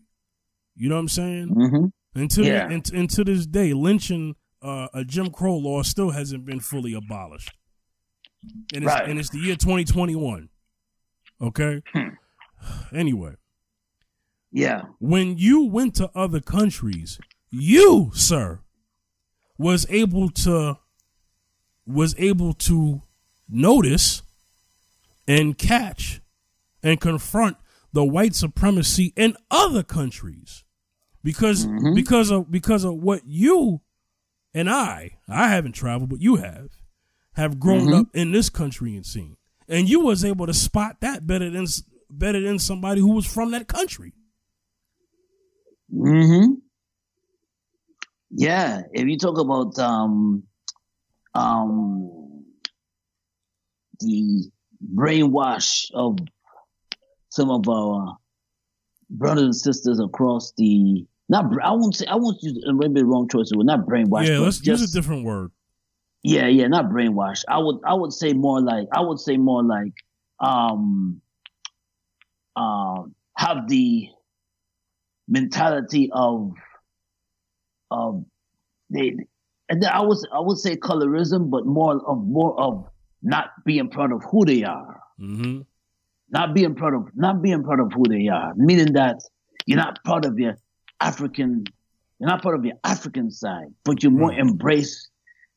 You 0.76 0.88
know 0.88 0.94
what 0.96 1.00
I'm 1.02 1.08
saying? 1.08 1.48
Mhm. 1.54 1.92
Until 2.14 2.44
Yeah. 2.44 2.68
and, 2.70 2.88
and 2.92 3.08
to 3.10 3.24
this 3.24 3.46
day, 3.46 3.72
lynching 3.72 4.34
uh, 4.62 4.88
a 4.92 5.04
Jim 5.04 5.30
Crow 5.30 5.56
law 5.56 5.82
still 5.82 6.10
hasn't 6.10 6.44
been 6.44 6.60
fully 6.60 6.92
abolished, 6.94 7.52
and 8.74 8.84
it's, 8.84 8.92
Right. 8.92 9.08
and 9.08 9.18
it's 9.18 9.30
the 9.30 9.38
year 9.38 9.56
2021. 9.56 10.48
Okay. 11.40 11.82
Hmm. 11.94 12.08
Anyway, 12.92 13.34
Yeah. 14.52 14.82
when 14.98 15.38
you 15.38 15.64
went 15.64 15.94
to 15.96 16.10
other 16.14 16.40
countries, 16.40 17.18
you, 17.50 18.10
sir, 18.14 18.60
was 19.58 19.86
able 19.90 20.30
to 20.30 20.78
was 21.86 22.14
able 22.18 22.52
to 22.54 23.02
notice 23.48 24.22
and 25.26 25.58
catch 25.58 26.20
and 26.82 27.00
confront 27.00 27.56
the 27.92 28.04
white 28.04 28.34
supremacy 28.34 29.12
in 29.16 29.36
other 29.50 29.82
countries 29.82 30.64
because 31.24 31.66
Mhm. 31.66 31.94
because 31.94 32.30
of 32.30 32.50
because 32.50 32.84
of 32.84 32.94
what 32.94 33.26
you 33.26 33.80
and 34.54 34.70
I 34.70 35.18
I 35.28 35.48
haven't 35.48 35.72
traveled 35.72 36.10
but 36.10 36.20
you 36.20 36.36
have 36.36 36.70
have 37.34 37.58
grown 37.58 37.88
Mhm. 37.88 38.00
up 38.00 38.06
in 38.14 38.30
this 38.32 38.48
country 38.50 38.94
and 38.94 39.04
seen 39.04 39.36
and 39.68 39.88
you 39.88 40.00
was 40.00 40.24
able 40.24 40.46
to 40.46 40.54
spot 40.54 41.00
that 41.00 41.26
better 41.26 41.50
than 41.50 41.66
better 42.08 42.40
than 42.40 42.58
somebody 42.60 43.00
who 43.00 43.12
was 43.12 43.26
from 43.26 43.50
that 43.50 43.66
country 43.66 44.12
hmm 45.90 46.54
Yeah, 48.30 48.82
if 48.92 49.06
you 49.06 49.18
talk 49.18 49.38
about 49.38 49.78
um, 49.78 50.44
um, 51.34 52.44
the 54.00 54.50
brainwash 54.94 55.90
of 55.94 56.18
some 57.28 57.50
of 57.50 57.68
our 57.68 58.16
brothers 59.10 59.42
and 59.42 59.56
sisters 59.56 60.00
across 60.00 60.52
the 60.56 61.04
not 61.28 61.44
I 61.62 61.72
won't 61.72 61.94
say 61.94 62.06
I 62.06 62.16
won't 62.16 62.42
use 62.42 62.58
maybe 62.66 63.00
the 63.00 63.06
wrong 63.06 63.28
choice 63.28 63.50
but 63.54 63.66
not 63.66 63.80
brainwash. 63.80 64.26
yeah 64.26 64.38
let's 64.38 64.58
just, 64.58 64.80
use 64.80 64.90
a 64.90 64.92
different 64.92 65.24
word 65.24 65.50
yeah, 66.22 66.48
yeah, 66.48 66.66
not 66.66 66.86
brainwash. 66.86 67.44
I 67.48 67.58
would 67.58 67.78
I 67.84 67.94
would 67.94 68.12
say 68.12 68.32
more 68.32 68.60
like 68.60 68.88
I 68.92 69.00
would 69.00 69.18
say 69.18 69.36
more 69.36 69.62
like 69.62 69.94
um 70.38 71.20
um 72.56 73.14
have 73.36 73.68
the 73.68 74.08
mentality 75.28 76.10
of 76.12 76.52
of 77.90 78.24
they 78.90 79.16
and 79.68 79.84
I 79.84 80.00
was 80.00 80.26
I 80.32 80.40
would 80.40 80.58
say 80.58 80.76
colorism, 80.76 81.50
but 81.50 81.64
more 81.66 82.00
of 82.06 82.18
more 82.26 82.58
of 82.60 82.86
not 83.22 83.50
being 83.64 83.88
proud 83.90 84.12
of 84.12 84.22
who 84.30 84.44
they 84.44 84.64
are. 84.64 85.00
mm-hmm. 85.20 85.60
Not 86.30 86.54
being 86.54 86.74
proud 86.74 86.94
of 86.94 87.08
not 87.14 87.42
being 87.42 87.62
proud 87.62 87.80
of 87.80 87.92
who 87.92 88.04
they 88.08 88.28
are. 88.28 88.52
Meaning 88.56 88.92
that 88.94 89.16
you're 89.66 89.78
not 89.78 89.98
proud 90.04 90.24
of 90.24 90.38
your 90.38 90.56
African 91.00 91.64
you're 92.18 92.28
not 92.28 92.42
proud 92.42 92.54
of 92.54 92.64
your 92.64 92.76
African 92.84 93.30
side, 93.30 93.72
but 93.84 94.02
you 94.02 94.10
more 94.10 94.30
Right. 94.30 94.38
embrace 94.40 95.08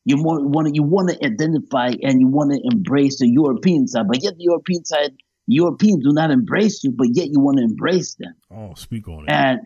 you 0.06 0.16
more 0.16 0.46
want 0.46 0.68
to 0.68 0.72
you 0.74 0.82
want 0.82 1.08
to 1.10 1.16
identify 1.24 1.92
and 2.02 2.20
you 2.20 2.28
want 2.28 2.52
to 2.52 2.60
embrace 2.72 3.18
the 3.20 3.28
European 3.28 3.86
side, 3.88 4.06
but 4.08 4.22
yet 4.22 4.36
the 4.36 4.44
European 4.44 4.84
side 4.84 5.12
Europeans 5.46 6.02
do 6.04 6.12
not 6.12 6.30
embrace 6.30 6.82
you, 6.84 6.90
but 6.90 7.08
yet 7.12 7.28
you 7.28 7.38
want 7.40 7.58
to 7.58 7.64
embrace 7.64 8.14
them. 8.14 8.34
oh 8.50 8.74
speak 8.74 9.08
on 9.08 9.24
it 9.24 9.30
And 9.30 9.60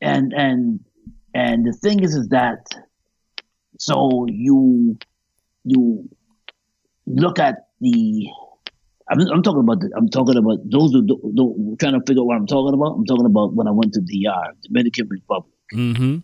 and 0.00 0.32
and 0.34 0.80
and 1.34 1.66
the 1.66 1.72
thing 1.72 2.02
is 2.02 2.14
is 2.14 2.28
that 2.28 2.64
so 3.78 4.26
you 4.28 4.96
you 5.64 6.08
look 7.06 7.38
at 7.38 7.66
the 7.80 8.28
I'm, 9.10 9.20
I'm 9.20 9.42
talking 9.42 9.60
about 9.60 9.80
the, 9.80 9.90
I'm 9.96 10.08
talking 10.08 10.36
about 10.36 10.58
those 10.70 10.92
who 10.92 11.06
do, 11.06 11.32
do, 11.34 11.76
trying 11.78 11.92
to 11.92 12.00
figure 12.06 12.22
out 12.22 12.26
what 12.26 12.36
I'm 12.36 12.46
talking 12.46 12.72
about. 12.72 12.94
I'm 12.96 13.04
talking 13.04 13.26
about 13.26 13.54
when 13.54 13.68
I 13.68 13.70
went 13.70 13.92
to 13.94 14.00
DR, 14.00 14.54
Dominican 14.62 15.08
Republic. 15.08 15.52
mm-hmm. 15.74 16.18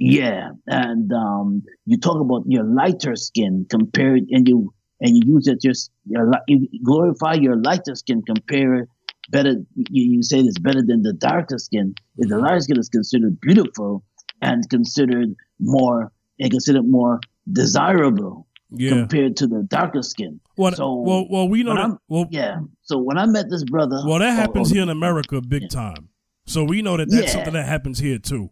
Yeah, 0.00 0.50
and 0.66 1.12
um, 1.12 1.62
you 1.84 1.98
talk 1.98 2.20
about 2.20 2.44
your 2.46 2.64
lighter 2.64 3.16
skin 3.16 3.66
compared, 3.68 4.26
and 4.30 4.46
you 4.46 4.72
and 5.00 5.16
you 5.16 5.34
use 5.34 5.48
it 5.48 5.60
just 5.60 5.90
your 6.06 6.30
you 6.46 6.68
glorify 6.84 7.34
your 7.34 7.56
lighter 7.56 7.96
skin 7.96 8.22
compare 8.22 8.86
better. 9.30 9.54
You, 9.74 10.12
you 10.12 10.22
say 10.22 10.38
it's 10.38 10.58
better 10.58 10.82
than 10.86 11.02
the 11.02 11.12
darker 11.14 11.58
skin. 11.58 11.94
If 12.16 12.28
the 12.28 12.38
lighter 12.38 12.60
skin 12.60 12.78
is 12.78 12.88
considered 12.88 13.40
beautiful 13.40 14.04
and 14.42 14.68
considered 14.70 15.34
more 15.58 16.12
and 16.40 16.50
considered 16.50 16.86
more 16.88 17.20
desirable 17.50 18.46
Yeah. 18.70 18.90
compared 18.90 19.36
to 19.38 19.46
the 19.46 19.62
darker 19.64 20.02
skin. 20.02 20.40
Well, 20.56 20.72
So, 20.72 20.94
well, 20.94 21.26
well, 21.28 21.48
we 21.48 21.62
know 21.62 21.74
when 21.74 21.90
that. 21.90 21.98
Well, 22.08 22.26
Yeah. 22.30 22.60
So 22.82 22.98
when 22.98 23.18
I 23.18 23.26
met 23.26 23.50
this 23.50 23.64
brother, 23.64 24.00
well, 24.06 24.18
that 24.18 24.34
happens 24.36 24.70
oh, 24.70 24.74
here 24.74 24.82
in 24.82 24.88
America 24.88 25.40
big 25.40 25.68
time. 25.70 26.08
So 26.46 26.64
we 26.64 26.82
know 26.82 26.96
that 26.96 27.10
that's 27.10 27.26
Yeah. 27.26 27.30
something 27.32 27.54
that 27.54 27.66
happens 27.66 27.98
here 27.98 28.18
too. 28.18 28.50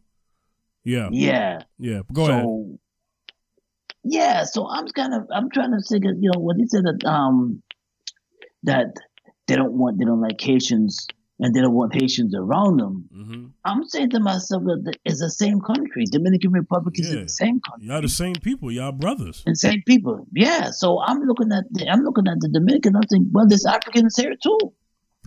Yeah, 0.84 1.08
yeah. 1.10 1.62
Yeah. 1.78 2.02
Go 2.12 2.26
so, 2.26 2.32
ahead. 2.32 2.78
Yeah, 4.04 4.44
so 4.44 4.68
I'm 4.68 4.86
kind 4.88 5.14
of 5.14 5.26
I'm 5.32 5.50
trying 5.50 5.72
to 5.72 5.82
figure, 5.88 6.12
you 6.12 6.30
know, 6.32 6.40
when 6.40 6.58
he 6.58 6.66
said 6.68 6.84
that 6.84 7.04
um 7.04 7.62
that 8.62 8.94
they 9.46 9.56
don't 9.56 9.72
want 9.72 9.98
they 9.98 10.04
don't 10.04 10.20
like 10.20 10.40
Haitians 10.40 11.06
and 11.40 11.54
they 11.54 11.60
don't 11.60 11.74
want 11.74 11.94
Haitians 11.94 12.34
around 12.34 12.78
them. 12.78 13.08
hmm 13.12 13.46
I'm 13.64 13.84
saying 13.84 14.10
to 14.10 14.20
myself 14.20 14.62
that 14.64 14.96
it's 15.04 15.20
the 15.20 15.28
same 15.30 15.60
country. 15.60 16.04
Dominican 16.10 16.52
Republic 16.52 16.98
is 17.00 17.12
Yeah. 17.12 17.22
the 17.22 17.28
same 17.28 17.60
country. 17.60 17.88
Y'all 17.88 18.00
the 18.00 18.08
same 18.08 18.34
people. 18.36 18.70
Y'all 18.70 18.92
brothers. 18.92 19.42
And 19.44 19.58
same 19.58 19.82
people. 19.86 20.26
Yeah. 20.32 20.70
So 20.70 21.00
I'm 21.02 21.20
looking 21.22 21.50
at 21.52 21.64
the, 21.72 21.88
I'm 21.88 22.02
looking 22.04 22.28
at 22.28 22.38
the 22.40 22.48
Dominican, 22.48 22.94
I'm 22.96 23.02
thinking, 23.02 23.30
well, 23.32 23.46
there's 23.48 23.66
Africans 23.66 24.16
here 24.16 24.34
too. 24.40 24.58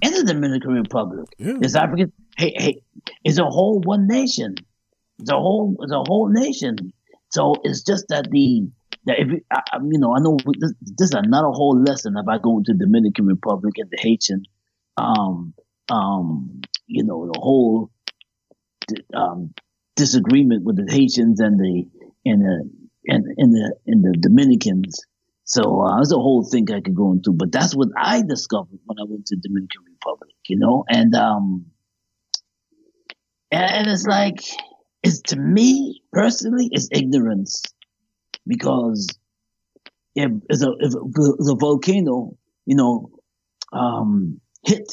In 0.02 0.14
the 0.14 0.24
Dominican 0.24 0.72
Republic. 0.72 1.28
Yeah. 1.38 1.58
There's 1.60 1.76
African 1.76 2.14
hey 2.38 2.54
hey 2.58 2.82
it's 3.26 3.38
a 3.38 3.44
whole 3.46 3.82
one 3.82 4.08
nation. 4.08 4.56
It's 5.20 5.30
a 5.30 5.36
whole 5.36 5.76
it's 5.82 5.92
a 5.92 6.04
whole 6.08 6.30
nation. 6.30 6.94
So 7.30 7.56
it's 7.64 7.82
just 7.84 8.06
that 8.08 8.30
the 8.32 8.66
that 9.06 9.20
if 9.20 9.28
I- 9.52 9.80
you 9.84 10.00
know 10.00 10.16
I 10.16 10.20
know 10.22 10.38
this, 10.62 10.74
this 10.82 11.10
is 11.10 11.14
another 11.14 11.50
whole 11.50 11.78
lesson 11.78 12.16
about 12.16 12.42
going 12.42 12.64
to 12.66 12.74
Dominican 12.74 13.26
Republic 13.26 13.74
and 13.78 13.90
the 13.92 13.98
Haitian 14.00 14.44
um 14.98 15.54
um 15.90 16.62
you 16.88 17.04
know 17.04 17.30
the 17.32 17.40
whole 17.40 17.92
um 19.14 19.54
disagreement 19.96 20.64
with 20.64 20.78
the 20.78 20.92
Haitians 20.92 21.40
and 21.40 21.60
the 21.60 21.86
and 22.26 22.42
the 22.42 22.70
and, 23.08 23.26
and 23.38 23.54
the 23.54 23.76
and 23.88 24.04
the 24.04 24.18
Dominicans. 24.20 25.00
So 25.44 25.82
uh, 25.82 25.96
there's 25.96 26.12
a 26.12 26.16
whole 26.16 26.44
thing 26.44 26.72
I 26.72 26.80
could 26.80 26.96
go 26.96 27.12
into, 27.12 27.32
but 27.32 27.52
that's 27.52 27.76
what 27.76 27.90
I 27.98 28.22
discovered 28.22 28.80
when 28.86 29.00
I 29.00 29.06
went 29.08 29.26
to 29.28 29.36
the 29.36 29.42
Dominican 29.42 29.82
Republic, 29.94 30.36
you 30.48 30.58
know, 30.58 30.86
and 30.88 31.16
um, 31.16 31.66
and, 33.52 33.72
and 33.72 33.88
it's 33.88 34.06
like 34.06 34.42
it's 35.04 35.22
to 35.24 35.36
me 35.38 36.04
personally, 36.14 36.70
it's 36.72 36.88
ignorance 36.92 37.64
because 38.46 39.08
if 40.16 40.32
if 40.50 40.62
a, 40.62 40.72
if 40.80 40.94
a 41.50 41.56
volcano, 41.56 42.38
you 42.66 42.76
know, 42.76 43.10
um, 43.74 44.40
hit 44.64 44.88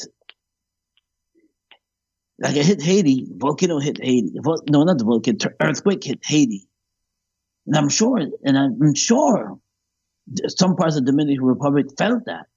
like 2.39 2.55
it 2.55 2.65
hit 2.65 2.81
Haiti, 2.81 3.27
volcano 3.35 3.79
hit 3.79 3.97
Haiti. 4.03 4.33
Vol- 4.41 4.63
No, 4.69 4.83
not 4.83 4.97
the 4.97 5.05
volcano, 5.05 5.37
earthquake 5.59 6.03
hit 6.03 6.19
Haiti, 6.23 6.67
and 7.65 7.75
I'm 7.75 7.89
sure, 7.89 8.19
and 8.43 8.57
I'm 8.57 8.93
sure 8.95 9.59
some 10.47 10.75
parts 10.75 10.95
of 10.97 11.05
the 11.05 11.11
Dominican 11.11 11.43
Republic 11.45 11.87
felt 11.97 12.25
that. 12.25 12.47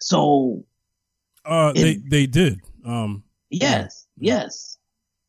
So 0.00 0.64
Uh, 1.46 1.72
they 1.74 1.90
It- 1.92 2.10
they 2.10 2.26
did. 2.26 2.60
Um, 2.84 3.22
yes, 3.50 4.06
yes. 4.16 4.78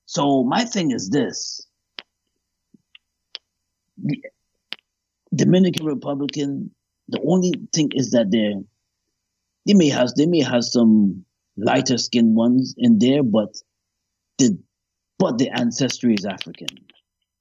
So 0.05 0.43
my 0.43 0.63
thing 0.63 0.91
is 0.91 1.09
this: 1.09 1.65
the 3.97 4.21
Dominican 5.33 5.85
Republican. 5.85 6.71
The 7.09 7.19
only 7.27 7.51
thing 7.73 7.91
is 7.93 8.11
that 8.11 8.31
they 8.31 8.55
they 9.65 9.73
may 9.73 9.89
have 9.89 10.15
they 10.15 10.25
may 10.25 10.41
have 10.41 10.63
some 10.63 11.24
lighter 11.57 11.97
skinned 11.97 12.35
ones 12.35 12.75
in 12.77 12.99
there, 12.99 13.23
but 13.23 13.49
the 14.37 14.57
but 15.17 15.37
the 15.37 15.49
ancestry 15.49 16.13
is 16.13 16.25
African. 16.25 16.67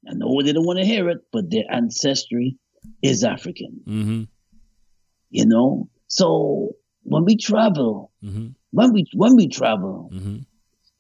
I 0.09 0.15
know 0.15 0.41
they 0.43 0.53
don't 0.53 0.67
want 0.67 0.79
to 0.79 0.85
hear 0.85 1.09
it, 1.09 1.19
but 1.33 1.51
their 1.51 1.65
ancestry 1.71 2.57
is 3.03 3.25
African. 3.25 3.81
hmm 3.87 4.23
You 5.31 5.47
know, 5.47 5.89
so 6.09 6.77
when 7.03 7.25
we 7.25 7.37
travel, 7.37 8.13
hmm 8.23 8.49
when 8.71 8.93
we 8.93 9.07
when 9.15 9.37
we 9.37 9.49
travel, 9.49 10.11
hmm 10.13 10.39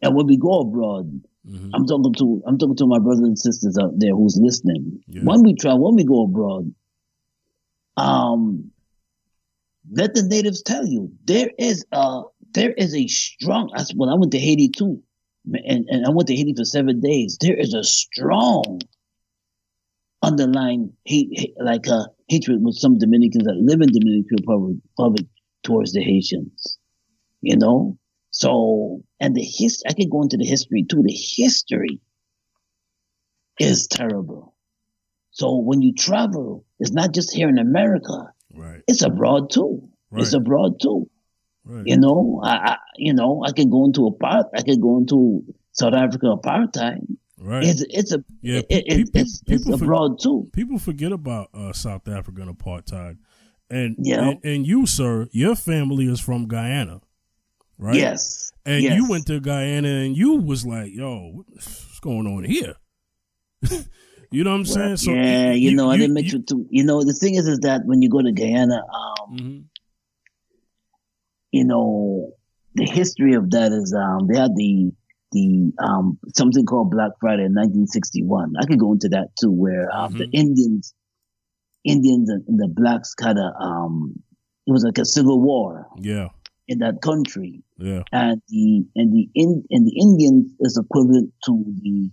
and 0.02 0.14
when 0.14 0.26
we 0.26 0.36
go 0.36 0.60
abroad, 0.60 1.06
hmm 1.46 1.70
I'm 1.74 1.86
talking 1.86 2.14
to 2.14 2.42
I'm 2.46 2.58
talking 2.58 2.76
to 2.76 2.86
my 2.86 2.98
brothers 2.98 3.20
and 3.28 3.38
sisters 3.38 3.78
out 3.80 3.92
there 3.98 4.14
who's 4.14 4.38
listening. 4.40 5.00
Yeah. 5.06 5.22
When 5.24 5.42
we 5.42 5.54
travel, 5.54 5.84
when 5.84 5.94
we 5.96 6.04
go 6.04 6.24
abroad, 6.24 6.74
um, 7.96 8.70
let 9.90 10.14
the 10.14 10.22
natives 10.22 10.62
tell 10.62 10.86
you 10.86 11.12
there 11.24 11.50
is 11.58 11.84
a 11.92 12.22
there 12.54 12.72
is 12.72 12.94
a 12.94 13.06
strong. 13.08 13.70
That's 13.76 13.92
when 13.94 14.08
I 14.08 14.14
went 14.14 14.32
to 14.32 14.38
Haiti 14.38 14.68
too, 14.68 15.02
and 15.52 15.86
and 15.88 16.06
I 16.06 16.10
went 16.10 16.28
to 16.28 16.36
Haiti 16.36 16.54
for 16.56 16.64
seven 16.64 17.00
days. 17.00 17.36
There 17.40 17.58
is 17.58 17.74
a 17.74 17.84
strong 17.84 18.80
underlying 20.22 20.92
hate, 21.04 21.28
hate 21.32 21.54
like 21.60 21.86
a 21.86 22.06
hatred 22.28 22.64
with 22.64 22.76
some 22.76 22.98
Dominicans 22.98 23.44
that 23.44 23.56
live 23.56 23.80
in 23.80 23.88
Dominican 23.88 24.38
Republic, 24.40 24.76
Republic 24.96 25.26
towards 25.62 25.92
the 25.92 26.02
Haitians. 26.02 26.78
You 27.42 27.56
know, 27.56 27.98
so 28.30 29.02
and 29.20 29.34
the 29.34 29.42
his 29.42 29.82
I 29.86 29.92
could 29.92 30.10
go 30.10 30.22
into 30.22 30.36
the 30.36 30.46
history 30.46 30.84
too. 30.88 31.02
The 31.02 31.12
history 31.12 32.00
is 33.58 33.86
terrible. 33.86 34.54
So 35.32 35.58
when 35.58 35.82
you 35.82 35.92
travel, 35.94 36.64
it's 36.78 36.92
not 36.92 37.12
just 37.12 37.34
here 37.34 37.48
in 37.48 37.58
America; 37.58 38.32
Right. 38.54 38.82
it's 38.86 39.02
abroad 39.02 39.50
too. 39.50 39.88
Right. 40.10 40.22
It's 40.22 40.32
abroad 40.32 40.80
too. 40.80 41.10
Right. 41.66 41.82
You 41.86 41.96
know, 41.98 42.40
I, 42.44 42.50
I 42.72 42.76
you 42.96 43.14
know 43.14 43.42
I 43.44 43.52
could 43.52 43.70
go 43.70 43.84
into 43.86 44.06
apart. 44.06 44.46
I 44.54 44.62
could 44.62 44.80
go 44.80 44.98
into 44.98 45.42
South 45.72 45.94
Africa 45.94 46.26
apartheid. 46.26 47.06
Right. 47.38 47.64
It's 47.64 47.84
it's 47.88 48.12
a 48.12 48.24
Yeah, 48.42 48.58
it, 48.58 48.66
it, 48.70 48.86
pe- 48.86 49.12
pe- 49.12 49.20
it's, 49.22 49.42
it's 49.46 49.64
people 49.64 49.78
for- 49.78 49.84
abroad 49.84 50.20
too. 50.20 50.48
people 50.52 50.78
forget 50.78 51.12
about 51.12 51.48
uh, 51.54 51.72
South 51.72 52.06
African 52.08 52.52
apartheid, 52.54 53.16
and, 53.70 53.96
Yeah. 53.98 54.28
and 54.30 54.44
and 54.44 54.66
you, 54.66 54.86
sir, 54.86 55.28
your 55.32 55.54
family 55.56 56.06
is 56.06 56.20
from 56.20 56.46
Guyana, 56.48 57.00
right? 57.78 57.94
Yes, 57.96 58.52
And 58.66 58.82
yes. 58.82 58.96
you 58.96 59.08
went 59.08 59.26
to 59.26 59.40
Guyana, 59.40 59.88
and 59.88 60.16
you 60.16 60.36
was 60.36 60.64
like, 60.66 60.92
"Yo, 60.92 61.32
what's 61.48 61.98
going 62.00 62.26
on 62.26 62.44
here?" 62.44 62.74
you 64.30 64.44
know 64.44 64.50
what 64.50 64.56
I'm 64.60 64.64
saying? 64.66 64.96
So 64.98 65.12
yeah, 65.12 65.52
you, 65.52 65.74
know, 65.74 65.90
I 65.90 65.96
didn't 65.96 66.14
mix 66.14 66.32
with 66.32 66.46
too. 66.46 66.66
You 66.70 66.84
know, 66.84 67.02
the 67.02 67.12
thing 67.14 67.34
is, 67.36 67.46
is 67.46 67.60
that 67.60 67.82
when 67.84 68.00
you 68.02 68.08
go 68.10 68.20
to 68.22 68.32
Guyana, 68.32 68.82
um, 68.92 69.38
hmm 69.38 69.58
you 71.54 71.64
know, 71.64 72.32
the 72.74 72.84
history 72.84 73.34
of 73.34 73.48
that 73.50 73.70
is 73.70 73.94
um, 73.94 74.26
they 74.26 74.36
had 74.38 74.56
the 74.56 74.90
the 75.30 75.72
um, 75.78 76.18
something 76.34 76.66
called 76.66 76.90
Black 76.90 77.12
Friday 77.20 77.44
in 77.44 77.54
1961. 77.54 78.54
I 78.60 78.66
could 78.66 78.80
go 78.80 78.92
into 78.92 79.08
that 79.10 79.28
too, 79.40 79.52
where 79.52 79.88
um, 79.94 80.12
the 80.18 80.24
Mhm. 80.26 80.30
Indians, 80.42 80.94
Indians 81.84 82.28
and, 82.28 82.42
and 82.48 82.58
the 82.58 82.66
blacks 82.68 83.14
kind 83.14 83.38
of 83.38 83.50
um, 83.60 84.20
it 84.66 84.72
was 84.72 84.84
like 84.84 84.98
a 84.98 85.04
civil 85.04 85.40
war 85.40 85.86
Yeah, 85.96 86.28
in 86.66 86.78
that 86.78 87.00
country, 87.02 87.62
yeah, 87.78 88.02
and 88.10 88.42
the 88.48 88.86
and 88.96 89.12
the 89.14 89.28
in 89.34 89.62
and 89.70 89.86
the 89.86 89.96
Indians 90.06 90.52
is 90.58 90.76
equivalent 90.76 91.32
to 91.46 91.52
the 91.82 92.10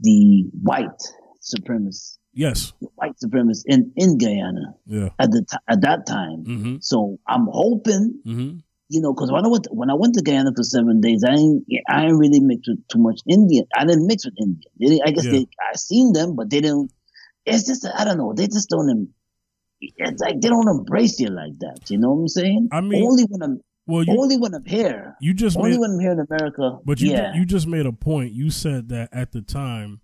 the 0.00 0.44
white 0.62 1.02
supremacists, 1.42 2.16
yes, 2.36 2.72
white 3.00 3.16
supremacists 3.22 3.64
in 3.66 3.90
in 3.96 4.18
Guyana 4.18 4.74
yeah, 4.86 5.08
at 5.18 5.30
the 5.32 5.42
t- 5.50 5.64
at 5.68 5.80
that 5.80 6.06
time. 6.06 6.44
hmm 6.44 6.76
So 6.80 7.18
I'm 7.26 7.46
hoping 7.50 8.20
hmm 8.24 8.50
you 8.88 9.00
know, 9.02 9.12
because 9.12 9.32
when 9.32 9.44
I 9.44 9.48
went 9.48 9.66
when 9.72 9.90
I 9.90 9.94
went 9.94 10.14
to 10.14 10.22
Guyana 10.22 10.52
for 10.54 10.62
seven 10.62 11.00
days, 11.00 11.24
I 11.26 11.34
didn't 11.34 11.64
I 11.90 12.02
didn't 12.02 12.18
really 12.18 12.38
mix 12.38 12.68
with 12.68 12.86
too 12.86 13.00
much 13.00 13.18
Indian. 13.28 13.64
I 13.76 13.84
didn't 13.84 14.06
mix 14.06 14.24
with 14.24 14.34
Indian. 14.38 15.02
I 15.04 15.10
guess 15.10 15.24
Yeah. 15.24 15.32
they 15.32 15.46
I 15.72 15.74
seen 15.74 16.12
them, 16.12 16.36
but 16.36 16.50
they 16.50 16.60
didn't. 16.60 16.92
It's 17.44 17.66
just 17.66 17.84
I 17.84 18.04
don't 18.04 18.16
know. 18.18 18.32
They 18.32 18.46
just 18.46 18.68
don't. 18.70 19.08
It's 19.80 20.20
like 20.22 20.40
they 20.40 20.48
don't 20.48 20.68
embrace 20.68 21.18
you 21.20 21.28
like 21.28 21.58
that. 21.60 21.90
You 21.90 21.98
know 21.98 22.12
what 22.12 22.20
I'm 22.22 22.28
saying? 22.28 22.68
I 22.72 22.80
mean- 22.80 23.02
only 23.04 23.24
when 23.24 23.42
I'm 23.42 23.60
Well, 23.88 24.04
you 24.04 24.16
only 24.20 24.36
when 24.36 24.54
I'm 24.54 24.64
here. 24.64 25.16
you 25.20 25.34
just 25.34 25.56
Only 25.56 25.72
made, 25.72 25.80
when 25.80 25.90
I'm 25.92 26.00
here 26.00 26.12
in 26.12 26.20
America. 26.30 26.78
but 26.84 27.00
you 27.00 27.10
yeah, 27.10 27.34
you 27.34 27.44
just 27.44 27.66
made 27.66 27.86
a 27.86 27.92
point. 27.92 28.32
You 28.32 28.50
said 28.50 28.88
that 28.90 29.08
at 29.12 29.32
the 29.32 29.42
time, 29.42 30.00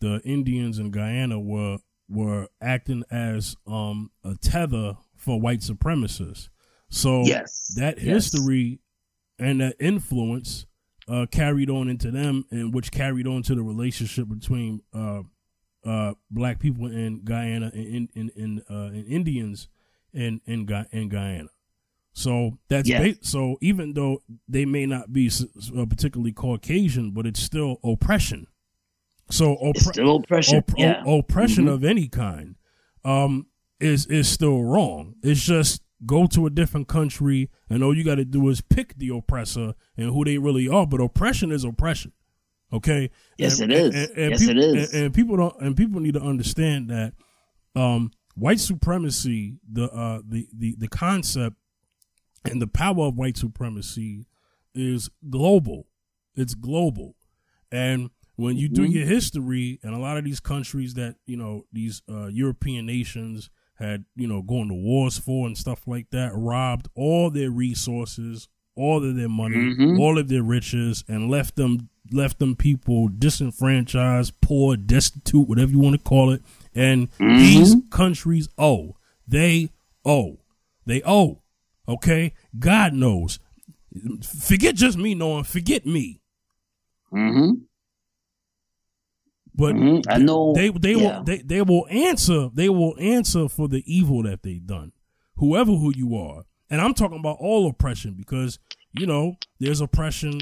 the 0.00 0.20
Indians 0.24 0.78
in 0.78 0.90
Guyana 0.90 1.38
were 1.40 1.78
were 2.08 2.48
acting 2.60 3.02
as 3.10 3.56
um 3.66 4.10
a 4.24 4.34
tether 4.36 4.96
for 5.14 5.40
white 5.40 5.60
supremacists. 5.60 6.48
So 6.88 7.22
yes, 7.24 7.72
that 7.76 7.96
yes. 7.98 8.04
history 8.32 8.80
and 9.38 9.60
that 9.60 9.76
influence 9.80 10.66
uh, 11.08 11.26
carried 11.30 11.70
on 11.70 11.88
into 11.88 12.10
them, 12.10 12.44
and 12.50 12.72
which 12.74 12.90
carried 12.90 13.26
on 13.26 13.42
to 13.42 13.54
the 13.54 13.62
relationship 13.62 14.28
between 14.28 14.82
uh, 14.94 15.22
uh, 15.84 16.14
black 16.30 16.58
people 16.58 16.86
in 16.86 17.22
Guyana 17.24 17.70
and 17.74 17.86
in, 17.86 18.08
in, 18.14 18.30
in, 18.36 18.62
uh, 18.70 18.86
and 18.92 19.06
Indians 19.06 19.68
in 20.12 20.40
in, 20.46 20.68
in 20.92 21.08
Guyana. 21.08 21.48
So 22.12 22.58
that's 22.68 22.88
Yeah. 22.88 23.02
ba- 23.02 23.18
so 23.20 23.58
even 23.60 23.92
though 23.94 24.22
they 24.48 24.64
may 24.64 24.86
not 24.86 25.12
be 25.12 25.28
uh, 25.76 25.86
particularly 25.86 26.32
Caucasian, 26.32 27.10
but 27.10 27.26
it's 27.26 27.40
still 27.42 27.78
oppression. 27.84 28.46
So 29.30 29.56
It's 29.60 29.86
oppre- 29.86 29.92
still 29.92 30.16
oppression. 30.16 30.56
op- 30.58 30.78
yeah, 30.78 31.02
o- 31.04 31.18
oppression 31.18 31.64
Mhm. 31.66 31.72
of 31.72 31.84
any 31.84 32.08
kind 32.08 32.54
um, 33.04 33.46
is 33.80 34.06
is 34.06 34.28
still 34.28 34.62
wrong. 34.62 35.14
It's 35.22 35.44
just 35.44 35.82
go 36.04 36.26
to 36.28 36.46
a 36.46 36.50
different 36.50 36.88
country 36.88 37.50
and 37.70 37.82
all 37.82 37.96
you 37.96 38.04
got 38.04 38.16
to 38.16 38.24
do 38.24 38.48
is 38.48 38.60
pick 38.60 38.96
the 38.98 39.08
oppressor 39.08 39.74
and 39.96 40.10
who 40.10 40.24
they 40.24 40.38
really 40.38 40.68
are. 40.68 40.86
But 40.86 41.00
oppression 41.00 41.50
is 41.50 41.64
oppression. 41.64 42.12
Okay. 42.72 43.10
Yes, 43.38 43.60
And- 43.60 43.72
it 43.72 43.78
is. 43.78 43.94
and- 43.94 44.18
and 44.18 44.30
Yes, 44.32 44.40
peop- 44.40 44.50
it 44.50 44.56
is. 44.58 44.92
And, 44.94 45.04
and 45.06 45.14
people 45.14 45.36
don't. 45.36 45.54
And 45.60 45.76
people 45.76 46.00
need 46.00 46.14
to 46.14 46.22
understand 46.22 46.90
that 46.90 47.14
um, 47.74 48.10
white 48.34 48.60
supremacy, 48.60 49.58
the 49.70 49.90
uh, 49.92 50.22
the 50.26 50.48
the 50.56 50.74
the 50.78 50.88
concept 50.88 51.56
and 52.44 52.60
the 52.62 52.66
power 52.66 53.06
of 53.06 53.16
white 53.16 53.36
supremacy 53.36 54.26
is 54.74 55.08
global. 55.30 55.86
It's 56.34 56.54
global, 56.54 57.16
and 57.72 58.10
when 58.36 58.56
you 58.56 58.68
do 58.68 58.82
Mhm. 58.86 58.92
your 58.92 59.06
history, 59.06 59.78
and 59.82 59.94
a 59.94 59.98
lot 59.98 60.16
of 60.18 60.24
these 60.24 60.40
countries 60.40 60.94
that 60.94 61.16
you 61.26 61.36
know 61.36 61.64
these 61.72 62.02
uh, 62.08 62.26
European 62.28 62.86
nations 62.86 63.50
had 63.74 64.04
you 64.14 64.26
know 64.26 64.40
going 64.42 64.68
to 64.68 64.74
wars 64.74 65.18
for 65.18 65.46
and 65.46 65.56
stuff 65.58 65.86
like 65.86 66.10
that, 66.10 66.32
robbed 66.34 66.88
all 66.94 67.30
their 67.30 67.50
resources, 67.50 68.48
all 68.74 69.04
of 69.04 69.16
their 69.16 69.28
money, 69.28 69.56
Mhm. 69.56 69.98
all 69.98 70.18
of 70.18 70.28
their 70.28 70.42
riches, 70.42 71.02
and 71.08 71.30
left 71.30 71.56
them 71.56 71.88
left 72.12 72.38
them 72.38 72.54
people 72.54 73.08
disenfranchised, 73.08 74.40
poor, 74.40 74.76
destitute, 74.76 75.48
whatever 75.48 75.72
you 75.72 75.78
want 75.80 75.96
to 75.96 76.02
call 76.08 76.30
it. 76.30 76.40
And 76.72 77.10
Mhm. 77.18 77.38
these 77.38 77.74
countries 77.90 78.48
owe. 78.56 78.96
They 79.26 79.70
owe. 80.04 80.38
They 80.86 81.02
owe. 81.04 81.42
Okay? 81.88 82.32
God 82.56 82.94
knows. 82.94 83.40
Forget 84.22 84.76
just 84.76 84.96
me 84.96 85.16
knowing. 85.16 85.42
Forget 85.42 85.84
me. 85.84 86.20
Mm-hmm. 87.12 87.62
But 89.56 89.74
Mhm. 89.74 90.04
I 90.08 90.18
know. 90.18 90.52
they 90.54 90.68
they 90.70 90.92
yeah. 90.94 91.18
will 91.18 91.24
they, 91.24 91.38
they 91.38 91.62
will 91.62 91.86
answer 91.90 92.50
they 92.52 92.68
will 92.68 92.94
answer 93.00 93.48
for 93.48 93.68
the 93.68 93.82
evil 93.86 94.22
that 94.24 94.42
they've 94.42 94.64
done 94.66 94.92
whoever 95.36 95.72
who 95.72 95.92
you 95.94 96.14
are 96.16 96.44
and 96.70 96.80
i'm 96.80 96.94
talking 96.94 97.18
about 97.18 97.36
all 97.40 97.68
oppression 97.68 98.14
because 98.14 98.58
you 98.92 99.06
know 99.06 99.36
there's 99.60 99.80
oppression 99.80 100.38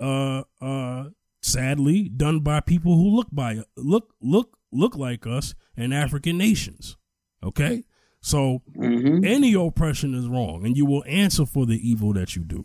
uh 0.00 0.42
uh 0.60 1.04
sadly 1.42 2.08
done 2.08 2.40
by 2.40 2.60
people 2.60 2.94
who 2.96 3.08
look 3.16 3.28
by 3.32 3.62
look 3.76 4.14
look 4.20 4.56
look 4.72 4.96
like 4.96 5.26
us 5.26 5.54
in 5.76 5.92
african 5.92 6.36
nations 6.38 6.96
okay 7.42 7.84
so 8.20 8.62
Mhm. 8.76 9.24
any 9.26 9.52
oppression 9.54 10.14
is 10.14 10.26
wrong 10.28 10.64
and 10.64 10.76
you 10.76 10.86
will 10.86 11.04
answer 11.06 11.44
for 11.46 11.66
the 11.66 11.76
evil 11.86 12.12
that 12.14 12.34
you 12.36 12.42
do 12.44 12.64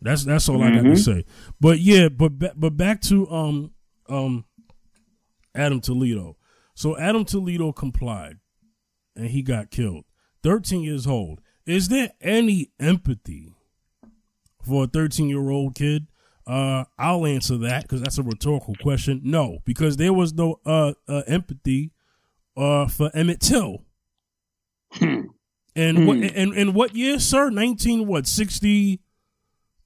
that's 0.00 0.24
that's 0.24 0.48
all 0.48 0.62
i 0.62 0.70
got 0.70 0.82
to 0.82 0.90
Mhm. 0.90 0.98
say 0.98 1.24
but 1.60 1.78
yeah 1.80 2.08
but 2.08 2.38
but 2.38 2.76
back 2.76 3.00
to 3.02 3.28
um 3.30 3.72
um 4.08 4.44
adam 5.54 5.80
toledo 5.80 6.36
so 6.74 6.96
adam 6.98 7.24
toledo 7.24 7.72
complied 7.72 8.38
and 9.16 9.26
he 9.28 9.42
got 9.42 9.70
killed 9.70 10.04
13 10.42 10.82
years 10.82 11.06
old 11.06 11.40
is 11.66 11.88
there 11.88 12.10
any 12.20 12.70
empathy 12.80 13.54
for 14.62 14.84
a 14.84 14.86
13 14.86 15.28
year 15.28 15.50
old 15.50 15.74
kid 15.74 16.06
uh 16.46 16.84
i'll 16.98 17.24
answer 17.26 17.56
that 17.56 17.82
because 17.82 18.02
that's 18.02 18.18
a 18.18 18.22
rhetorical 18.22 18.74
question 18.82 19.20
no 19.24 19.58
because 19.64 19.96
there 19.96 20.12
was 20.12 20.32
no 20.34 20.60
uh, 20.66 20.92
uh 21.08 21.22
empathy 21.26 21.92
uh 22.56 22.86
for 22.86 23.10
emmett 23.14 23.40
till 23.40 23.84
Hmm. 24.92 25.22
and 25.74 26.06
what 26.06 26.18
Hmm. 26.18 26.24
and, 26.36 26.52
and 26.54 26.72
what 26.74 26.94
year, 26.94 27.18
sir? 27.18 27.50
Nineteen 27.50 28.06
what? 28.06 28.28
60, 28.28 29.00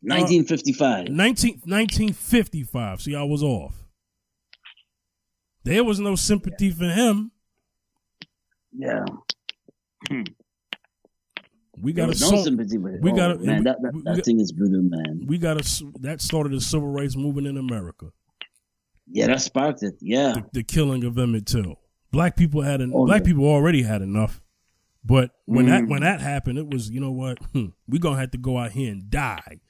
1955. 0.03 1.09
19, 1.09 1.62
1955. 1.64 3.01
See, 3.01 3.14
I 3.14 3.23
was 3.23 3.43
off. 3.43 3.88
There 5.69 5.85
was 5.85 6.01
no 6.01 6.14
sympathy 6.16 6.71
for 6.71 6.87
him. 6.87 7.31
yeah. 8.77 9.05
We 11.81 11.93
There 11.93 12.07
got 12.07 12.16
a 12.16 12.21
no 12.21 12.31
song. 12.31 12.45
sympathy 12.45 12.79
with 12.79 12.95
it. 12.95 13.03
we 13.03 13.12
Oh, 13.12 13.16
gotta- 13.16 13.39
man. 13.39 13.59
we- 13.59 13.64
that 13.64 13.83
that, 13.83 13.95
we 13.95 14.03
that 14.03 14.16
got- 14.16 14.25
thing 14.25 14.41
is 14.41 14.51
brutal, 14.53 14.83
man. 14.83 15.25
We 15.27 15.39
got 15.39 15.61
a 15.61 15.85
that 16.01 16.21
started 16.21 16.53
the 16.53 16.61
civil 16.61 16.89
rights 16.89 17.16
movement 17.16 17.47
in 17.47 17.57
America. 17.57 18.07
Yeah, 19.11 19.29
that 19.29 19.41
sparked 19.43 19.83
it. 19.83 19.95
Yeah. 20.01 20.33
The, 20.33 20.45
the 20.55 20.62
killing 20.64 21.05
of 21.05 21.16
Emmett 21.19 21.47
Till. 21.47 21.77
Black 22.11 22.37
people 22.37 22.62
had 22.62 22.81
en- 22.81 22.93
Oh, 22.95 23.07
black 23.07 23.23
yeah. 23.23 23.27
people 23.27 23.45
already 23.47 23.83
had 23.83 24.03
enough. 24.03 24.41
But 25.05 25.31
when 25.45 25.66
that 25.66 25.85
Mm. 25.85 25.89
when 25.91 26.01
that 26.03 26.21
happened, 26.21 26.59
it 26.59 26.69
was 26.69 26.91
you 26.91 27.01
know 27.01 27.12
what 27.12 27.39
hmm, 27.53 27.66
we 27.87 27.99
gonna 27.99 28.19
have 28.19 28.33
to 28.33 28.39
go 28.39 28.59
out 28.59 28.73
here 28.73 28.91
and 28.91 29.09
die 29.09 29.61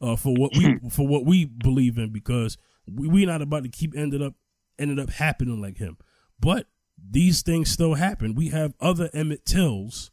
uh, 0.00 0.14
for 0.16 0.34
what 0.34 0.56
we 0.56 0.78
for 0.90 1.06
what 1.08 1.24
we 1.26 1.44
believe 1.44 1.98
in 1.98 2.10
because 2.12 2.56
we 2.86 3.08
we 3.08 3.26
not 3.26 3.42
about 3.42 3.64
to 3.64 3.68
keep 3.68 3.96
ended 3.96 4.22
up 4.22 4.34
ended 4.78 4.98
up 4.98 5.10
happening 5.10 5.60
like 5.60 5.78
him. 5.78 5.96
But 6.40 6.66
these 7.10 7.42
things 7.42 7.70
still 7.70 7.94
happen. 7.94 8.34
We 8.34 8.48
have 8.48 8.74
other 8.80 9.10
Emmett 9.12 9.44
Tills 9.46 10.10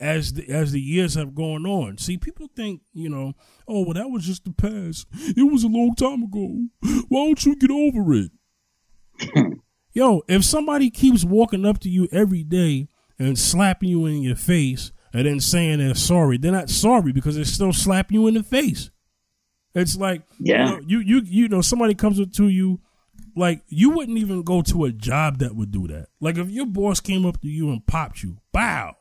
as 0.00 0.32
the 0.34 0.48
as 0.48 0.72
the 0.72 0.80
years 0.80 1.14
have 1.14 1.34
gone 1.34 1.66
on. 1.66 1.98
See, 1.98 2.16
people 2.18 2.48
think 2.54 2.82
you 2.92 3.08
know, 3.08 3.34
oh 3.68 3.82
well, 3.84 3.94
that 3.94 4.10
was 4.10 4.24
just 4.26 4.44
the 4.44 4.52
past. 4.52 5.06
It 5.36 5.50
was 5.50 5.64
a 5.64 5.68
long 5.68 5.94
time 5.94 6.22
ago. 6.24 6.66
Why 7.08 7.26
don't 7.26 7.44
you 7.44 7.56
get 7.56 7.70
over 7.70 8.14
it? 8.14 8.30
Yo, 9.92 10.22
if 10.28 10.44
somebody 10.44 10.90
keeps 10.90 11.24
walking 11.24 11.64
up 11.64 11.78
to 11.80 11.88
you 11.88 12.08
every 12.10 12.42
day 12.42 12.88
and 13.18 13.38
slapping 13.38 13.88
you 13.88 14.06
in 14.06 14.22
your 14.22 14.34
face 14.34 14.90
and 15.12 15.26
then 15.26 15.38
saying 15.38 15.78
they're 15.78 15.94
sorry, 15.94 16.36
they're 16.36 16.50
not 16.50 16.68
sorry 16.68 17.12
because 17.12 17.36
they're 17.36 17.44
still 17.44 17.72
slapping 17.72 18.16
you 18.20 18.26
in 18.26 18.34
the 18.34 18.42
face. 18.42 18.90
It's 19.74 19.96
like 19.96 20.22
Yeah. 20.40 20.66
you 20.66 20.72
know, 20.72 20.80
you 20.86 20.98
you 21.00 21.22
you 21.24 21.48
know 21.48 21.60
somebody 21.60 21.94
comes 21.94 22.20
up 22.20 22.32
to 22.32 22.48
you 22.48 22.80
like 23.36 23.62
you 23.68 23.90
wouldn't 23.90 24.18
even 24.18 24.42
go 24.42 24.62
to 24.62 24.84
a 24.84 24.92
job 24.92 25.38
that 25.38 25.56
would 25.56 25.70
do 25.70 25.86
that. 25.88 26.08
Like 26.20 26.38
if 26.38 26.50
your 26.50 26.66
boss 26.66 27.00
came 27.00 27.26
up 27.26 27.40
to 27.40 27.48
you 27.48 27.70
and 27.70 27.86
popped 27.86 28.22
you, 28.22 28.38
bow, 28.52 28.96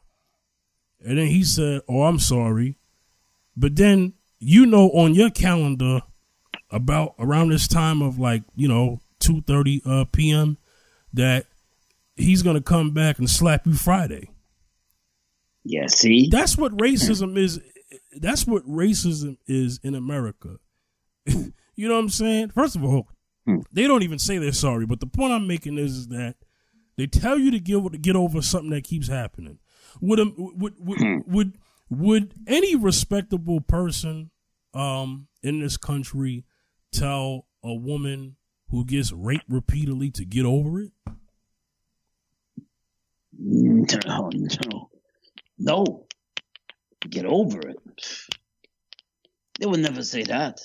and 0.99 1.17
then 1.17 1.27
he 1.27 1.43
said, 1.43 1.81
"Oh, 1.87 2.03
I'm 2.03 2.19
sorry," 2.19 2.77
but 3.55 3.75
then 3.75 4.13
you 4.39 4.65
know 4.65 4.89
on 4.89 5.13
your 5.13 5.29
calendar 5.29 6.01
about 6.71 7.15
around 7.19 7.49
this 7.49 7.67
time 7.67 8.01
of 8.01 8.19
like 8.19 8.43
you 8.55 8.67
know 8.67 8.99
two 9.19 9.41
thirty 9.41 9.81
uh, 9.85 10.05
p.m. 10.11 10.57
that 11.13 11.45
he's 12.15 12.41
gonna 12.43 12.61
come 12.61 12.91
back 12.91 13.19
and 13.19 13.29
slap 13.29 13.65
you 13.65 13.73
Friday. 13.73 14.29
Yeah. 15.63 15.87
See. 15.87 16.29
That's 16.29 16.57
what 16.57 16.75
racism 16.77 17.37
is. 17.37 17.59
That's 18.13 18.45
what 18.45 18.67
racism 18.67 19.37
is 19.47 19.79
in 19.83 19.95
America. 19.95 20.57
you 21.25 21.53
know 21.77 21.95
what 21.95 22.01
I'm 22.01 22.09
saying? 22.09 22.49
First 22.49 22.75
of 22.75 22.83
all, 22.83 23.07
Hmm. 23.45 23.57
they 23.73 23.87
don't 23.87 24.03
even 24.03 24.19
say 24.19 24.37
they're 24.37 24.53
sorry. 24.53 24.85
But 24.85 24.99
the 25.01 25.07
point 25.07 25.33
I'm 25.33 25.47
making 25.47 25.77
is, 25.77 25.91
is 25.97 26.07
that 26.09 26.35
they 26.97 27.07
tell 27.07 27.37
you 27.37 27.51
to 27.51 27.59
get 27.59 28.01
get 28.01 28.15
over 28.15 28.41
something 28.41 28.69
that 28.71 28.83
keeps 28.83 29.07
happening. 29.07 29.59
Would 30.01 30.19
a, 30.19 30.25
would 30.37 30.75
would, 30.79 30.97
Hmm. 30.99 31.17
would 31.27 31.57
would 31.89 32.33
any 32.47 32.75
respectable 32.75 33.61
person 33.61 34.31
um, 34.73 35.27
in 35.43 35.59
this 35.59 35.77
country 35.77 36.45
tell 36.91 37.45
a 37.63 37.73
woman 37.73 38.37
who 38.69 38.85
gets 38.85 39.11
raped 39.11 39.45
repeatedly 39.49 40.09
to 40.11 40.25
get 40.25 40.45
over 40.45 40.81
it? 40.81 40.91
No, 43.37 43.85
no, 44.65 44.89
no. 45.57 46.05
Get 47.09 47.25
over 47.25 47.59
it. 47.67 47.77
They 49.59 49.65
would 49.65 49.81
never 49.81 50.03
say 50.03 50.23
that. 50.23 50.61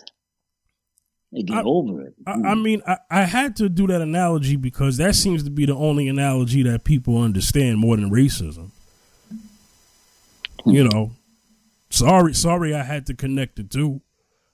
They 1.32 1.42
get 1.42 1.58
I- 1.58 1.62
over 1.62 2.02
it. 2.02 2.14
I, 2.26 2.32
I 2.32 2.54
mean, 2.54 2.82
I, 2.86 2.98
I 3.10 3.22
had 3.24 3.56
to 3.56 3.68
do 3.68 3.86
that 3.88 4.00
analogy 4.00 4.56
because 4.56 4.96
that 4.96 5.14
seems 5.14 5.42
to 5.44 5.50
be 5.50 5.66
the 5.66 5.74
only 5.74 6.08
analogy 6.08 6.62
that 6.62 6.84
people 6.84 7.20
understand 7.20 7.78
more 7.78 7.96
than 7.96 8.10
racism. 8.10 8.70
You 10.66 10.84
know, 10.84 11.12
sorry, 11.90 12.34
sorry, 12.34 12.74
I 12.74 12.82
had 12.82 13.06
to 13.06 13.14
connect 13.14 13.56
the 13.56 13.64
two. 13.64 14.00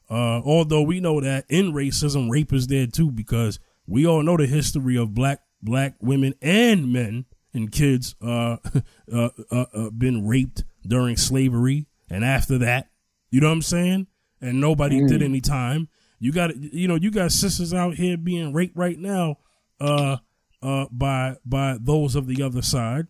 Uh, 0.09 0.43
although 0.45 0.83
we 0.83 1.01
know 1.01 1.21
that 1.21 1.45
in 1.49 1.73
racism, 1.73 2.31
rape 2.31 2.53
is 2.53 2.67
there 2.67 2.87
too 2.87 3.11
because 3.11 3.59
we 3.87 4.07
all 4.07 4.23
know 4.23 4.37
the 4.37 4.47
history 4.47 4.97
of 4.97 5.15
black 5.15 5.41
black 5.63 5.95
women 6.01 6.35
and 6.43 6.93
men 6.93 7.25
and 7.55 7.73
kids 7.73 8.15
uh, 8.23 8.59
uh, 9.13 9.31
uh, 9.51 9.65
uh, 9.73 9.91
been 9.91 10.27
raped 10.27 10.65
during 10.87 11.17
slavery 11.17 11.87
and 12.11 12.25
after 12.25 12.59
that. 12.59 12.89
You 13.31 13.41
know 13.41 13.49
what 13.49 13.55
I'm 13.55 13.63
saying? 13.63 14.07
And 14.41 14.61
nobody 14.61 15.05
did 15.07 15.23
any 15.23 15.41
time. 15.41 15.89
You 16.25 16.33
got 16.33 16.57
you 16.57 16.89
know 16.89 16.95
you 16.95 17.11
got 17.11 17.33
sisters 17.33 17.75
out 17.75 17.95
here 17.95 18.17
being 18.17 18.53
raped 18.55 18.77
right 18.77 18.99
now 18.99 19.37
uh 19.81 20.17
uh 20.63 20.87
by 20.91 21.37
by 21.45 21.77
those 21.81 22.15
of 22.17 22.27
the 22.27 22.43
other 22.43 22.63
side 22.63 23.07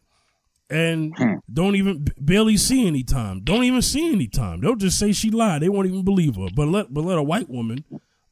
and 0.69 1.13
Hmm. 1.17 1.35
don't 1.53 1.77
even 1.77 2.07
barely 2.19 2.57
see 2.57 2.87
any 2.87 3.03
time. 3.05 3.43
Don't 3.45 3.65
even 3.65 3.83
see 3.83 4.11
any 4.13 4.27
time. 4.27 4.61
They'll 4.61 4.75
just 4.75 4.99
say 4.99 5.13
she 5.13 5.31
lied. 5.31 5.63
They 5.63 5.69
won't 5.69 5.87
even 5.87 6.05
believe 6.05 6.35
her. 6.37 6.49
But 6.57 6.69
let 6.69 6.93
but 6.93 7.05
let 7.05 7.19
a 7.19 7.23
white 7.23 7.49
woman 7.49 7.85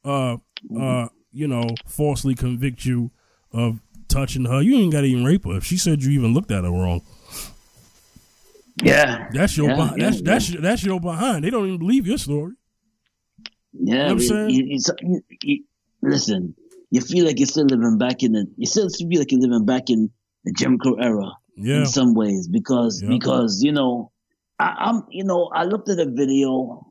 uh 0.04 0.38
uh 0.76 1.08
you 1.32 1.46
know 1.46 1.66
falsely 1.86 2.34
convict 2.34 2.84
you 2.84 3.10
of 3.52 3.80
touching 4.08 4.46
her. 4.46 4.60
You 4.62 4.76
ain't 4.78 4.92
got 4.92 5.02
to 5.02 5.06
even 5.06 5.24
rape 5.24 5.44
her. 5.44 5.56
If 5.58 5.64
she 5.64 5.76
said 5.76 6.02
you 6.02 6.10
even 6.10 6.34
looked 6.34 6.50
at 6.50 6.64
her 6.64 6.70
wrong, 6.70 7.02
yeah. 8.82 9.28
that's 9.32 9.56
your 9.56 9.68
Yeah, 9.68 9.76
behind. 9.76 10.00
yeah, 10.00 10.06
that's 10.10 10.16
yeah. 10.20 10.22
that's 10.24 10.50
your, 10.50 10.62
that's 10.62 10.82
your 10.84 11.00
behind. 11.00 11.44
They 11.44 11.50
don't 11.50 11.66
even 11.66 11.78
believe 11.78 12.06
your 12.06 12.18
story. 12.18 12.54
Yeah, 13.72 13.94
know 13.94 14.02
what 14.02 14.10
I'm 14.12 14.18
you- 14.18 14.26
saying? 14.28 14.50
you- 14.50 14.66
you- 14.66 14.80
you- 15.02 15.22
you- 15.42 15.64
listen, 16.02 16.54
you 16.90 17.00
feel 17.00 17.24
like 17.26 17.38
you're 17.38 17.46
still 17.48 17.64
living 17.66 17.98
back 17.98 18.22
in 18.22 18.32
the. 18.32 18.46
You 18.56 18.66
still 18.66 18.88
feel 18.90 19.18
like 19.18 19.32
you're 19.32 19.40
living 19.40 19.64
back 19.64 19.88
in 19.90 20.10
the 20.44 20.52
Jim 20.52 20.78
Crow 20.78 20.94
era 20.94 21.30
Yeah. 21.56 21.80
in 21.80 21.86
some 21.86 22.14
ways 22.14 22.48
because 22.48 23.00
Yeah. 23.02 23.08
because 23.10 23.62
you 23.62 23.72
know, 23.72 24.10
I, 24.58 24.74
I'm 24.78 25.02
you 25.10 25.24
know 25.24 25.50
I 25.54 25.64
looked 25.64 25.88
at 25.88 25.98
a 25.98 26.10
video 26.10 26.86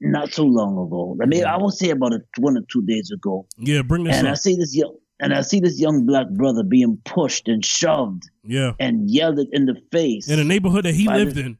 not 0.00 0.30
too 0.32 0.44
long 0.44 0.72
ago. 0.86 1.16
I 1.22 1.26
mean, 1.26 1.44
I 1.44 1.56
will 1.58 1.70
say 1.70 1.90
about 1.90 2.12
it 2.14 2.22
one 2.38 2.56
or 2.56 2.62
two 2.72 2.82
days 2.82 3.10
ago, 3.10 3.46
Yeah, 3.58 3.82
bring 3.82 4.04
this 4.04 4.16
and 4.16 4.28
I 4.28 4.34
see 4.34 4.54
this 4.56 4.74
young 4.74 4.96
and 5.18 5.34
I 5.34 5.42
see 5.42 5.60
this 5.60 5.78
young 5.78 6.06
black 6.06 6.30
brother 6.30 6.62
being 6.62 6.98
pushed 7.04 7.48
and 7.48 7.62
shoved 7.64 8.22
Yeah. 8.44 8.72
and 8.80 9.10
yelled 9.10 9.38
at 9.40 9.48
in 9.52 9.66
the 9.66 9.74
face. 9.92 10.28
In 10.30 10.38
a 10.38 10.44
neighborhood 10.44 10.84
that 10.86 10.94
he 10.94 11.06
lived 11.08 11.34
the- 11.36 11.40
in. 11.44 11.58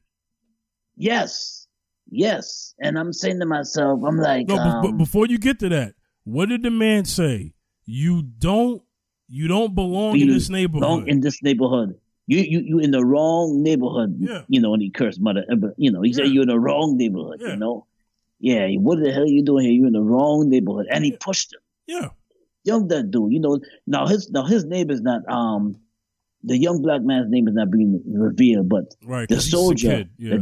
yes, 0.96 1.59
yes. 2.10 2.74
And 2.80 2.98
I'm 2.98 3.12
saying 3.12 3.40
to 3.40 3.46
myself, 3.46 4.00
I'm 4.06 4.16
like, 4.18 4.48
No, 4.48 4.56
but, 4.56 4.82
but 4.82 4.88
um, 4.90 4.98
before 4.98 5.26
you 5.26 5.38
get 5.38 5.58
to 5.60 5.68
that, 5.70 5.94
what 6.24 6.48
did 6.48 6.62
the 6.62 6.70
man 6.70 7.04
say? 7.04 7.54
You 7.86 8.22
don't 8.22 8.82
you 9.28 9.46
don't 9.48 9.74
belong 9.74 10.18
in 10.18 10.28
this 10.28 10.48
neighborhood. 10.48 11.08
in 11.08 11.20
this 11.20 11.42
neighborhood. 11.42 11.98
You 12.26 12.38
you 12.40 12.60
you 12.60 12.78
in 12.78 12.90
the 12.90 13.04
wrong 13.04 13.62
neighborhood. 13.62 14.16
Yeah. 14.20 14.42
You 14.48 14.60
know, 14.60 14.72
and 14.74 14.82
he 14.82 14.90
cursed 14.90 15.20
mother. 15.20 15.44
You 15.76 15.90
know, 15.90 16.02
he 16.02 16.12
said 16.12 16.28
you're 16.28 16.42
in 16.42 16.48
the 16.48 16.58
wrong 16.58 16.96
neighborhood. 16.96 17.40
Yeah. 17.40 17.50
You 17.50 17.56
know. 17.56 17.86
Yeah. 18.38 18.68
What 18.78 19.02
the 19.02 19.12
hell 19.12 19.22
are 19.22 19.26
you 19.26 19.42
doing 19.44 19.64
here? 19.64 19.72
You're 19.72 19.86
in 19.88 19.92
the 19.92 20.02
wrong 20.02 20.48
neighborhood, 20.48 20.86
and 20.90 21.04
he 21.04 21.10
Yeah. 21.12 21.16
pushed 21.20 21.52
him. 21.54 21.60
yeah. 21.86 22.08
Young 22.64 22.88
that 22.88 23.10
dude. 23.10 23.32
You 23.32 23.40
know. 23.40 23.58
Now 23.86 24.06
his 24.06 24.30
now 24.30 24.44
his 24.44 24.64
name 24.64 24.90
is 24.90 25.00
not 25.00 25.22
um. 25.28 25.76
The 26.42 26.56
young 26.56 26.80
black 26.80 27.02
man's 27.02 27.30
name 27.30 27.48
is 27.48 27.54
not 27.54 27.70
being 27.70 28.00
revealed, 28.06 28.68
but 28.70 28.94
Right. 29.04 29.28
the 29.28 29.34
'cause 29.34 29.44
he's 29.44 29.52
a 29.52 29.56
soldier. 29.56 30.04
Yeah. 30.18 30.34
uh, 30.36 30.38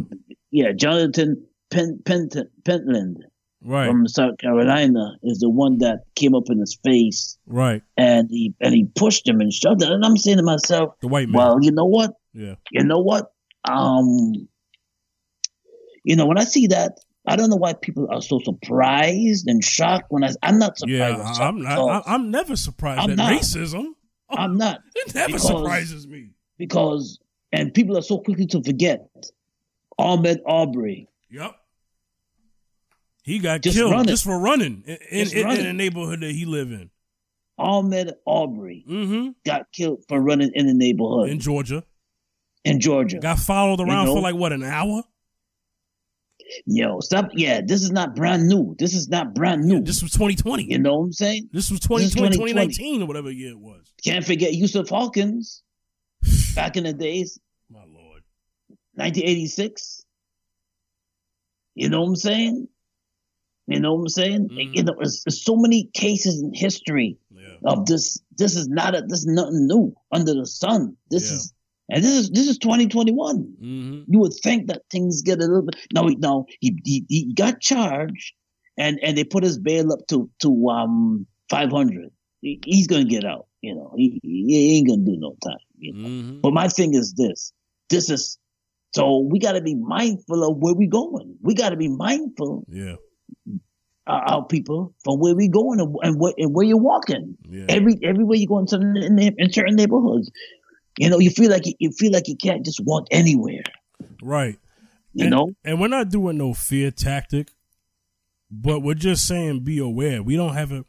yeah, 0.52 0.72
Jonathan 0.72 1.44
Pen, 1.70 2.00
Pentland 2.04 3.24
right. 3.62 3.88
from 3.90 4.06
South 4.08 4.38
Carolina 4.38 5.16
is 5.22 5.38
the 5.40 5.50
one 5.50 5.78
that 5.78 6.00
came 6.14 6.34
up 6.34 6.44
in 6.48 6.58
his 6.58 6.78
face 6.84 7.36
right. 7.46 7.82
and 7.96 8.28
he 8.30 8.54
and 8.60 8.74
he 8.74 8.86
pushed 8.94 9.28
him 9.28 9.40
and 9.40 9.52
shoved 9.52 9.82
it. 9.82 9.90
And 9.90 10.04
I'm 10.04 10.16
saying 10.16 10.38
to 10.38 10.42
myself, 10.42 10.94
The 11.02 11.08
white 11.08 11.28
man. 11.28 11.36
well, 11.38 11.58
you 11.60 11.72
know 11.72 11.84
what? 11.86 12.12
yeah. 12.32 12.54
You 12.72 12.84
know 12.84 13.00
what? 13.00 13.32
Um, 13.68 14.48
you 16.04 16.16
know 16.16 16.26
when 16.26 16.38
I 16.38 16.44
see 16.44 16.68
that, 16.68 16.98
I 17.26 17.36
don't 17.36 17.50
know 17.50 17.56
why 17.56 17.74
people 17.74 18.08
are 18.10 18.22
so 18.22 18.38
surprised 18.42 19.46
and 19.48 19.62
shocked 19.62 20.06
when 20.08 20.24
I. 20.24 20.30
I'm 20.42 20.58
not 20.58 20.78
surprised. 20.78 21.18
Yeah. 21.18 21.46
I'm 21.46 21.60
not 21.60 22.02
I'm 22.06 22.30
never 22.30 22.56
surprised 22.56 23.00
I'm 23.00 23.10
at 23.10 23.16
not. 23.16 23.32
racism. 23.32 23.88
I'm 24.30 24.56
not 24.56 24.80
It 24.94 25.14
never 25.14 25.26
Because- 25.32 25.46
surprises 25.46 26.06
me. 26.08 26.30
because 26.58 27.18
and 27.52 27.72
people 27.74 27.96
are 27.98 28.02
so 28.02 28.18
quickly 28.18 28.46
to 28.46 28.62
forget 28.62 29.06
Ahmaud 29.98 30.38
Arbery. 30.46 31.08
Yep. 31.30 31.56
He 33.28 33.38
got 33.38 33.60
Just 33.62 33.76
killed 33.76 33.92
running. 33.92 34.08
just 34.08 34.24
for 34.24 34.38
running 34.38 34.82
in, 34.86 34.98
in, 35.10 35.24
Just 35.24 35.32
in, 35.34 35.40
in 35.40 35.46
running. 35.46 35.66
a 35.66 35.72
neighborhood 35.72 36.20
that 36.20 36.32
he 36.32 36.44
live 36.46 36.72
in. 36.72 36.90
Ahmaud 37.60 38.12
Arbery 38.26 38.84
Mm-hmm. 38.88 39.28
got 39.44 39.70
killed 39.72 40.04
for 40.08 40.20
running 40.20 40.50
in 40.54 40.66
the 40.66 40.74
neighborhood 40.74 41.28
In 41.28 41.38
Georgia. 41.40 41.84
in, 42.64 42.80
Georgia. 42.80 43.18
Got 43.18 43.38
followed 43.40 43.80
around 43.80 44.06
know? 44.06 44.14
for 44.14 44.20
like 44.22 44.34
what, 44.34 44.52
an 44.52 44.62
hour? 44.62 45.02
Yo, 46.64 47.00
stop. 47.00 47.28
Yeah, 47.34 47.60
this 47.60 47.82
is 47.82 47.90
not 47.90 48.14
brand 48.14 48.48
new. 48.48 48.74
This 48.78 48.94
is 48.94 49.08
not 49.08 49.34
brand 49.34 49.64
new. 49.64 49.82
This 49.82 50.02
was 50.02 50.12
2020. 50.12 50.64
you 50.70 50.78
know 50.78 50.96
what 50.96 51.04
I'm 51.06 51.12
saying? 51.12 51.50
This 51.52 51.70
was 51.70 51.80
This 51.80 51.88
2020, 51.88 52.36
2020. 52.38 52.52
2019 52.72 53.02
or 53.02 53.06
whatever 53.06 53.30
year 53.30 53.50
it 53.50 53.58
was. 53.58 53.92
Can't 54.02 54.24
forget 54.24 54.54
Yusuf 54.54 54.88
Hawkins 54.88 55.62
back 56.54 56.78
in 56.78 56.84
the 56.84 56.94
days, 56.94 57.38
My 57.70 57.80
lord. 57.80 58.22
1986. 58.94 60.04
You 61.74 61.90
know 61.90 62.00
what 62.00 62.08
I'm 62.08 62.16
saying? 62.16 62.68
You 63.68 63.80
know 63.80 63.94
what 63.94 64.00
I'm 64.02 64.08
saying? 64.08 64.48
Mhm. 64.50 64.70
You 64.74 64.82
know, 64.84 64.94
there's, 64.98 65.22
so 65.44 65.56
many 65.56 65.90
cases 65.94 66.40
in 66.40 66.52
history 66.54 67.18
Yeah. 67.30 67.72
of 67.72 67.86
this. 67.86 68.18
This 68.36 68.56
is 68.56 68.68
not 68.68 68.94
a. 68.96 69.02
This 69.02 69.20
is 69.20 69.26
nothing 69.26 69.66
new 69.66 69.94
under 70.10 70.34
the 70.34 70.46
sun. 70.46 70.96
This 71.10 71.30
Yeah. 71.30 71.36
is, 71.36 71.52
and 71.90 72.04
this 72.04 72.14
is 72.16 72.30
this 72.30 72.48
is 72.48 72.58
2021. 72.58 73.44
Mm-hmm. 73.62 74.02
You 74.12 74.18
would 74.20 74.34
think 74.42 74.68
that 74.68 74.82
things 74.90 75.22
get 75.22 75.38
a 75.38 75.46
little 75.46 75.62
bit. 75.62 75.76
No, 75.92 76.06
he, 76.06 76.16
no, 76.16 76.46
he, 76.60 76.78
he 76.84 77.04
he 77.08 77.32
got 77.34 77.60
charged, 77.60 78.32
and 78.78 78.98
and 79.02 79.16
they 79.18 79.24
put 79.24 79.44
his 79.44 79.58
bail 79.58 79.92
up 79.92 80.00
to 80.08 80.30
to 80.40 80.68
um 80.68 81.26
500. 81.50 82.10
He, 82.40 82.60
he's 82.64 82.86
gonna 82.86 83.04
get 83.04 83.24
out. 83.24 83.46
You 83.60 83.74
know, 83.74 83.92
he, 83.96 84.20
he 84.22 84.76
ain't 84.78 84.88
gonna 84.88 85.02
do 85.04 85.16
no 85.18 85.36
time. 85.44 85.58
You 85.78 85.92
know? 85.92 86.08
Mm-hmm. 86.08 86.40
But 86.40 86.52
my 86.54 86.68
thing 86.68 86.94
is 86.94 87.12
this: 87.14 87.52
this 87.90 88.08
is 88.08 88.38
so 88.94 89.18
we 89.18 89.38
got 89.38 89.52
to 89.52 89.60
be 89.60 89.74
mindful 89.74 90.42
of 90.48 90.56
where 90.58 90.74
we 90.74 90.86
going. 90.86 91.36
We 91.42 91.54
got 91.54 91.70
to 91.70 91.76
be 91.76 91.88
mindful, 91.88 92.64
Yeah. 92.70 92.96
Uh, 94.06 94.20
our 94.26 94.46
people, 94.46 94.94
from 95.04 95.18
where 95.18 95.34
we 95.34 95.48
going 95.48 95.80
and, 95.80 96.18
where, 96.18 96.32
and 96.38 96.54
where 96.54 96.64
you're 96.64 96.78
walking. 96.78 97.36
Yeah. 97.48 97.66
Every 97.68 97.98
everywhere 98.02 98.36
you 98.36 98.46
go 98.46 98.58
in 98.58 98.66
certain 98.66 98.96
in, 98.96 99.18
in 99.18 99.52
certain 99.52 99.76
neighborhoods, 99.76 100.30
you 100.98 101.10
know, 101.10 101.18
you 101.18 101.30
feel 101.30 101.50
like 101.50 101.66
you, 101.66 101.74
you 101.78 101.90
feel 101.92 102.12
like 102.12 102.26
you 102.26 102.36
can't 102.36 102.64
just 102.64 102.80
walk 102.80 103.06
anywhere. 103.10 103.62
right. 104.22 104.58
You 105.14 105.24
and, 105.24 105.30
know, 105.30 105.50
And 105.64 105.80
we're 105.80 105.88
not 105.88 106.10
doing 106.10 106.36
no 106.36 106.54
fear 106.54 106.90
tactic, 106.90 107.50
but 108.50 108.80
we're 108.80 108.94
just 108.94 109.26
saying 109.26 109.64
be 109.64 109.78
aware. 109.78 110.22
We 110.22 110.36
don't 110.36 110.54
have 110.54 110.70
a 110.70 110.84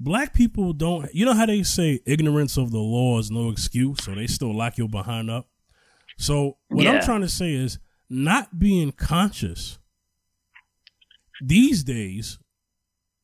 black 0.00 0.34
people 0.34 0.72
don't 0.72 1.12
you 1.14 1.24
know 1.24 1.34
how 1.34 1.46
they 1.46 1.62
say 1.62 2.00
ignorance 2.04 2.56
of 2.56 2.70
the 2.72 2.78
law 2.78 3.18
is 3.18 3.30
no 3.30 3.50
excuse, 3.50 4.04
so 4.04 4.14
they 4.14 4.26
still 4.26 4.56
lock 4.56 4.78
you 4.78 4.88
behind 4.88 5.30
up. 5.30 5.48
So 6.16 6.56
what 6.68 6.86
I'm 6.86 7.02
trying 7.02 7.22
to 7.22 7.28
say 7.28 7.52
is 7.52 7.78
not 8.08 8.58
being 8.58 8.92
conscious 8.92 9.78
these 11.40 11.84
days, 11.84 12.38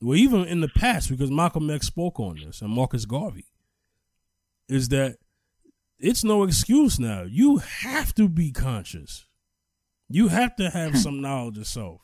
well 0.01 0.17
even 0.17 0.45
in 0.45 0.61
the 0.61 0.69
past, 0.69 1.11
because 1.11 1.31
Malcolm 1.31 1.71
X 1.71 1.87
spoke 1.87 2.19
on 2.19 2.39
this 2.45 2.63
and 2.63 2.71
Marcus 2.71 3.05
Garvey, 3.05 3.47
is 4.69 4.89
that 4.89 5.17
it's 5.99 6.25
no 6.25 6.45
excuse 6.45 6.99
now. 6.99 7.23
You 7.23 7.59
have 7.59 8.15
to 8.15 8.29
be 8.29 8.53
conscious. 8.53 9.27
You 10.09 10.29
have 10.29 10.57
to 10.57 10.71
have 10.71 10.99
some 10.99 11.21
knowledge 11.23 11.59
of 11.59 11.67
self. 11.67 12.01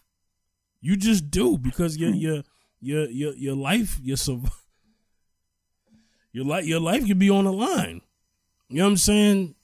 You 0.80 0.96
just 0.96 1.30
do 1.30 1.59
because 1.59 1.96
your 1.96 2.12
hmm. 2.12 2.18
your 2.18 2.42
your 2.80 3.11
your 3.11 3.34
your 3.34 3.57
life 3.57 3.98
your 4.02 4.16
your 6.32 6.44
life 6.44 6.64
your 6.64 6.80
life 6.80 7.07
could 7.07 7.18
be 7.18 7.30
on 7.30 7.44
the 7.44 7.52
line. 7.52 8.02
You 8.68 8.78
know 8.78 8.84
what 8.84 8.90
I'm 8.90 8.96
saying? 8.96 9.55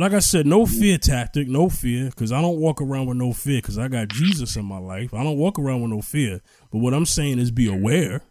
Like 0.00 0.12
I 0.12 0.18
said, 0.18 0.46
no 0.46 0.66
fear 0.66 0.98
tactic, 0.98 1.48
no 1.48 1.68
fear, 1.68 2.10
because 2.10 2.32
I 2.32 2.40
don't 2.40 2.58
walk 2.58 2.80
around 2.82 3.06
with 3.06 3.16
no 3.16 3.32
fear, 3.32 3.58
because 3.58 3.78
I 3.78 3.88
got 3.88 4.08
Jesus 4.08 4.56
in 4.56 4.64
my 4.64 4.78
life. 4.78 5.14
I 5.14 5.22
don't 5.22 5.38
walk 5.38 5.58
around 5.58 5.82
with 5.82 5.90
no 5.90 6.02
fear. 6.02 6.40
But 6.70 6.78
what 6.78 6.94
I'm 6.94 7.06
saying 7.06 7.38
is 7.38 7.50
be 7.50 7.68
aware. 7.68 8.22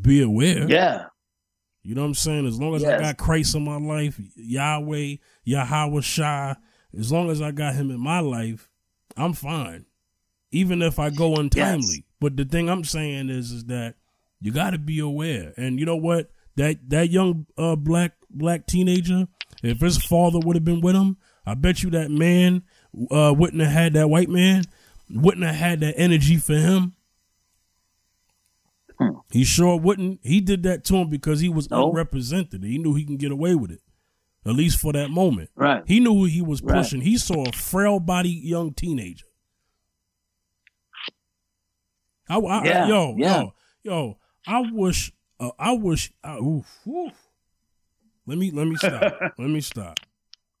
Be 0.00 0.22
aware. 0.22 0.68
yeah, 0.68 1.06
You 1.82 1.94
know 1.94 2.00
what 2.02 2.08
I'm 2.08 2.14
saying? 2.14 2.46
As 2.46 2.58
long 2.58 2.74
as 2.74 2.84
I 2.84 2.98
got 2.98 3.16
Christ 3.16 3.54
in 3.54 3.64
my 3.64 3.76
life, 3.76 4.20
Yahweh, 4.34 5.16
Yahweh 5.44 6.00
Shai, 6.00 6.56
as 6.98 7.12
long 7.12 7.30
as 7.30 7.40
I 7.40 7.50
got 7.52 7.74
him 7.74 7.90
in 7.90 8.00
my 8.00 8.20
life, 8.20 8.68
I'm 9.16 9.32
fine. 9.32 9.86
Even 10.50 10.82
if 10.82 10.98
I 10.98 11.10
go 11.10 11.36
untimely. 11.36 11.86
Yes. 11.86 12.02
But 12.20 12.36
the 12.36 12.44
thing 12.44 12.68
I'm 12.68 12.84
saying 12.84 13.28
is 13.28 13.50
is 13.50 13.64
that 13.66 13.96
you 14.40 14.52
gotta 14.52 14.78
be 14.78 14.98
aware. 14.98 15.52
And 15.56 15.78
you 15.78 15.86
know 15.86 15.96
what? 15.96 16.30
That 16.56 16.88
that 16.90 17.10
young 17.10 17.46
uh 17.58 17.76
black 17.76 18.12
black 18.30 18.66
teenager, 18.66 19.26
if 19.66 19.80
his 19.80 19.98
father 20.04 20.38
would 20.40 20.56
have 20.56 20.64
been 20.64 20.80
with 20.80 20.94
him, 20.94 21.16
I 21.46 21.54
bet 21.54 21.82
you 21.82 21.90
that 21.90 22.10
man 22.10 22.62
uh 23.10 23.34
wouldn't 23.36 23.62
have 23.62 23.72
had 23.72 23.92
that 23.94 24.08
white 24.10 24.28
man, 24.28 24.64
wouldn't 25.10 25.44
have 25.44 25.54
had 25.54 25.80
that 25.80 25.94
energy 25.98 26.36
for 26.36 26.54
him. 26.54 26.94
Hmm. 28.98 29.18
He 29.32 29.44
sure 29.44 29.76
wouldn't. 29.78 30.20
He 30.22 30.40
did 30.40 30.62
that 30.62 30.84
to 30.84 30.96
him 30.96 31.10
because 31.10 31.40
he 31.40 31.48
was 31.48 31.70
No. 31.70 31.88
unrepresented. 31.90 32.62
He 32.62 32.78
knew 32.78 32.94
he 32.94 33.04
can 33.04 33.16
get 33.16 33.32
away 33.32 33.54
with 33.56 33.70
it, 33.72 33.80
at 34.46 34.52
least 34.54 34.78
for 34.78 34.92
that 34.92 35.10
moment. 35.10 35.50
right. 35.56 35.82
He 35.86 35.98
knew 36.00 36.14
who 36.14 36.24
he 36.26 36.40
was 36.42 36.62
Right. 36.62 36.76
pushing. 36.76 37.00
He 37.00 37.18
saw 37.18 37.48
a 37.48 37.52
frail 37.52 37.98
body 38.00 38.30
young 38.30 38.72
teenager. 38.72 39.26
I, 42.28 42.36
I- 42.38 42.58
I- 42.60 42.88
yo, 42.88 43.14
yeah. 43.18 43.40
yo, 43.40 43.54
yo. 43.82 44.18
I 44.46 44.60
wish, 44.72 45.12
uh, 45.40 45.50
I 45.58 45.72
wish. 45.72 46.12
I, 46.22 46.36
oof, 46.38 46.66
oof. 46.86 47.12
Let 48.26 48.38
me, 48.38 48.50
let 48.50 48.66
me 48.66 48.76
stop. 48.76 49.12
let 49.38 49.50
me 49.50 49.60
stop, 49.60 49.98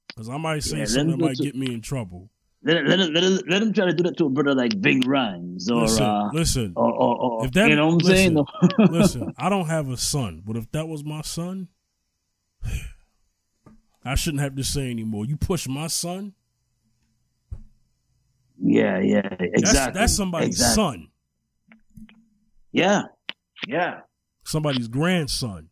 because 0.08 0.28
I 0.28 0.36
might 0.36 0.62
say 0.62 0.78
Yeah, 0.80 0.84
something 0.86 1.18
that 1.18 1.24
might 1.24 1.36
to- 1.36 1.42
get 1.42 1.54
me 1.54 1.72
in 1.72 1.80
trouble. 1.80 2.30
Let, 2.66 2.86
let, 2.86 2.98
let, 2.98 3.10
let, 3.22 3.48
let 3.48 3.62
him 3.62 3.72
try 3.74 3.84
to 3.86 3.92
do 3.92 4.04
that 4.04 4.16
to 4.16 4.24
a 4.24 4.30
brother 4.30 4.54
like 4.54 4.80
Big 4.80 5.06
Rhymes 5.06 5.70
or 5.70 5.82
Listen, 5.82 6.02
uh, 6.02 6.30
listen, 6.32 6.72
or, 6.76 6.92
or, 6.92 7.16
or 7.16 7.44
If 7.46 7.52
that- 7.52 7.68
you 7.68 7.76
know 7.76 7.88
what 7.88 7.94
I'm 7.94 8.00
saying? 8.00 8.34
listen, 8.34 8.86
listen. 8.90 9.34
I 9.36 9.48
don't 9.50 9.66
have 9.66 9.90
a 9.90 9.96
son, 9.98 10.42
but 10.46 10.56
if 10.56 10.70
that 10.72 10.88
was 10.88 11.04
my 11.04 11.20
son, 11.20 11.68
I 14.04 14.14
shouldn't 14.14 14.42
have 14.42 14.56
to 14.56 14.64
say 14.64 14.90
anymore. 14.90 15.24
You 15.26 15.36
push 15.36 15.66
my 15.68 15.86
son. 15.88 16.32
yeah, 18.58 18.98
yeah, 18.98 19.26
exactly. 19.40 19.60
That's, 19.62 19.94
that's 19.98 20.14
somebody's 20.16 20.48
exactly. 20.56 20.74
son, 20.74 21.08
Yeah, 22.72 23.02
yeah, 23.66 24.00
somebody's 24.44 24.88
grandson. 24.88 25.68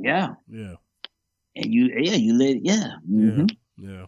Yeah. 0.00 0.34
Yeah, 0.48 0.74
And 1.56 1.72
you, 1.72 1.90
yeah, 2.00 2.14
you 2.14 2.34
let, 2.38 2.64
yeah, 2.64 2.90
hmm 3.06 3.46
yeah, 3.76 4.06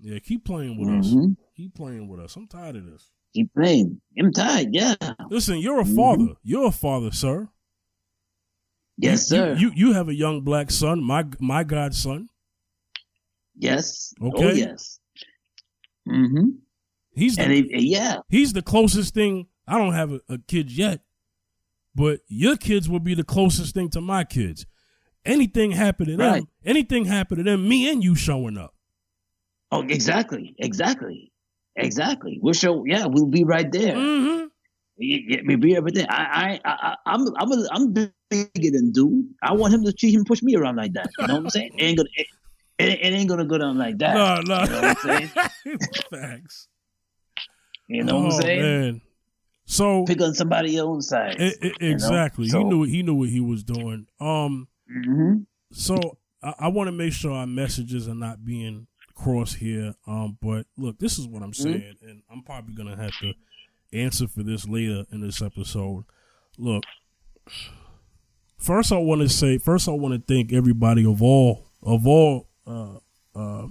yeah. 0.00 0.18
Keep 0.20 0.44
playing 0.44 0.78
with 0.78 0.88
us. 0.90 1.12
hmm 1.12 1.32
Keep 1.56 1.74
playing 1.74 2.08
with 2.08 2.20
us. 2.20 2.34
I'm 2.36 2.46
tired 2.48 2.76
of 2.76 2.86
this. 2.86 3.10
Keep 3.34 3.52
playing. 3.54 4.00
I'm 4.18 4.32
tired. 4.32 4.68
Yeah. 4.72 4.94
Listen, 5.30 5.58
you're 5.58 5.80
a 5.80 5.84
Mhm. 5.84 5.96
father. 5.96 6.34
You're 6.42 6.66
a 6.68 6.72
father, 6.72 7.10
sir. 7.12 7.48
Yes, 8.96 9.30
You- 9.30 9.36
sir. 9.36 9.56
You, 9.58 9.72
you 9.74 9.92
have 9.92 10.08
a 10.08 10.14
young 10.14 10.42
black 10.42 10.70
son, 10.70 11.02
my 11.02 11.24
my 11.40 11.64
godson. 11.64 12.28
yes. 13.56 14.12
Oh, 14.20 14.28
Okay. 14.28 14.54
yes. 14.58 14.98
Mm-hmm. 16.08 16.48
He's 17.14 17.38
And 17.38 17.52
the, 17.52 17.60
it, 17.60 17.82
yeah, 17.82 18.18
he's 18.28 18.52
the 18.52 18.62
closest 18.62 19.14
thing. 19.14 19.46
I 19.66 19.78
don't 19.78 19.94
have 19.94 20.12
a, 20.12 20.20
a 20.28 20.38
kid 20.38 20.70
yet, 20.70 21.00
but 21.94 22.20
your 22.28 22.56
kids 22.56 22.88
will 22.88 23.00
be 23.00 23.14
the 23.14 23.24
closest 23.24 23.74
thing 23.74 23.88
to 23.90 24.00
my 24.00 24.24
kids. 24.24 24.66
Anything 25.24 25.70
happen 25.70 26.06
to 26.06 26.16
them, 26.16 26.20
Right. 26.32 26.44
anything 26.64 27.04
happen 27.06 27.38
to 27.38 27.42
them, 27.42 27.66
me 27.68 27.90
and 27.90 28.04
you 28.04 28.14
showing 28.14 28.58
up. 28.58 28.74
Oh, 29.72 29.82
exactly, 29.82 30.54
exactly, 30.58 31.32
exactly. 31.76 32.38
We'll 32.42 32.52
show. 32.54 32.84
Yeah, 32.84 33.06
we'll 33.06 33.26
be 33.26 33.44
right 33.44 33.70
there. 33.72 33.94
Mm-hmm. 33.96 34.46
Yeah, 34.98 35.18
yeah, 35.26 35.40
we'll 35.46 35.58
be 35.58 35.74
there. 35.92 36.06
I, 36.08 36.60
I, 36.64 36.70
I, 36.70 36.96
I'm, 37.06 37.26
I'm, 37.38 37.52
a, 37.52 37.66
I'm 37.72 37.92
bigger 37.92 38.70
than 38.70 38.92
dude. 38.92 39.26
I 39.42 39.52
want 39.54 39.74
him 39.74 39.82
to 39.84 39.92
treat 39.92 40.14
him, 40.14 40.24
push 40.24 40.42
me 40.42 40.54
around 40.54 40.76
like 40.76 40.92
that. 40.92 41.10
You 41.18 41.26
know 41.26 41.34
what 41.34 41.42
I'm 41.44 41.50
saying? 41.50 41.72
It 41.78 41.82
ain't 41.82 41.96
gonna, 41.96 42.08
it, 42.14 42.26
it, 42.78 42.88
it 43.00 43.12
ain't 43.14 43.28
gonna 43.28 43.44
go 43.46 43.58
down 43.58 43.76
like 43.78 43.98
that. 43.98 44.14
No, 44.14 44.40
no. 44.56 44.62
You 44.62 44.68
know 44.70 44.80
what 44.82 44.84
I'm 44.84 44.96
saying? 45.64 45.78
Facts. 46.10 46.68
You 47.88 48.04
know 48.04 48.16
what 48.20 48.22
Oh, 48.32 48.36
I'm 48.36 48.42
saying? 48.42 48.62
Man. 48.62 49.00
So 49.66 50.04
Pick 50.04 50.20
on 50.20 50.34
somebody 50.34 50.72
your 50.72 50.86
own 50.86 51.00
side. 51.02 51.40
e- 51.40 51.46
e- 51.46 51.72
you 51.80 51.88
know? 51.88 51.94
exactly, 51.94 52.48
So- 52.48 52.58
he 52.58 52.64
knew 52.64 52.82
he 52.84 53.02
knew 53.02 53.14
what 53.14 53.30
he 53.30 53.40
was 53.40 53.64
doing. 53.64 54.06
Um, 54.20 54.68
hmm 54.94 55.34
so 55.72 56.18
I, 56.42 56.54
I 56.60 56.68
want 56.68 56.88
to 56.88 56.92
make 56.92 57.12
sure 57.12 57.32
our 57.32 57.46
messages 57.46 58.08
are 58.08 58.14
not 58.14 58.44
being 58.44 58.86
crossed 59.14 59.56
here. 59.56 59.94
Um, 60.06 60.38
but 60.40 60.66
look, 60.76 60.98
this 60.98 61.18
is 61.18 61.26
what 61.26 61.42
I'm 61.42 61.52
Mm-hmm. 61.52 61.72
saying, 61.72 61.96
and 62.02 62.22
I'm 62.30 62.42
probably 62.42 62.74
gonna 62.74 62.96
have 62.96 63.18
to 63.20 63.34
answer 63.92 64.26
for 64.28 64.42
this 64.42 64.68
later 64.68 65.04
in 65.12 65.20
this 65.20 65.40
episode. 65.42 66.04
Look, 66.58 66.84
first 68.58 68.92
I 68.92 68.98
want 68.98 69.20
to 69.22 69.28
say, 69.28 69.58
first 69.58 69.88
I 69.88 69.92
want 69.92 70.14
to 70.14 70.34
thank 70.34 70.52
everybody 70.52 71.04
of 71.04 71.22
all 71.22 71.66
of 71.82 72.06
all 72.06 72.48
uh, 72.66 72.98
uh, 73.34 73.66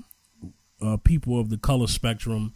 uh, 0.82 0.98
people 0.98 1.40
of 1.40 1.50
the 1.50 1.58
color 1.58 1.88
spectrum 1.88 2.54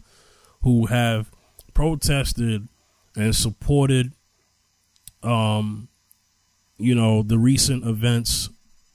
who 0.62 0.86
have 0.86 1.30
protested 1.74 2.68
and 3.16 3.34
supported, 3.34 4.12
um, 5.22 5.88
you 6.78 6.94
know, 6.94 7.22
the 7.22 7.38
recent 7.38 7.84
events 7.86 8.50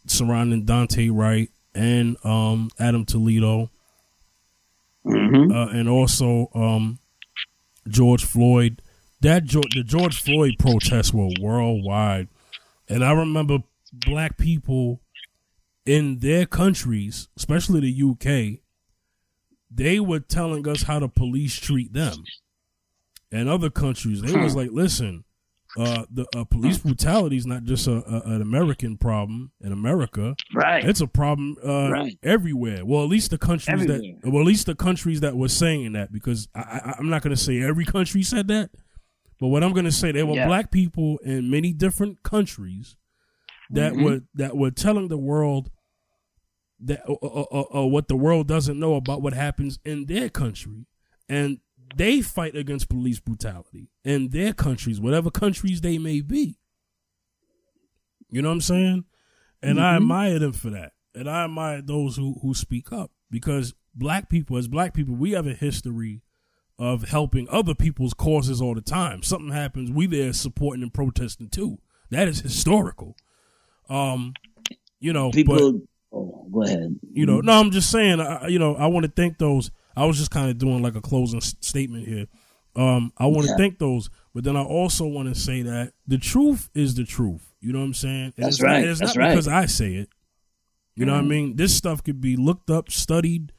surrounding 0.06 0.66
Daunte 0.66 1.10
Wright 1.12 1.50
and 1.74 2.18
um, 2.24 2.70
Adam 2.80 3.06
Toledo, 3.06 3.70
hmm 5.04 5.52
uh, 5.52 5.68
and 5.68 5.90
also 5.90 6.50
um, 6.54 7.00
George 7.88 8.24
Floyd. 8.24 8.82
That 9.22 9.46
George, 9.46 9.74
the 9.74 9.84
George 9.84 10.22
Floyd 10.22 10.56
protests 10.60 11.14
were 11.14 11.30
worldwide, 11.40 12.28
and 12.90 13.04
I 13.04 13.14
remember 13.14 13.60
black 13.94 14.38
people 14.38 15.00
in 15.86 16.20
their 16.20 16.46
countries, 16.46 17.30
especially 17.38 17.80
the 17.80 18.10
UK, 18.10 18.60
they 19.72 20.00
were 20.00 20.20
telling 20.20 20.68
us 20.68 20.84
how 20.84 21.00
the 21.00 21.08
police 21.08 21.60
treat 21.60 21.94
them. 21.94 22.24
And 23.32 23.50
other 23.50 23.70
countries, 23.70 24.22
they 24.22 24.38
was 24.38 24.56
like, 24.56 24.72
"Listen, 24.72 25.24
uh, 25.78 26.06
the 26.12 26.26
uh, 26.36 26.44
police 26.44 26.78
brutality 26.78 27.36
is 27.38 27.46
not 27.48 27.64
just 27.64 27.88
a, 27.88 27.94
a, 27.94 28.22
an 28.36 28.42
American 28.42 28.96
problem 28.98 29.52
in 29.60 29.72
America. 29.72 30.36
Right. 30.54 30.86
It's 30.86 31.02
a 31.02 31.08
problem 31.08 31.56
uh, 31.66 31.90
Right. 31.90 32.18
everywhere. 32.22 32.86
Well, 32.86 33.04
at 33.04 33.10
least 33.10 33.32
the 33.32 33.38
countries 33.40 33.82
Everywhere. 33.82 34.00
that, 34.22 34.32
well, 34.32 34.42
at 34.42 34.48
least 34.48 34.68
the 34.68 34.76
countries 34.76 35.22
that 35.22 35.36
were 35.36 35.48
saying 35.50 35.94
that, 35.94 36.12
because 36.12 36.48
I, 36.54 36.60
I, 36.62 36.96
I'm 37.00 37.10
not 37.10 37.24
going 37.24 37.36
to 37.36 37.42
say 37.42 37.60
every 37.62 37.86
country 37.86 38.22
said 38.22 38.48
that, 38.50 38.70
but 39.40 39.48
what 39.48 39.64
I'm 39.64 39.74
going 39.74 39.86
to 39.86 39.92
say, 39.92 40.12
there 40.12 40.26
were 40.28 40.36
Yeah. 40.36 40.46
black 40.48 40.70
people 40.70 41.18
in 41.24 41.50
many 41.50 41.74
different 41.74 42.22
countries 42.24 42.96
that 43.72 43.94
Mhm. 43.94 44.04
were 44.04 44.22
that 44.36 44.56
were 44.56 44.70
telling 44.72 45.08
the 45.08 45.18
world 45.18 45.72
that 46.80 47.02
uh, 47.10 47.14
uh, 47.14 47.46
uh, 47.52 47.80
uh, 47.82 47.86
what 47.88 48.08
the 48.10 48.16
world 48.16 48.48
doesn't 48.48 48.80
know 48.80 48.96
about 48.96 49.22
what 49.22 49.34
happens 49.34 49.80
in 49.86 50.06
their 50.06 50.30
country, 50.30 50.86
and 51.30 51.60
they 51.96 52.22
fight 52.22 52.56
against 52.56 52.90
police 52.90 53.20
brutality 53.20 53.90
in 54.04 54.30
their 54.30 54.54
countries, 54.54 55.00
whatever 55.00 55.30
countries 55.30 55.82
they 55.82 55.98
may 55.98 56.22
be. 56.22 56.58
You 58.30 58.42
know 58.42 58.50
what 58.50 58.56
I'm 58.56 58.62
saying? 58.62 59.06
And 59.62 59.80
I 59.80 59.94
Mhm. 59.94 59.98
admire 59.98 60.40
them 60.40 60.54
for 60.54 60.70
that. 60.72 60.94
And 61.16 61.30
I 61.30 61.44
admire 61.46 61.82
those 61.82 62.16
who, 62.16 62.40
who 62.42 62.54
speak 62.54 62.92
up 62.92 63.12
because 63.30 63.74
black 63.94 64.30
people, 64.30 64.58
as 64.58 64.68
black 64.68 64.94
people, 64.94 65.14
we 65.16 65.32
have 65.32 65.46
a 65.46 65.54
history 65.54 66.22
of 66.80 67.04
helping 67.10 67.48
other 67.50 67.76
people's 67.76 68.16
causes 68.16 68.60
all 68.60 68.74
the 68.74 68.82
time. 68.82 69.22
Something 69.22 69.52
happens, 69.52 69.92
we 69.92 70.08
there 70.08 70.34
supporting 70.34 70.82
and 70.82 70.94
protesting 70.94 71.50
too. 71.50 71.78
That 72.10 72.28
is 72.28 72.40
historical. 72.42 73.16
Um, 73.90 74.34
you 75.00 75.14
know, 75.14 75.30
People. 75.30 75.62
oh, 75.62 75.88
go 76.52 76.64
ahead. 76.64 77.00
you 77.12 77.26
know, 77.26 77.42
no, 77.42 77.54
I'm 77.54 77.72
just 77.72 77.90
saying, 77.92 78.20
I, 78.20 78.48
you 78.48 78.60
know, 78.60 78.76
I 78.76 78.88
want 78.88 79.06
to 79.06 79.12
thank 79.12 79.38
those. 79.38 79.72
I 79.96 80.06
was 80.06 80.18
just 80.18 80.32
kind 80.32 80.50
of 80.50 80.58
doing 80.58 80.82
like 80.82 80.96
a 80.96 81.02
closing 81.02 81.38
s- 81.38 81.56
statement 81.62 82.08
here. 82.08 82.26
Um, 82.76 83.12
I 83.18 83.28
want 83.28 83.44
to 83.44 83.50
Yeah. 83.52 83.58
thank 83.58 83.78
those, 83.80 84.10
but 84.34 84.44
then 84.44 84.56
I 84.58 84.64
also 84.64 85.06
want 85.06 85.34
to 85.34 85.40
say 85.40 85.62
that 85.62 85.94
the 86.08 86.18
truth 86.18 86.70
is 86.74 86.96
the 86.96 87.04
truth. 87.06 87.54
You 87.62 87.72
know 87.74 87.80
what 87.80 87.86
I'm 87.86 87.94
saying? 87.94 88.34
And 88.36 88.46
That's 88.46 88.56
it's 88.56 88.62
not- 88.64 88.68
right. 88.70 88.84
it's 88.84 89.00
That's 89.00 89.16
not 89.16 89.22
right. 89.22 89.30
because 89.32 89.48
I 89.48 89.66
say 89.68 89.96
it. 89.96 90.10
You 90.96 91.06
know 91.06 91.14
what 91.14 91.22
I 91.22 91.24
Mhm. 91.26 91.30
mean? 91.30 91.56
This 91.56 91.76
stuff 91.76 92.04
could 92.04 92.20
be 92.22 92.36
looked 92.36 92.70
up, 92.70 92.92
studied, 92.92 93.52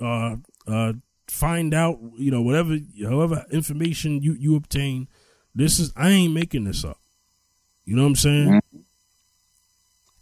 uh, 0.00 0.36
uh, 0.66 0.92
find 1.28 1.72
out. 1.74 1.98
You 2.18 2.30
know, 2.30 2.42
whatever, 2.42 2.78
however 3.02 3.44
information 3.50 4.22
you 4.22 4.34
you 4.34 4.56
obtain. 4.56 5.08
This 5.54 5.78
is 5.78 5.92
I 5.96 6.10
ain't 6.10 6.32
making 6.34 6.64
this 6.64 6.84
up. 6.84 6.98
You 7.84 7.96
know 7.96 8.02
what 8.02 8.08
I'm 8.08 8.16
saying? 8.16 8.48
Mm-hmm. 8.48 8.58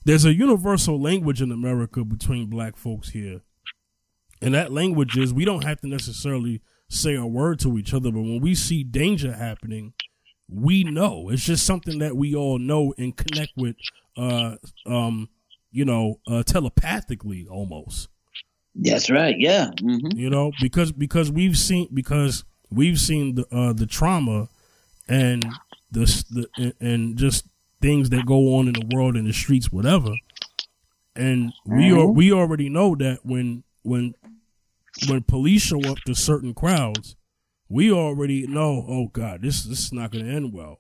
There's 0.09 0.25
a 0.25 0.33
universal 0.33 0.99
language 0.99 1.43
in 1.43 1.53
America 1.53 2.03
between 2.03 2.49
black 2.49 2.79
folks 2.79 3.11
here. 3.11 3.43
And 4.41 4.55
that 4.55 4.73
language 4.73 5.19
is 5.19 5.35
we 5.35 5.45
don't 5.45 5.65
have 5.65 5.83
to 5.83 5.87
necessarily 5.87 6.63
say 6.89 7.15
a 7.15 7.27
word 7.27 7.61
to 7.61 7.77
each 7.77 7.93
other, 7.93 8.11
but 8.11 8.23
when 8.23 8.41
we 8.41 8.55
see 8.55 8.83
danger 8.83 9.35
happening, 9.35 9.93
we 10.49 10.83
know. 10.83 11.29
It's 11.29 11.45
just 11.45 11.67
something 11.67 11.99
that 11.99 12.17
we 12.17 12.35
all 12.35 12.59
know 12.59 12.95
and 12.97 13.15
connect 13.15 13.53
with 13.59 13.77
uh 14.17 14.57
um 14.87 15.29
you 15.73 15.85
know, 15.85 16.21
uh 16.27 16.43
telepathically 16.43 17.47
almost. 17.47 18.09
That's 18.75 19.11
right. 19.11 19.39
Yeah. 19.39 19.73
hmm 19.79 20.07
You 20.15 20.31
know, 20.31 20.53
because 20.59 20.91
because 20.91 21.31
we've 21.31 21.59
seen 21.59 21.91
because 21.93 22.45
we've 22.71 22.99
seen 22.99 23.35
the 23.35 23.47
uh 23.55 23.75
the 23.75 23.85
trauma 23.85 24.49
and 25.07 25.45
the, 25.91 26.25
the 26.31 26.75
and 26.81 27.19
just 27.19 27.45
things 27.81 28.11
that 28.11 28.27
go 28.27 28.57
on 28.57 28.67
in 28.67 28.73
the 28.75 28.95
world 28.95 29.17
in 29.17 29.25
the 29.25 29.33
streets 29.33 29.71
whatever. 29.71 30.13
And 31.15 31.53
we 31.65 31.91
are, 31.93 32.07
Mhm. 32.07 32.15
we 32.15 32.33
already 32.33 32.69
know 32.69 32.95
that 32.97 33.25
when 33.25 33.65
when 33.83 34.15
when 35.09 35.23
police 35.23 35.63
show 35.63 35.81
up 35.91 35.99
to 36.07 36.15
certain 36.15 36.55
crowds, 36.55 37.17
we 37.69 37.91
already 37.93 38.47
know, 38.47 38.85
oh 38.89 39.09
God, 39.13 39.43
this 39.43 39.63
this 39.65 39.79
is 39.87 39.93
not 39.93 40.11
going 40.13 40.25
to 40.25 40.31
end 40.33 40.53
well. 40.53 40.79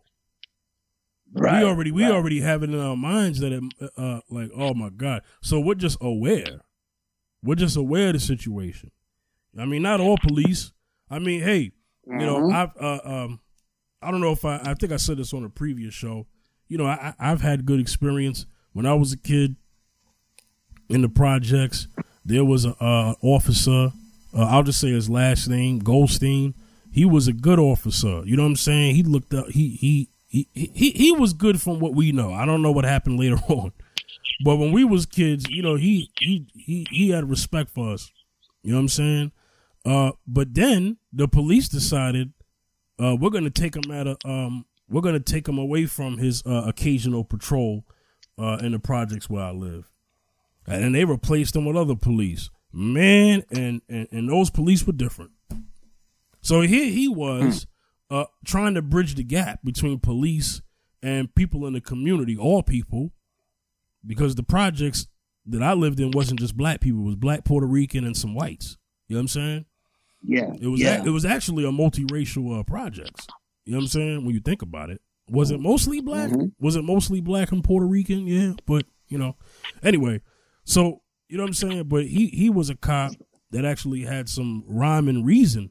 Right. 1.32 1.60
we 1.62 1.68
already 1.68 1.90
we 1.90 2.04
right. 2.04 2.12
already 2.12 2.40
have 2.40 2.62
it 2.62 2.70
in 2.70 2.78
our 2.80 2.96
minds 2.96 3.40
that 3.40 3.52
it, 3.52 3.62
uh 3.96 4.20
like 4.30 4.50
oh 4.56 4.74
my 4.74 4.88
God. 4.90 5.22
So 5.42 5.60
we're 5.60 5.74
just 5.74 5.98
aware. 6.00 6.62
We're 7.42 7.54
just 7.54 7.76
aware 7.76 8.08
of 8.08 8.14
the 8.14 8.20
situation. 8.20 8.90
I 9.58 9.64
mean, 9.66 9.82
not 9.82 10.00
all 10.00 10.16
police. 10.18 10.72
I 11.10 11.18
mean, 11.18 11.40
hey, 11.42 11.72
you 12.06 12.16
know, 12.16 12.38
Mhm. 12.40 12.52
I've 12.54 12.76
uh, 12.80 13.00
um, 13.04 13.40
I 14.00 14.10
don't 14.10 14.20
know 14.20 14.32
if 14.32 14.44
I 14.44 14.58
I 14.64 14.74
think 14.74 14.92
I 14.92 14.96
said 14.96 15.18
this 15.18 15.32
on 15.34 15.44
a 15.44 15.50
previous 15.50 15.92
show. 15.94 16.26
You 16.68 16.78
know, 16.78 16.86
I 16.86 17.14
I've 17.18 17.40
had 17.40 17.66
good 17.66 17.80
experience 17.80 18.46
when 18.72 18.86
I 18.86 18.94
was 18.94 19.12
a 19.12 19.18
kid 19.18 19.56
in 20.88 21.02
the 21.02 21.08
projects. 21.08 21.88
There 22.24 22.44
was 22.44 22.64
a 22.64 23.14
officer. 23.22 23.92
Uh, 24.34 24.44
I'll 24.44 24.62
just 24.62 24.80
say 24.80 24.90
his 24.90 25.08
last 25.08 25.48
name, 25.48 25.78
Goldstein. 25.78 26.54
He 26.90 27.04
was 27.04 27.28
a 27.28 27.32
good 27.32 27.58
officer. 27.58 28.22
You 28.24 28.36
know 28.36 28.42
what 28.42 28.50
I'm 28.50 28.56
saying? 28.56 28.94
He 28.94 29.02
looked 29.02 29.32
up. 29.32 29.48
He 29.48 29.70
he 29.70 30.08
he 30.26 30.48
he 30.52 30.90
he 30.90 31.12
was 31.12 31.32
good 31.32 31.60
from 31.60 31.80
what 31.80 31.94
we 31.94 32.12
know. 32.12 32.32
I 32.32 32.44
don't 32.44 32.62
know 32.62 32.72
what 32.72 32.84
happened 32.84 33.18
later 33.20 33.38
on, 33.48 33.72
but 34.44 34.56
when 34.56 34.72
we 34.72 34.84
was 34.84 35.06
kids, 35.06 35.48
you 35.48 35.62
know, 35.62 35.76
he 35.76 36.10
he 36.20 36.46
he 36.54 36.86
he 36.90 37.10
had 37.10 37.28
respect 37.28 37.70
for 37.70 37.92
us. 37.92 38.10
You 38.62 38.72
know 38.72 38.78
what 38.78 38.82
I'm 38.82 38.88
saying? 38.88 39.32
Uh, 39.86 40.12
but 40.26 40.54
then 40.54 40.98
the 41.12 41.28
police 41.28 41.68
decided 41.68 42.32
uh, 43.02 43.16
we're 43.18 43.30
gonna 43.30 43.50
take 43.50 43.74
him 43.76 43.90
out 43.90 44.06
of 44.06 44.16
um, 44.24 44.66
we're 44.88 45.00
gonna 45.02 45.20
take 45.20 45.48
him 45.48 45.58
away 45.58 45.86
from 45.86 46.18
his 46.18 46.42
uh, 46.46 46.64
occasional 46.66 47.24
patrol 47.24 47.84
uh, 48.38 48.58
in 48.62 48.72
the 48.72 48.78
projects 48.78 49.28
where 49.28 49.42
I 49.44 49.50
live, 49.50 49.90
and 50.66 50.94
they 50.94 51.04
replaced 51.04 51.56
him 51.56 51.64
with 51.64 51.76
other 51.76 51.96
police. 51.96 52.50
Man, 52.72 53.42
and 53.50 53.80
and, 53.88 54.08
and 54.12 54.28
those 54.28 54.50
police 54.50 54.86
were 54.86 54.92
different. 54.92 55.32
So 56.40 56.60
here 56.62 56.86
he 56.90 57.08
was 57.08 57.66
uh, 58.10 58.24
trying 58.44 58.74
to 58.74 58.82
bridge 58.82 59.14
the 59.14 59.24
gap 59.24 59.60
between 59.64 59.98
police 59.98 60.62
and 61.02 61.34
people 61.34 61.66
in 61.66 61.72
the 61.74 61.80
community, 61.80 62.36
all 62.36 62.62
people, 62.62 63.12
because 64.06 64.34
the 64.34 64.42
projects 64.42 65.06
that 65.46 65.62
I 65.62 65.72
lived 65.72 65.98
in 66.00 66.10
wasn't 66.12 66.40
just 66.40 66.56
black 66.56 66.80
people; 66.80 67.00
it 67.02 67.06
was 67.06 67.16
black, 67.16 67.44
Puerto 67.44 67.66
Rican, 67.66 68.04
and 68.04 68.16
some 68.16 68.34
whites. 68.34 68.76
You 69.08 69.16
know 69.16 69.20
what 69.20 69.22
I'm 69.22 69.28
saying? 69.28 69.64
Yeah. 70.22 70.52
It 70.60 70.66
was 70.66 70.80
Yeah. 70.80 71.02
it 71.04 71.10
was 71.10 71.24
actually 71.24 71.64
a 71.64 71.70
multiracial 71.70 72.58
uh, 72.60 72.62
projects. 72.64 73.26
You 73.68 73.72
know 73.72 73.78
what 73.80 73.82
I'm 73.84 73.88
saying? 73.88 74.24
When 74.24 74.34
you 74.34 74.40
think 74.40 74.62
about 74.62 74.88
it, 74.88 75.02
was 75.30 75.50
it 75.50 75.60
mostly 75.60 76.00
black? 76.00 76.30
Mhm. 76.30 76.52
Was 76.58 76.74
it 76.74 76.84
mostly 76.84 77.20
black 77.20 77.52
and 77.52 77.62
Puerto 77.62 77.86
Rican? 77.86 78.26
Yeah, 78.26 78.54
but 78.64 78.86
you 79.08 79.18
know, 79.18 79.36
anyway. 79.82 80.22
So 80.64 81.02
you 81.28 81.36
know 81.36 81.42
what 81.42 81.48
I'm 81.48 81.54
saying? 81.54 81.84
But 81.88 82.06
he 82.06 82.28
he 82.28 82.48
was 82.48 82.70
a 82.70 82.74
cop 82.76 83.12
that 83.50 83.66
actually 83.66 84.04
had 84.04 84.30
some 84.30 84.64
rhyme 84.66 85.06
and 85.06 85.26
reason. 85.26 85.70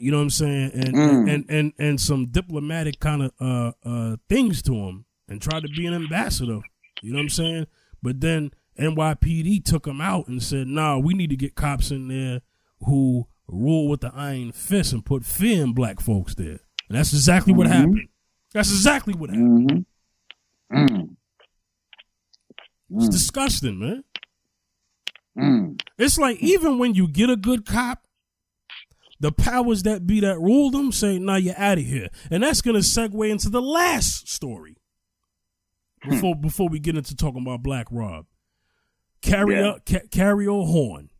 You 0.00 0.10
know 0.12 0.16
what 0.16 0.22
I'm 0.24 0.30
saying? 0.30 0.70
And 0.72 0.94
Mm. 0.94 1.30
and, 1.34 1.44
and 1.50 1.72
and 1.78 2.00
some 2.00 2.24
diplomatic 2.26 3.00
kind 3.00 3.22
of 3.22 3.32
uh 3.38 3.72
uh 3.84 4.16
things 4.30 4.62
to 4.62 4.74
him 4.74 5.04
and 5.28 5.42
tried 5.42 5.64
to 5.64 5.68
be 5.68 5.84
an 5.86 5.92
ambassador. 5.92 6.60
You 7.02 7.12
know 7.12 7.18
what 7.18 7.24
I'm 7.24 7.28
saying? 7.28 7.66
But 8.02 8.22
then 8.22 8.50
NYPD 8.78 9.60
took 9.64 9.86
him 9.86 10.00
out 10.00 10.28
and 10.28 10.42
said, 10.42 10.68
"Nah, 10.68 10.96
we 10.98 11.12
need 11.12 11.28
to 11.30 11.36
get 11.36 11.54
cops 11.54 11.90
in 11.90 12.08
there 12.08 12.40
who 12.86 13.26
rule 13.46 13.88
with 13.88 14.00
the 14.00 14.12
iron 14.14 14.52
fist 14.52 14.92
and 14.94 15.04
put 15.04 15.24
fear 15.26 15.62
in 15.64 15.72
black 15.74 16.00
folks 16.00 16.34
there." 16.34 16.60
And 16.88 16.96
that's 16.98 17.12
exactly 17.12 17.52
what 17.52 17.66
Mhm. 17.66 17.70
happened. 17.70 18.08
That's 18.52 18.70
exactly 18.70 19.14
what 19.14 19.30
happened. 19.30 19.86
Mm-hmm. 20.72 20.76
Mm. 20.96 21.16
It's 22.90 23.08
Mm. 23.08 23.10
disgusting, 23.10 23.78
man. 23.78 24.04
Mm. 25.36 25.80
It's 25.98 26.18
like 26.18 26.38
even 26.40 26.78
when 26.78 26.94
you 26.94 27.06
get 27.08 27.30
a 27.30 27.36
good 27.36 27.64
cop, 27.66 28.06
the 29.20 29.32
powers 29.32 29.82
that 29.82 30.06
be 30.06 30.20
that 30.20 30.38
rule 30.38 30.70
them 30.70 30.92
say, 30.92 31.18
"Nah, 31.18 31.36
you're 31.36 31.58
out 31.58 31.78
of 31.78 31.84
here," 31.84 32.08
and 32.30 32.42
that's 32.42 32.62
gonna 32.62 32.78
segue 32.78 33.28
into 33.30 33.48
the 33.50 33.62
last 33.62 34.28
story 34.28 34.76
before 36.08 36.34
before 36.34 36.68
we 36.68 36.78
get 36.78 36.96
into 36.96 37.14
talking 37.14 37.42
about 37.42 37.62
Black 37.62 37.86
Rob. 37.90 38.26
Carry 39.20 39.56
Yeah. 39.56 39.78
Ca- 39.86 40.06
Cariol 40.10 40.66
Horne, 40.66 41.10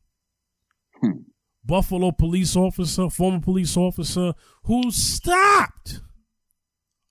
Hmm. 1.00 1.22
Buffalo 1.68 2.10
police 2.12 2.56
officer, 2.56 3.10
former 3.10 3.40
police 3.40 3.76
officer, 3.76 4.32
who 4.64 4.90
stopped 4.90 6.00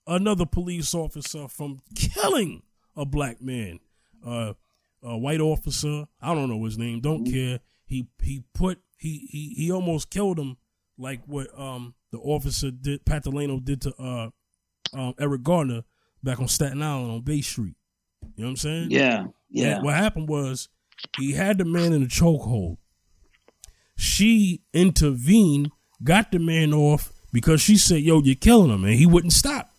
another 0.04 0.44
police 0.44 0.94
officer 0.94 1.46
from 1.46 1.78
killing 1.94 2.62
a 2.96 3.06
black 3.06 3.40
man. 3.40 3.78
Uh, 4.26 4.54
a 5.00 5.16
white 5.16 5.40
officer, 5.40 6.06
I 6.20 6.34
don't 6.34 6.48
know 6.50 6.64
his 6.64 6.76
name, 6.76 7.00
don't 7.00 7.24
care. 7.24 7.60
He 7.86 8.08
he 8.20 8.42
put 8.52 8.80
he 8.98 9.28
he 9.30 9.54
he 9.56 9.70
almost 9.70 10.10
killed 10.10 10.38
him 10.40 10.56
like 10.98 11.20
what 11.26 11.46
um 11.56 11.94
the 12.10 12.18
officer 12.18 12.72
did 12.72 13.04
Pantaleo 13.04 13.64
did 13.64 13.80
to 13.82 13.94
uh 13.96 14.30
um 14.92 15.14
Eric 15.20 15.44
Garner 15.44 15.84
back 16.24 16.40
on 16.40 16.48
Staten 16.48 16.82
Island 16.82 17.12
on 17.12 17.20
Bay 17.20 17.40
Street. 17.42 17.76
You 18.34 18.42
know 18.42 18.46
what 18.46 18.50
I'm 18.50 18.56
saying? 18.56 18.90
Yeah. 18.90 19.26
Yeah. 19.48 19.76
And 19.76 19.84
what 19.84 19.94
happened 19.94 20.28
was 20.28 20.68
he 21.16 21.32
had 21.32 21.58
the 21.58 21.64
man 21.64 21.92
in 21.92 22.02
a 22.02 22.06
chokehold. 22.06 22.78
She 24.00 24.62
intervened, 24.72 25.72
got 26.04 26.30
the 26.30 26.38
man 26.38 26.72
off 26.72 27.12
because 27.32 27.60
she 27.60 27.76
said, 27.76 28.00
"Yo, 28.02 28.22
you're 28.22 28.36
killing 28.36 28.70
him," 28.70 28.84
and 28.84 28.94
he 28.94 29.06
wouldn't 29.06 29.32
stop. 29.32 29.70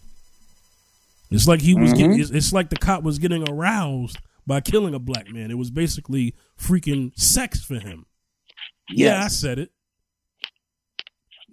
It's 1.31 1.47
like 1.47 1.61
he 1.61 1.73
was. 1.73 1.93
Mhm. 1.93 1.97
Getting, 1.97 2.35
it's, 2.35 2.51
like 2.51 2.69
the 2.69 2.75
cop 2.75 3.01
was 3.01 3.17
getting 3.17 3.47
aroused 3.47 4.17
by 4.45 4.59
killing 4.59 4.93
a 4.93 4.99
black 4.99 5.31
man. 5.31 5.51
It 5.51 5.57
was 5.57 5.71
basically 5.71 6.35
freaking 6.59 7.17
sex 7.17 7.63
for 7.63 7.79
him. 7.79 8.07
Yeah, 8.89 9.23
I 9.23 9.29
said 9.29 9.57
it. 9.57 9.71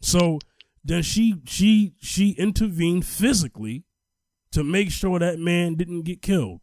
So 0.03 0.41
then 0.85 1.03
she 1.03 1.37
she 1.47 1.95
she 2.01 2.31
intervened 2.31 3.07
physically 3.07 3.85
to 4.53 4.65
make 4.65 4.91
sure 4.91 5.19
that 5.21 5.39
man 5.39 5.75
didn't 5.77 6.03
get 6.03 6.21
killed, 6.23 6.63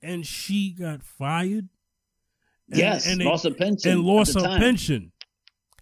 and 0.00 0.24
she 0.26 0.70
got 0.72 1.02
fired. 1.02 1.68
And- 2.70 2.78
yes. 2.78 3.06
and 3.06 3.20
they- 3.20 3.24
lost 3.24 3.44
a 3.44 3.50
pension. 3.50 3.90
and 3.92 4.00
lost 4.02 4.34
her 4.34 4.40
time. 4.40 4.60
pension 4.60 5.11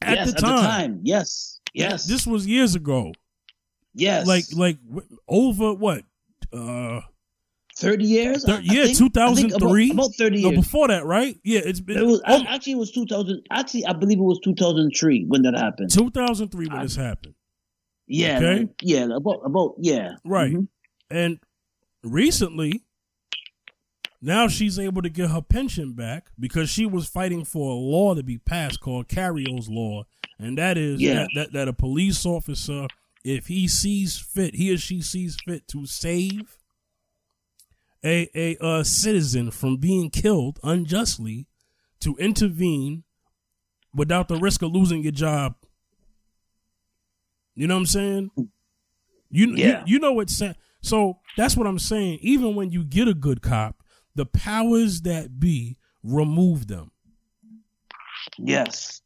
at, 0.03 0.17
yes, 0.17 0.35
the, 0.35 0.41
time. 0.41 1.01
Yes. 1.03 1.61
Yes. 1.75 2.07
This 2.07 2.27
was 2.27 2.47
years 2.47 2.75
ago. 2.75 3.13
yes. 3.95 4.27
Like 4.27 4.45
like 4.55 4.79
over 5.29 5.73
what? 5.75 6.05
Uh, 6.53 7.01
thirty 7.77 8.05
years. 8.05 8.45
Thir- 8.45 8.55
I- 8.55 8.57
I 8.57 8.61
yeah, 8.63 8.93
2003? 8.93 9.91
About, 9.91 9.95
about 9.95 10.15
thirty 10.17 10.43
no, 10.43 10.51
before 10.51 10.89
that, 10.89 11.05
right? 11.05 11.37
Yeah, 11.45 11.61
it's 11.65 11.81
been 11.81 11.99
It 11.99 12.07
was 12.07 12.21
oh, 12.27 12.45
actually 12.49 12.73
it 12.75 12.79
was 12.79 12.91
two 12.91 13.07
thousand. 13.07 13.43
Actually, 13.51 13.87
I 13.87 13.93
believe 13.93 14.19
it 14.19 14.23
was 14.23 14.41
two 14.43 14.55
thousand 14.55 14.93
three 14.99 15.25
when 15.29 15.43
that 15.43 15.55
happened. 15.57 15.91
2003 15.93 16.67
when 16.69 16.83
this 16.83 16.97
happened. 16.97 17.35
Yeah. 18.07 18.37
Okay. 18.39 18.59
like- 18.61 18.81
yeah. 18.83 19.09
About 19.15 19.41
about 19.45 19.75
yeah. 19.79 20.15
Right. 20.25 20.53
Mhm. 20.53 20.69
And 21.11 21.39
recently, 22.03 22.85
now 24.23 24.49
she's 24.49 24.79
able 24.79 25.03
to 25.03 25.09
get 25.09 25.31
her 25.31 25.41
pension 25.43 25.93
back 25.95 26.31
because 26.39 26.68
she 26.71 26.87
was 26.87 27.09
fighting 27.09 27.45
for 27.45 27.71
a 27.71 27.75
law 27.75 28.14
to 28.14 28.23
be 28.23 28.39
passed 28.39 28.81
called 28.81 29.09
Cariol's 29.09 29.68
Law. 29.68 30.05
And 30.39 30.59
that 30.59 30.77
is 30.79 31.01
Yeah. 31.01 31.14
that, 31.14 31.31
that, 31.35 31.53
that 31.53 31.68
a 31.68 31.73
police 31.73 32.25
officer, 32.27 32.87
if 33.25 33.47
he 33.47 33.66
sees 33.68 34.18
fit, 34.18 34.55
he 34.55 34.73
or 34.73 34.79
she 34.79 35.01
sees 35.03 35.37
fit 35.47 35.66
to 35.68 35.87
save 35.87 36.57
a, 38.05 38.31
a, 38.35 38.57
uh 38.64 38.83
citizen 38.83 39.51
from 39.51 39.77
being 39.77 40.09
killed 40.11 40.59
unjustly, 40.62 41.47
to 42.01 42.16
intervene 42.16 43.05
without 43.95 44.29
the 44.29 44.39
risk 44.39 44.62
of 44.62 44.73
losing 44.73 45.03
your 45.03 45.12
job. 45.12 45.55
You 47.55 47.66
know 47.66 47.75
what 47.75 47.81
I'm 47.81 47.87
saying? 47.87 48.31
You 49.31 49.55
Yeah. 49.55 49.85
you, 49.85 49.95
you 49.95 49.99
know 49.99 50.12
what's 50.12 50.43
so 50.83 51.18
that's 51.37 51.57
what 51.59 51.66
I'm 51.66 51.79
saying. 51.79 52.21
Even 52.23 52.55
when 52.55 52.71
you 52.71 52.85
get 52.85 53.07
a 53.07 53.12
good 53.14 53.43
cop, 53.43 53.80
the 54.21 54.27
powers 54.27 55.01
that 55.01 55.41
be 55.41 55.79
remove 56.03 56.66
them. 56.66 56.91
Yes. 58.39 59.01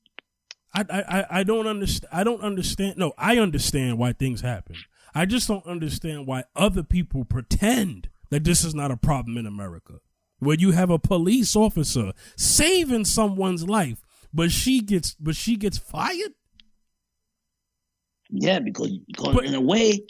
I 0.75 0.85
I 0.91 1.25
I- 1.41 1.45
don't 1.45 1.69
understand. 1.69 2.09
I 2.13 2.25
don't 2.25 2.41
understand. 2.43 2.97
No, 2.99 3.13
I 3.17 3.39
understand 3.39 3.97
why 3.97 4.13
things 4.13 4.41
happen. 4.41 4.75
I 5.15 5.25
just 5.25 5.47
don't 5.47 5.65
understand 5.67 6.27
why 6.27 6.43
other 6.57 6.83
people 6.83 7.25
pretend 7.25 8.09
that 8.31 8.43
this 8.43 8.65
is 8.65 8.75
not 8.75 8.91
a 8.91 8.97
problem 8.97 9.37
in 9.39 9.47
America, 9.47 10.01
where 10.41 10.57
you 10.59 10.73
have 10.73 10.91
a 10.91 10.99
police 10.99 11.55
officer 11.55 12.13
saving 12.37 13.05
someone's 13.05 13.69
life, 13.69 14.03
but 14.33 14.51
she 14.51 14.81
gets 14.81 15.15
but 15.15 15.37
she 15.37 15.55
gets 15.55 15.79
fired. 15.79 16.33
Yeah, 18.31 18.59
because, 18.59 18.99
because 19.07 19.33
But- 19.35 19.45
in 19.45 19.55
a 19.55 19.61
way, 19.61 20.01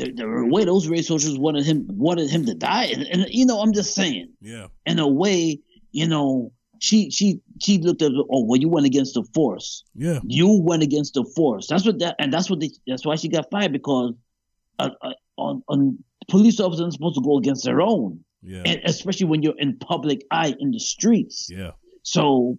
the, 0.00 0.12
the 0.12 0.46
way 0.46 0.64
those 0.64 0.88
race 0.88 1.08
soldiers 1.08 1.38
wanted 1.38 1.64
him 1.64 1.86
wanted 1.90 2.30
him 2.30 2.46
to 2.46 2.54
die, 2.54 2.84
and, 2.86 3.02
and 3.02 3.26
you 3.30 3.46
know, 3.46 3.60
I'm 3.60 3.72
just 3.72 3.94
saying, 3.94 4.32
Yeah, 4.40 4.66
in 4.86 4.98
a 4.98 5.08
way, 5.08 5.60
you 5.92 6.08
know, 6.08 6.52
she 6.78 7.10
she 7.10 7.40
she 7.60 7.78
looked 7.78 8.02
at 8.02 8.12
oh 8.12 8.44
well, 8.44 8.60
you 8.60 8.68
went 8.68 8.86
against 8.86 9.14
the 9.14 9.24
force, 9.34 9.84
yeah, 9.94 10.20
you 10.24 10.60
went 10.62 10.82
against 10.82 11.14
the 11.14 11.24
force. 11.36 11.66
That's 11.68 11.84
what 11.84 11.98
that, 12.00 12.16
and 12.18 12.32
that's 12.32 12.48
what 12.50 12.60
they, 12.60 12.70
that's 12.86 13.04
why 13.04 13.16
she 13.16 13.28
got 13.28 13.50
fired 13.50 13.72
because, 13.72 14.14
uh, 14.78 14.90
uh, 15.02 15.12
on 15.36 15.62
on 15.68 15.98
police 16.28 16.60
officers 16.60 16.86
are 16.86 16.90
supposed 16.90 17.16
to 17.16 17.22
go 17.22 17.38
against 17.38 17.64
their 17.64 17.80
own, 17.82 18.24
yeah, 18.42 18.62
and 18.64 18.80
especially 18.84 19.26
when 19.26 19.42
you're 19.42 19.58
in 19.58 19.78
public 19.78 20.24
eye 20.30 20.54
in 20.58 20.70
the 20.70 20.80
streets. 20.80 21.48
yeah. 21.50 21.72
So, 22.02 22.58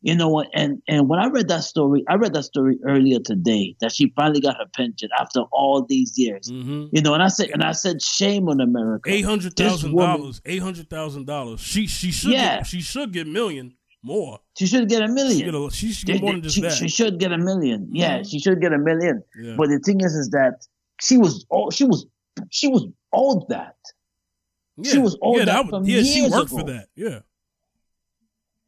you 0.00 0.14
know 0.14 0.28
what? 0.28 0.48
And 0.54 0.80
and 0.88 1.08
when 1.08 1.18
I 1.18 1.26
read 1.26 1.48
that 1.48 1.64
story, 1.64 2.04
I 2.08 2.14
read 2.14 2.32
that 2.34 2.44
story 2.44 2.78
earlier 2.86 3.18
today 3.20 3.74
that 3.80 3.92
she 3.92 4.12
finally 4.14 4.40
got 4.40 4.56
her 4.56 4.66
pension 4.74 5.08
after 5.18 5.40
all 5.52 5.84
these 5.88 6.16
years. 6.16 6.48
Mm-hmm. 6.50 6.86
You 6.92 7.02
know, 7.02 7.14
and 7.14 7.22
I 7.22 7.28
said 7.28 7.50
and 7.50 7.62
I 7.64 7.72
said, 7.72 8.00
shame 8.02 8.48
on 8.48 8.60
America. 8.60 9.10
Eight 9.10 9.24
hundred 9.24 9.56
thousand 9.56 9.96
dollars. 9.96 10.40
Eight 10.46 10.62
hundred 10.62 10.88
thousand 10.88 11.26
dollars. 11.26 11.60
She 11.60 11.86
she 11.86 12.10
should 12.12 12.30
Yeah. 12.32 12.58
get, 12.58 12.66
she 12.66 12.80
should 12.80 13.12
get 13.12 13.26
million 13.26 13.74
more. 14.04 14.38
She 14.56 14.66
should 14.66 14.88
get 14.88 15.02
a 15.02 15.06
She, 15.08 15.12
million. 15.12 15.44
get 15.50 15.54
a, 15.54 15.70
she 15.72 15.92
should 15.92 16.08
They- 16.08 16.12
get 16.14 16.22
more 16.22 16.32
than 16.32 16.42
just 16.42 16.54
she, 16.54 16.60
that. 16.62 16.72
she 16.72 16.88
should 16.88 17.18
get 17.18 17.32
a 17.32 17.36
1000000 17.36 17.88
Yeah, 17.90 18.18
Mhm. 18.20 18.30
she 18.30 18.38
should 18.38 18.60
get 18.60 18.72
a 18.72 18.78
million. 18.78 19.22
yeah. 19.42 19.54
But 19.58 19.68
the 19.70 19.80
thing 19.80 20.00
is, 20.00 20.14
is 20.14 20.30
that 20.30 20.64
she 21.00 21.18
was 21.18 21.44
oh, 21.50 21.70
she 21.70 21.84
was 21.84 22.06
she 22.50 22.68
was 22.68 22.86
owed 23.12 23.48
that, 23.48 23.74
yeah. 24.76 24.92
she 24.92 24.98
was 24.98 25.18
owed 25.20 25.38
yeah, 25.38 25.44
that 25.46 25.64
was- 25.64 25.70
from 25.70 25.84
yeah, 25.84 26.02
she 26.02 26.22
worked 26.30 26.52
ago. 26.52 26.58
for 26.58 26.64
that. 26.66 26.86
Yeah, 26.94 27.18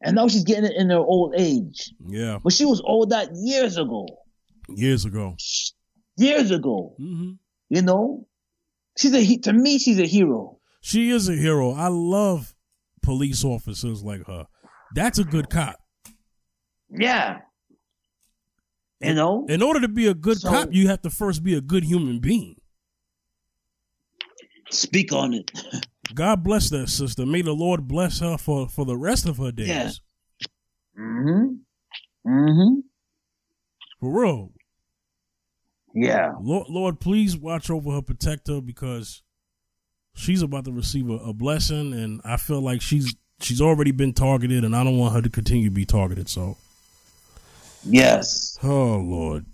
and 0.01 0.15
now 0.15 0.27
she's 0.27 0.43
getting 0.43 0.65
it 0.65 0.73
in 0.75 0.89
her 0.89 0.97
old 0.97 1.33
age. 1.37 1.93
yeah. 2.07 2.39
But 2.43 2.53
she 2.53 2.65
was 2.65 2.81
owed 2.85 3.09
that 3.11 3.29
years 3.33 3.77
ago. 3.77 4.07
Years 4.69 5.05
ago. 5.05 5.35
Years 6.17 6.51
ago. 6.51 6.95
hmm 6.97 7.31
You 7.69 7.81
know, 7.81 8.27
she's 8.97 9.13
a 9.13 9.37
to 9.37 9.53
me, 9.53 9.77
she's 9.79 9.99
a 9.99 10.07
hero. 10.07 10.59
She 10.81 11.09
is 11.11 11.29
a 11.29 11.35
hero. 11.35 11.71
I 11.71 11.87
love 11.89 12.53
police 13.03 13.43
officers 13.45 14.03
like 14.03 14.25
her. 14.27 14.47
That's 14.95 15.19
a 15.19 15.23
good 15.23 15.49
cop. 15.49 15.77
Yeah. 16.89 17.39
You 18.99 19.13
know, 19.15 19.45
In 19.49 19.61
order 19.63 19.79
to 19.81 19.87
be 19.87 20.07
a 20.07 20.13
good 20.13 20.37
So- 20.39 20.49
cop, 20.49 20.69
you 20.71 20.87
have 20.89 21.01
to 21.03 21.09
first 21.09 21.43
be 21.43 21.53
a 21.55 21.61
good 21.61 21.83
human 21.83 22.19
being. 22.19 22.55
speak 24.69 25.11
on 25.11 25.33
it. 25.33 25.51
God 26.13 26.43
bless 26.43 26.69
that 26.69 26.89
sister. 26.89 27.25
May 27.25 27.41
the 27.41 27.53
Lord 27.53 27.87
bless 27.87 28.19
her 28.19 28.37
for, 28.37 28.67
for 28.67 28.85
the 28.85 28.97
rest 28.97 29.27
of 29.27 29.37
her 29.37 29.51
days. 29.51 29.67
Yeah. 29.67 29.91
Mm-hmm. 30.99 32.29
Mm-hmm. 32.29 32.79
For 33.99 34.21
real. 34.21 34.51
Yeah. 35.93 36.33
Lord, 36.41 36.67
Lord, 36.69 36.99
please 36.99 37.37
watch 37.37 37.69
over 37.69 37.91
her, 37.91 38.01
protect 38.01 38.47
her, 38.47 38.61
because 38.61 39.21
she's 40.13 40.41
about 40.41 40.65
to 40.65 40.71
receive 40.71 41.09
a, 41.09 41.13
a 41.17 41.33
blessing, 41.33 41.93
and 41.93 42.21
I 42.23 42.37
feel 42.37 42.61
like 42.61 42.81
she's 42.81 43.13
she's 43.39 43.61
already 43.61 43.91
been 43.91 44.13
targeted, 44.13 44.63
and 44.63 44.75
I 44.75 44.83
don't 44.83 44.97
want 44.97 45.15
her 45.15 45.21
to 45.21 45.29
continue 45.29 45.65
to 45.69 45.73
be 45.73 45.85
targeted. 45.85 46.29
So, 46.29 46.57
Yes. 47.83 48.57
oh 48.63 48.97
Lord, 48.97 49.45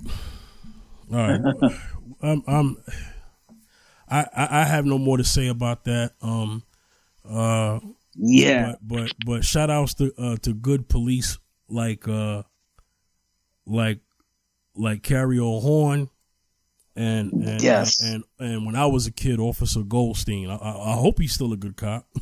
all 1.12 1.18
right, 1.18 1.42
I'm, 2.22 2.44
I'm 2.48 2.78
I, 4.10 4.22
I 4.36 4.62
I 4.62 4.64
have 4.66 4.86
no 4.86 4.98
more 4.98 5.18
to 5.18 5.24
say 5.24 5.48
about 5.48 5.84
that. 5.86 6.14
Um, 6.22 6.64
uh, 7.30 7.80
Yeah. 8.16 8.76
but 8.82 9.00
but 9.06 9.14
but 9.26 9.46
shout 9.46 9.70
outs 9.70 9.94
to 9.96 10.14
uh, 10.18 10.38
to 10.44 10.54
good 10.54 10.88
police 10.90 11.38
like 11.70 12.08
uh 12.08 12.44
like 13.66 14.00
like 14.76 15.02
Cariol 15.04 15.62
Horne, 15.62 16.10
and 16.96 17.32
and, 17.34 17.62
Yes. 17.62 18.02
and 18.02 18.24
and 18.40 18.66
when 18.66 18.76
I 18.76 18.86
was 18.86 19.08
a 19.08 19.12
kid, 19.12 19.40
Officer 19.40 19.82
Goldstein. 19.84 20.50
I, 20.50 20.56
I, 20.56 20.92
I 20.94 20.96
hope 20.96 21.20
he's 21.20 21.34
still 21.34 21.52
a 21.54 21.58
good 21.58 21.76
cop. 21.78 22.08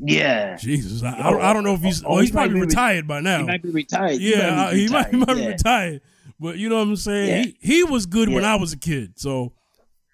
Yeah. 0.00 0.56
Jesus, 0.56 1.02
I, 1.02 1.10
I, 1.10 1.30
don't, 1.30 1.42
I 1.42 1.52
don't 1.52 1.62
know 1.62 1.74
if 1.74 1.82
he's 1.82 2.02
Oh, 2.06 2.18
he's 2.18 2.30
he 2.30 2.32
probably 2.32 2.54
be 2.54 2.60
re- 2.60 2.66
retired 2.66 3.06
by 3.06 3.20
now. 3.20 3.40
He 3.40 3.44
might 3.44 3.62
be 3.62 3.68
retired. 3.68 4.18
yeah, 4.18 4.70
be 4.70 4.78
he 4.80 4.88
might 4.88 5.08
he 5.10 5.16
retired, 5.16 5.26
might 5.28 5.34
be 5.36 5.46
retired, 5.46 6.00
but 6.40 6.56
you 6.56 6.70
know 6.70 6.76
what 6.76 6.88
I'm 6.88 6.96
saying. 6.96 7.28
Yeah. 7.28 7.52
He 7.60 7.74
he 7.76 7.84
was 7.84 8.06
good 8.06 8.30
when 8.30 8.46
I 8.46 8.56
was 8.56 8.72
a 8.72 8.78
kid, 8.78 9.18
so 9.18 9.52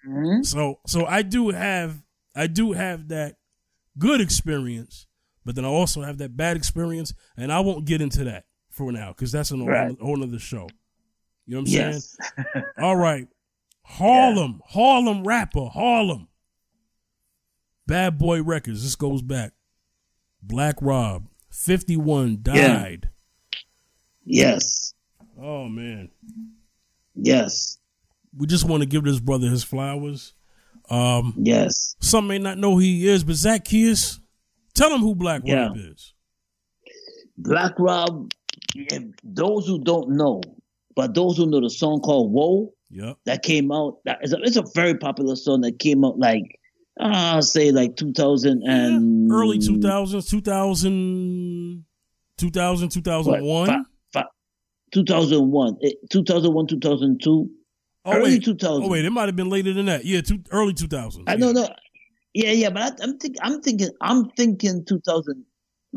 Mhm. 0.07 0.45
so 0.45 0.79
so 0.87 1.05
I 1.05 1.21
do 1.21 1.49
have 1.49 2.01
I 2.35 2.47
do 2.47 2.71
have 2.71 3.09
that 3.09 3.37
good 3.97 4.21
experience, 4.21 5.05
but 5.45 5.55
then 5.55 5.65
I 5.65 5.67
also 5.67 6.01
have 6.01 6.17
that 6.19 6.35
bad 6.37 6.55
experience, 6.57 7.13
and 7.37 7.51
I 7.51 7.59
won't 7.59 7.85
get 7.85 8.01
into 8.01 8.23
that 8.23 8.45
for 8.69 8.91
now 8.91 9.09
because 9.09 9.31
that's 9.31 9.51
a 9.51 9.57
whole, 9.57 9.67
Right. 9.67 9.97
whole 9.99 10.23
other 10.23 10.39
show. 10.39 10.69
You 11.45 11.55
know 11.55 11.61
what 11.63 11.69
I'm 11.75 11.99
saying? 11.99 12.63
All 12.77 12.95
right. 12.95 13.27
Harlem, 13.83 14.61
Harlem 14.67 15.23
rapper, 15.25 15.65
Harlem. 15.65 16.29
Bad 17.87 18.17
Boy 18.17 18.41
Records. 18.41 18.83
This 18.83 18.95
goes 18.95 19.21
back. 19.21 19.51
Black 20.41 20.75
Rob, 20.81 21.27
51, 21.49 22.41
died. 22.41 23.09
Yes. 24.23 24.93
Oh, 25.37 25.67
man. 25.67 26.09
Yes. 27.15 27.77
We 28.37 28.47
just 28.47 28.67
want 28.67 28.81
to 28.81 28.87
give 28.87 29.03
this 29.03 29.19
brother 29.19 29.47
his 29.49 29.63
flowers. 29.63 30.33
Um, 30.89 31.33
Yes. 31.37 31.95
some 31.99 32.27
may 32.27 32.39
not 32.39 32.57
know 32.57 32.71
who 32.73 32.79
he 32.79 33.07
is, 33.07 33.23
but 33.23 33.35
Zacchaeus, 33.35 34.19
tell 34.73 34.93
him 34.93 35.01
who 35.01 35.15
Black 35.15 35.41
Yeah. 35.45 35.67
Rob 35.67 35.77
is. 35.77 36.13
Black 37.37 37.73
Rob, 37.79 38.31
yeah, 38.75 38.99
those 39.23 39.65
who 39.67 39.79
don't 39.83 40.11
know, 40.11 40.41
but 40.95 41.13
those 41.13 41.37
who 41.37 41.45
know 41.47 41.61
the 41.61 41.69
song 41.69 41.99
called 42.01 42.31
Whoa, 42.31 42.71
Yep. 42.89 43.17
that 43.25 43.43
came 43.43 43.71
out, 43.71 43.97
that 44.05 44.19
is 44.21 44.33
a, 44.33 44.37
it's 44.41 44.57
a 44.57 44.63
very 44.75 44.95
popular 44.97 45.35
song 45.35 45.61
that 45.61 45.79
came 45.79 46.03
out 46.05 46.19
like, 46.19 46.43
uh, 46.99 47.05
I'll 47.35 47.41
say 47.41 47.71
like 47.71 47.95
2000 47.95 48.63
and. 48.63 49.31
Early 49.31 49.59
2000s, 49.59 50.29
2000, 50.29 51.85
2000 52.37 52.85
what, 52.87 52.93
2001. 52.93 53.67
fi- 53.67 53.83
fi- 54.13 54.25
2001, 54.93 55.77
eh, 55.83 55.91
2001, 56.09 56.67
2002. 56.67 57.49
Oh, 58.05 58.13
early 58.13 58.31
wait. 58.31 58.43
2000. 58.43 58.83
Oh, 58.83 58.87
wait. 58.87 59.05
It 59.05 59.09
might 59.11 59.27
have 59.27 59.35
been 59.35 59.49
later 59.49 59.73
than 59.73 59.85
that. 59.87 60.05
Yeah, 60.05 60.21
two, 60.21 60.41
early 60.51 60.73
two 60.73 60.87
thousand. 60.87 61.25
I 61.27 61.35
don't 61.35 61.53
know. 61.53 61.69
Yeah, 62.33 62.51
yeah, 62.51 62.69
but 62.69 62.81
I, 62.81 63.03
I'm 63.03 63.17
think 63.17 63.35
I'm 63.41 63.61
thinking 63.61 63.89
I'm 63.99 64.29
thinking 64.31 64.85
2000, 64.85 65.45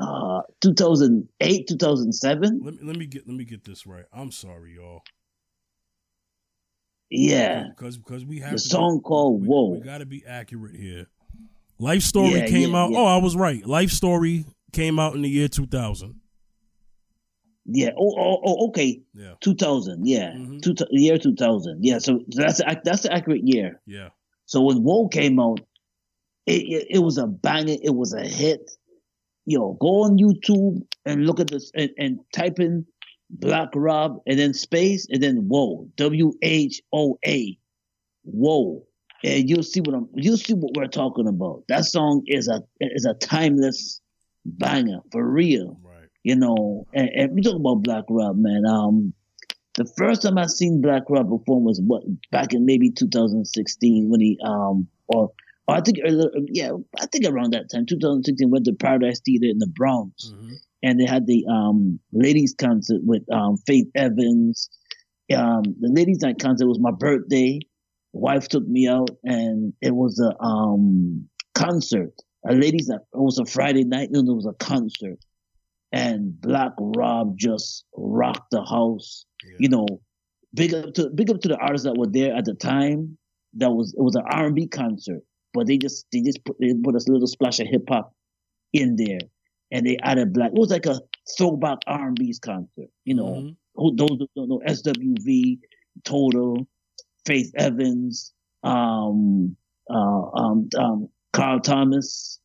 uh, 0.01 0.41
2008, 0.61 1.69
2007. 1.69 2.61
Let 2.63 2.75
me 2.75 2.81
let 2.83 2.97
me 2.97 3.07
get 3.07 3.27
let 3.29 3.37
me 3.37 3.45
get 3.45 3.65
this 3.65 3.87
right. 3.87 4.05
I'm 4.13 4.33
sorry, 4.33 4.75
y'all. 4.75 5.03
Yeah, 7.11 7.67
because 7.69 7.97
because 7.99 8.25
we 8.25 8.41
have 8.41 8.53
the 8.53 8.59
song 8.59 8.99
be, 8.99 9.03
called 9.03 9.43
we, 9.43 9.49
Whoa. 9.49 9.71
We 9.71 9.81
got 9.81 9.99
to 9.99 10.07
be 10.07 10.25
accurate 10.27 10.75
here. 10.75 11.07
Life 11.79 12.03
Story 12.03 12.41
Yeah, 12.41 12.47
came 12.47 12.73
yeah, 12.73 12.79
out. 12.83 12.91
yeah. 12.91 12.99
Oh, 12.99 13.05
I 13.07 13.19
was 13.19 13.37
right. 13.37 13.65
Life 13.65 13.91
Story 13.91 14.45
came 14.73 14.99
out 14.99 15.15
in 15.15 15.23
the 15.23 15.29
year 15.29 15.49
2000. 15.49 16.21
Yeah. 17.67 17.91
Oh, 17.99 18.15
oh, 18.19 18.41
oh 18.45 18.69
okay. 18.69 19.01
Yeah, 19.15 19.35
2000. 19.41 20.07
Yeah. 20.07 20.33
Mhm. 20.33 20.63
Two, 20.63 20.75
year 20.91 21.19
2000. 21.19 21.83
Yeah. 21.83 21.99
So 21.99 22.21
that's 22.29 22.61
that's 22.85 23.03
the 23.03 23.13
accurate 23.13 23.47
year. 23.47 23.81
yeah, 23.87 24.11
So 24.47 24.63
when 24.63 24.83
Whoa 24.83 25.09
came 25.09 25.41
out, 25.41 25.61
it, 26.47 26.63
it 26.63 26.87
it 26.91 26.99
was 26.99 27.19
a 27.19 27.27
banger. 27.27 27.77
It 27.83 27.95
was 27.95 28.13
a 28.13 28.23
hit. 28.27 28.71
Yo, 29.47 29.75
go 29.75 30.05
on 30.05 30.19
YouTube 30.19 30.83
and 31.05 31.27
look 31.27 31.41
at 31.41 31.49
this 31.49 31.71
and, 31.75 31.91
and 31.99 32.21
type 32.35 32.59
in 32.59 32.87
Black 33.31 33.71
Rob 33.75 34.21
and 34.27 34.39
then 34.39 34.55
space 34.55 35.07
and 35.11 35.23
then 35.23 35.49
Whoa 35.49 35.89
W 35.97 36.33
H 36.43 36.83
O 36.93 37.19
A 37.27 37.59
Whoa 38.23 38.87
and 39.25 39.49
you'll 39.49 39.63
see 39.63 39.81
what 39.81 39.95
I'm 39.95 40.09
you'll 40.15 40.37
see 40.37 40.55
what 40.55 40.73
we're 40.77 40.87
talking 40.87 41.27
about. 41.27 41.65
That 41.69 41.85
song 41.87 42.23
is 42.27 42.49
a 42.49 42.63
is 42.81 43.07
a 43.07 43.15
timeless 43.15 44.01
banger 44.45 45.01
for 45.11 45.27
real. 45.27 45.81
You 46.25 46.35
know, 46.35 46.87
and, 46.93 47.09
and 47.11 47.35
we 47.35 47.43
talk 47.43 47.55
about 47.55 47.83
Black 47.83 48.05
Rob, 48.09 48.37
man. 48.37 48.65
Um, 48.67 49.15
the 49.77 49.85
first 49.97 50.23
time 50.23 50.39
I 50.39 50.47
seen 50.47 50.81
Black 50.81 51.03
Rob 51.09 51.29
perform 51.29 51.65
was 51.65 51.81
what 51.85 52.03
back 52.31 52.53
in 52.53 52.65
maybe 52.65 52.91
2016 52.91 54.09
when 54.09 54.21
he 54.21 54.39
um 54.45 54.89
or, 55.09 55.33
or 55.67 55.75
I 55.75 55.81
think 55.81 55.99
earlier, 56.05 56.31
yeah 56.49 56.71
I 57.01 57.07
think 57.07 57.27
around 57.27 57.53
that 57.53 57.71
time 57.73 57.87
2016 57.87 58.51
went 58.51 58.65
to 58.67 58.73
Paradise 58.73 59.21
Theater 59.21 59.47
in 59.47 59.59
the 59.59 59.67
Bronx 59.67 60.33
hmm 60.33 60.55
and 60.85 61.01
they 61.01 61.07
had 61.07 61.27
the 61.27 61.45
um 61.51 61.99
ladies 62.13 62.55
concert 62.59 63.01
with 63.03 63.23
um 63.33 63.57
Faith 63.67 63.89
Evans. 63.95 64.69
Um, 65.35 65.63
the 65.81 65.89
ladies 65.91 66.21
night 66.21 66.39
concert 66.39 66.67
was 66.67 66.79
my 66.79 66.91
birthday. 66.91 67.59
Wife 68.13 68.49
took 68.49 68.69
me 68.69 68.87
out 68.87 69.09
and 69.25 69.73
it 69.81 69.95
was 69.95 70.21
a 70.21 70.41
um 70.45 71.27
concert. 71.55 72.13
A 72.47 72.53
ladies 72.53 72.89
night. 72.89 73.01
It 73.15 73.19
was 73.19 73.39
a 73.39 73.47
Friday 73.47 73.85
night 73.85 74.11
and 74.13 74.29
it 74.29 74.33
was 74.33 74.47
a 74.47 74.53
concert. 74.63 75.19
And 75.95 76.41
Black 76.41 76.73
Rob 76.79 77.39
just 77.39 77.85
rocked 77.97 78.51
the 78.51 78.65
house. 78.65 79.27
Yeah. 79.45 79.57
You 79.61 79.69
know, 79.69 79.87
big 80.53 80.75
up 80.75 80.95
to 80.95 81.09
big 81.11 81.31
up 81.31 81.41
to 81.43 81.49
the 81.49 81.57
artists 81.57 81.85
that 81.85 81.97
were 81.97 82.09
there 82.09 82.35
at 82.35 82.45
the 82.47 82.55
time. 82.55 83.17
That 83.55 83.71
was 83.71 83.95
it 83.97 84.03
was 84.03 84.17
an 84.17 84.25
R 84.29 84.47
and 84.47 84.55
B 84.57 84.67
concert, 84.67 85.23
but 85.53 85.69
they 85.69 85.79
just 85.79 86.07
they 86.13 86.21
just 86.21 86.45
put 86.45 86.57
they 86.59 86.75
put 86.75 86.97
a 86.97 87.13
little 87.13 87.29
splash 87.29 87.61
of 87.61 87.69
hip 87.69 87.85
hop 87.89 88.13
in 88.73 88.97
there, 88.97 89.21
and 89.71 89.87
they 89.87 89.97
added 90.03 90.33
black. 90.33 90.51
It 90.51 90.59
was 90.59 90.71
like 90.71 90.87
a 90.87 91.01
throwback 91.39 91.79
R 91.87 92.09
and 92.09 92.17
B's 92.17 92.41
concert. 92.41 92.91
You 93.05 93.15
know, 93.15 93.33
Mhm. 93.35 93.57
who 93.77 93.95
those 93.95 94.19
who 94.19 94.27
don't 94.35 94.49
know 94.49 94.63
SWV, 94.67 95.61
Total, 96.03 96.67
Faith 97.25 97.53
Evans, 97.57 98.33
um, 98.65 99.57
uh, 99.89 100.23
um, 100.35 100.69
um, 100.77 101.09
Carl 101.33 101.61
Thomas, 101.61 102.41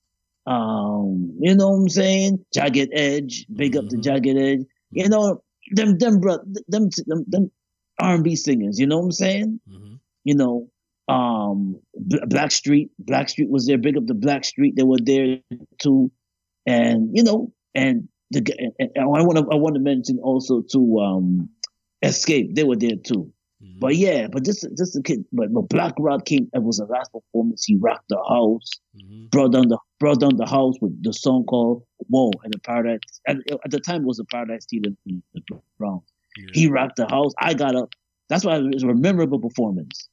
um, 0.50 1.38
you 1.40 1.56
know 1.56 1.70
what 1.70 1.78
I'm 1.84 1.90
saying? 1.90 2.46
Jagged 2.54 2.90
Edge, 2.94 3.46
big 3.56 3.78
up 3.78 3.88
to 3.90 3.98
Mhm. 3.98 4.04
Jagged 4.04 4.38
Edge. 4.38 4.66
You 4.92 5.10
know, 5.10 5.42
them, 5.72 5.98
them, 6.00 6.20
bro, 6.20 6.38
them, 6.68 6.90
them, 7.06 7.26
them 7.28 7.52
R&B 8.00 8.36
singers. 8.36 8.80
You 8.80 8.88
know 8.88 8.98
what 8.98 9.06
I'm 9.06 9.12
saying? 9.12 9.60
Mhm. 9.70 10.00
You 10.24 10.36
know, 10.36 10.70
um, 11.08 11.80
B- 12.08 12.20
Blackstreet, 12.28 12.90
Black 13.00 13.30
Street 13.30 13.50
was 13.50 13.66
there. 13.68 13.78
Big 13.78 13.98
up 13.98 14.08
to 14.08 14.16
Blackstreet. 14.16 14.76
They 14.76 14.84
were 14.84 15.00
there 15.04 15.40
too, 15.80 16.12
and 16.66 17.12
you 17.16 17.24
know, 17.24 17.54
and 17.76 18.10
the 18.32 18.42
and 18.80 18.92
I 18.98 19.06
want 19.06 19.38
to 19.38 19.46
I 19.52 19.56
want 19.56 19.76
to 19.76 19.82
mention 19.82 20.20
also 20.20 20.62
to 20.72 21.00
um, 21.00 21.50
Xscape. 22.04 22.56
They 22.56 22.64
were 22.64 22.76
there 22.76 22.98
too. 22.98 23.32
Mhm. 23.64 23.80
But 23.80 23.96
yeah, 23.98 24.28
but 24.32 24.46
this 24.46 24.62
this 24.76 24.94
the 24.94 25.02
kid, 25.04 25.26
but, 25.34 25.54
but 25.54 25.64
Black 25.70 25.94
Rob 26.00 26.24
came. 26.26 26.50
It 26.54 26.64
was 26.64 26.78
the 26.78 26.86
last 26.86 27.12
performance. 27.12 27.66
He 27.66 27.76
rocked 27.76 28.08
the 28.10 28.18
house, 28.30 28.70
Mhm. 28.98 29.30
brought 29.32 29.52
down 29.52 29.68
the 29.68 29.78
brought 30.00 30.20
down 30.22 30.38
the 30.38 30.46
house 30.48 30.76
with 30.82 31.02
the 31.04 31.12
song 31.14 31.44
called 31.44 31.84
"Whoa" 32.08 32.32
and 32.44 32.54
the 32.54 32.60
Paradise. 32.60 33.20
And 33.28 33.44
at 33.66 33.72
the 33.72 33.80
time, 33.82 34.04
it 34.04 34.08
was 34.08 34.18
the 34.18 34.26
Paradise 34.26 34.66
Theater 34.66 34.92
in 35.06 35.22
the 35.34 35.42
Bronx. 35.78 36.06
Yeah. 36.38 36.46
He 36.54 36.68
rocked 36.70 36.96
the 36.96 37.08
house. 37.08 37.34
I 37.38 37.54
got 37.54 37.76
up. 37.76 37.94
That's 38.30 38.46
why 38.46 38.58
it 38.58 38.74
was 38.74 38.84
a 38.84 38.94
memorable 38.94 39.40
performance. 39.40 40.08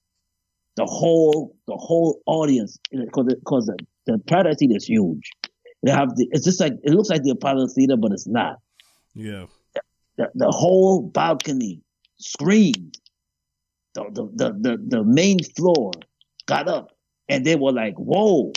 The 0.77 0.85
whole 0.87 1.55
the 1.69 1.77
whole 1.77 2.21
audience, 2.27 2.79
because 2.91 3.27
because 3.27 3.67
the, 3.67 3.77
the 4.07 4.19
Paradise 4.27 4.57
Theater 4.59 4.77
is 4.77 4.85
huge. 4.87 5.31
They 5.85 5.93
have 5.93 6.17
the. 6.17 6.27
It's 6.33 6.45
just 6.45 6.59
like 6.59 6.73
it 6.83 6.91
looks 6.95 7.11
like 7.11 7.23
the 7.23 7.31
Apollo 7.31 7.69
Theater, 7.69 7.97
but 7.97 8.11
it's 8.13 8.27
not. 8.27 8.59
yeah. 9.15 9.47
The, 10.17 10.31
the 10.35 10.51
whole 10.51 11.03
balcony 11.03 11.83
screamed. 12.19 12.99
The, 13.97 14.31
the 14.35 14.53
the 14.53 14.83
the 14.87 15.05
main 15.05 15.43
floor 15.43 15.93
got 16.47 16.69
up, 16.69 16.93
and 17.29 17.45
they 17.45 17.57
were 17.57 17.73
like, 17.73 17.95
"Whoa!" 17.95 18.53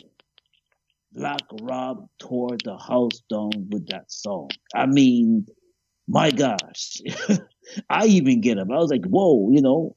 Black 1.12 1.42
Rob 1.62 2.08
tore 2.20 2.58
the 2.64 2.78
house 2.78 3.22
down 3.30 3.52
with 3.70 3.88
that 3.88 4.12
song. 4.12 4.50
I 4.76 4.86
mean, 4.86 5.48
my 6.08 6.32
gosh, 6.32 7.02
I 7.90 8.06
even 8.06 8.42
get 8.42 8.60
up. 8.60 8.68
I 8.72 8.78
was 8.78 8.92
like, 8.92 9.06
"Whoa!" 9.06 9.50
You 9.52 9.62
know, 9.62 9.96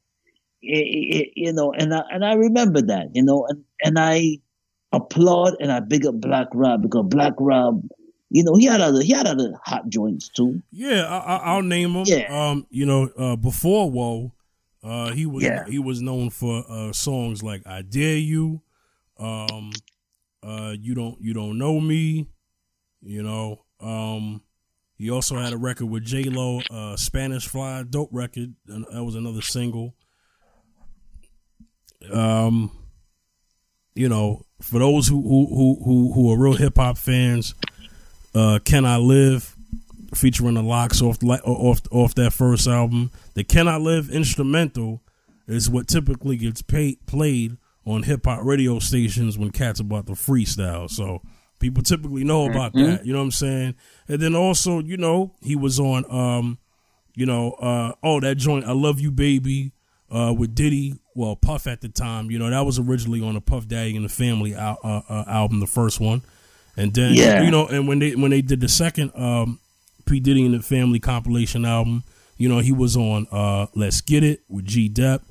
it, 0.63 1.17
it, 1.17 1.33
you 1.37 1.53
know, 1.53 1.73
and 1.73 1.95
I 1.95 2.03
and 2.11 2.25
I 2.25 2.35
remember 2.35 2.81
that, 2.83 3.09
you 3.15 3.23
know, 3.23 3.47
and 3.49 3.65
and 3.83 3.99
I 3.99 4.39
applaud 4.93 5.57
and 5.61 5.73
I 5.73 5.81
big 5.81 6.07
up 6.07 6.21
Black 6.21 6.49
Rob 6.53 6.83
because 6.83 7.07
Black 7.09 7.33
Rob, 7.39 7.83
you 8.31 8.45
know, 8.45 8.55
he 8.55 8.67
had 8.67 8.81
other 8.81 9.03
he 9.03 9.13
had 9.13 9.27
other 9.27 9.53
hot 9.65 9.89
joints 9.89 10.29
too. 10.29 10.63
Yeah, 10.71 11.05
I, 11.05 11.19
I, 11.19 11.37
I'll 11.55 11.63
name 11.63 11.93
him. 11.93 12.05
Yeah. 12.07 12.51
Um, 12.51 12.67
you 12.71 12.87
know, 12.87 13.11
uh, 13.19 13.37
before 13.37 13.91
Whoa, 13.91 14.33
uh, 14.83 15.13
he 15.13 15.27
was 15.27 15.45
Yeah. 15.45 15.65
he 15.69 15.79
was 15.79 16.01
known 16.03 16.31
for 16.31 16.65
uh, 16.69 16.93
songs 16.93 17.43
like 17.43 17.63
"I 17.67 17.83
Dare 17.83 18.17
You," 18.19 18.63
um, 19.19 19.71
uh, 20.43 20.75
"You 20.79 20.95
Don't 20.95 21.21
You 21.21 21.35
Don't 21.35 21.59
Know 21.59 21.81
Me," 21.81 22.27
you 23.03 23.23
know. 23.23 23.65
Um, 23.81 24.43
he 24.97 25.11
also 25.11 25.37
had 25.37 25.53
a 25.53 25.57
record 25.57 25.87
with 25.87 26.05
J 26.05 26.25
Lo, 26.25 26.61
uh, 26.71 26.97
"Spanish 26.97 27.47
Fly," 27.49 27.83
dope 27.89 28.11
record. 28.13 28.55
And 28.69 28.85
that 28.93 29.05
was 29.05 29.15
another 29.15 29.43
single. 29.43 29.95
Um, 32.13 32.71
you 33.95 34.09
know, 34.09 34.43
for 34.61 34.79
those 34.79 35.07
who 35.09 35.23
who 35.23 35.47
who 35.55 35.85
who, 35.85 36.13
who 36.13 36.33
are 36.33 36.39
real 36.39 36.55
hip 36.55 36.77
hop 36.77 36.99
fans, 36.99 37.55
uh, 38.35 38.59
"Can 38.65 38.85
I 38.85 38.97
Live." 38.97 39.52
Featuring 40.15 40.55
the 40.55 40.63
Lox 40.63 41.01
off 41.01 41.19
off 41.25 41.81
off 41.91 42.15
that 42.17 42.33
first 42.33 42.67
album. 42.67 43.11
The 43.35 43.45
"Can 43.45 43.69
I 43.69 43.77
Live" 43.77 44.11
instrumental 44.11 45.03
is 45.47 45.71
what 45.71 45.89
typically 45.89 46.37
gets 46.37 46.63
paid, 46.63 47.05
played 47.07 47.57
on 47.87 48.03
hip 48.03 48.27
hop 48.27 48.45
radio 48.45 48.79
stations 48.79 49.39
when 49.39 49.51
cats 49.51 49.81
about 49.81 50.07
the 50.07 50.13
freestyle. 50.13 50.89
So 50.91 51.23
people 51.59 51.83
typically 51.83 52.25
know 52.25 52.47
about 52.49 52.75
mm-hmm. 52.75 52.91
that. 52.91 53.07
You 53.07 53.13
know 53.13 53.21
what 53.21 53.27
I'm 53.27 53.31
saying? 53.31 53.75
And 54.09 54.21
then 54.21 54.35
also, 54.35 54.81
you 54.81 54.97
know, 54.97 55.35
he 55.41 55.57
was 55.57 55.81
on, 55.81 56.05
um, 56.11 56.59
you 57.15 57.27
know, 57.27 57.53
uh, 57.53 57.93
oh 58.03 58.21
that 58.21 58.37
joint, 58.37 58.67
"I 58.67 58.73
Love 58.73 59.01
You, 59.01 59.11
Baby." 59.11 59.73
Uh, 60.11 60.31
with 60.31 60.55
Diddy, 60.55 61.01
well, 61.15 61.37
Puff 61.37 61.67
at 61.67 61.81
the 61.81 61.89
time, 61.89 62.31
you 62.31 62.39
know, 62.39 62.51
that 62.51 62.67
was 62.67 62.79
originally 62.79 63.23
on 63.23 63.33
the 63.33 63.41
Puff 63.41 63.67
Daddy 63.67 63.97
and 63.97 64.05
the 64.05 64.11
Family 64.11 64.55
uh, 64.55 64.75
uh, 64.85 65.25
album, 65.27 65.61
the 65.61 65.67
first 65.67 66.01
one. 66.01 66.21
And 66.77 66.93
then 66.93 67.15
yeah. 67.15 67.43
you 67.43 67.51
know, 67.51 67.67
and 67.67 67.89
when 67.89 67.99
they 67.99 68.15
when 68.15 68.31
they 68.31 68.43
did 68.43 68.61
the 68.61 68.69
second 68.69 69.13
um, 69.15 69.59
P 70.05 70.21
Diddy 70.21 70.45
and 70.45 70.55
the 70.55 70.63
Family 70.63 71.01
compilation 71.01 71.65
album, 71.65 72.05
you 72.37 72.49
know, 72.49 72.59
he 72.59 72.73
was 72.73 72.97
on 72.97 73.27
uh, 73.31 73.67
Let's 73.75 74.01
Get 74.01 74.25
It 74.25 74.41
with 74.49 74.65
G 74.65 74.89
Dep, 74.89 75.23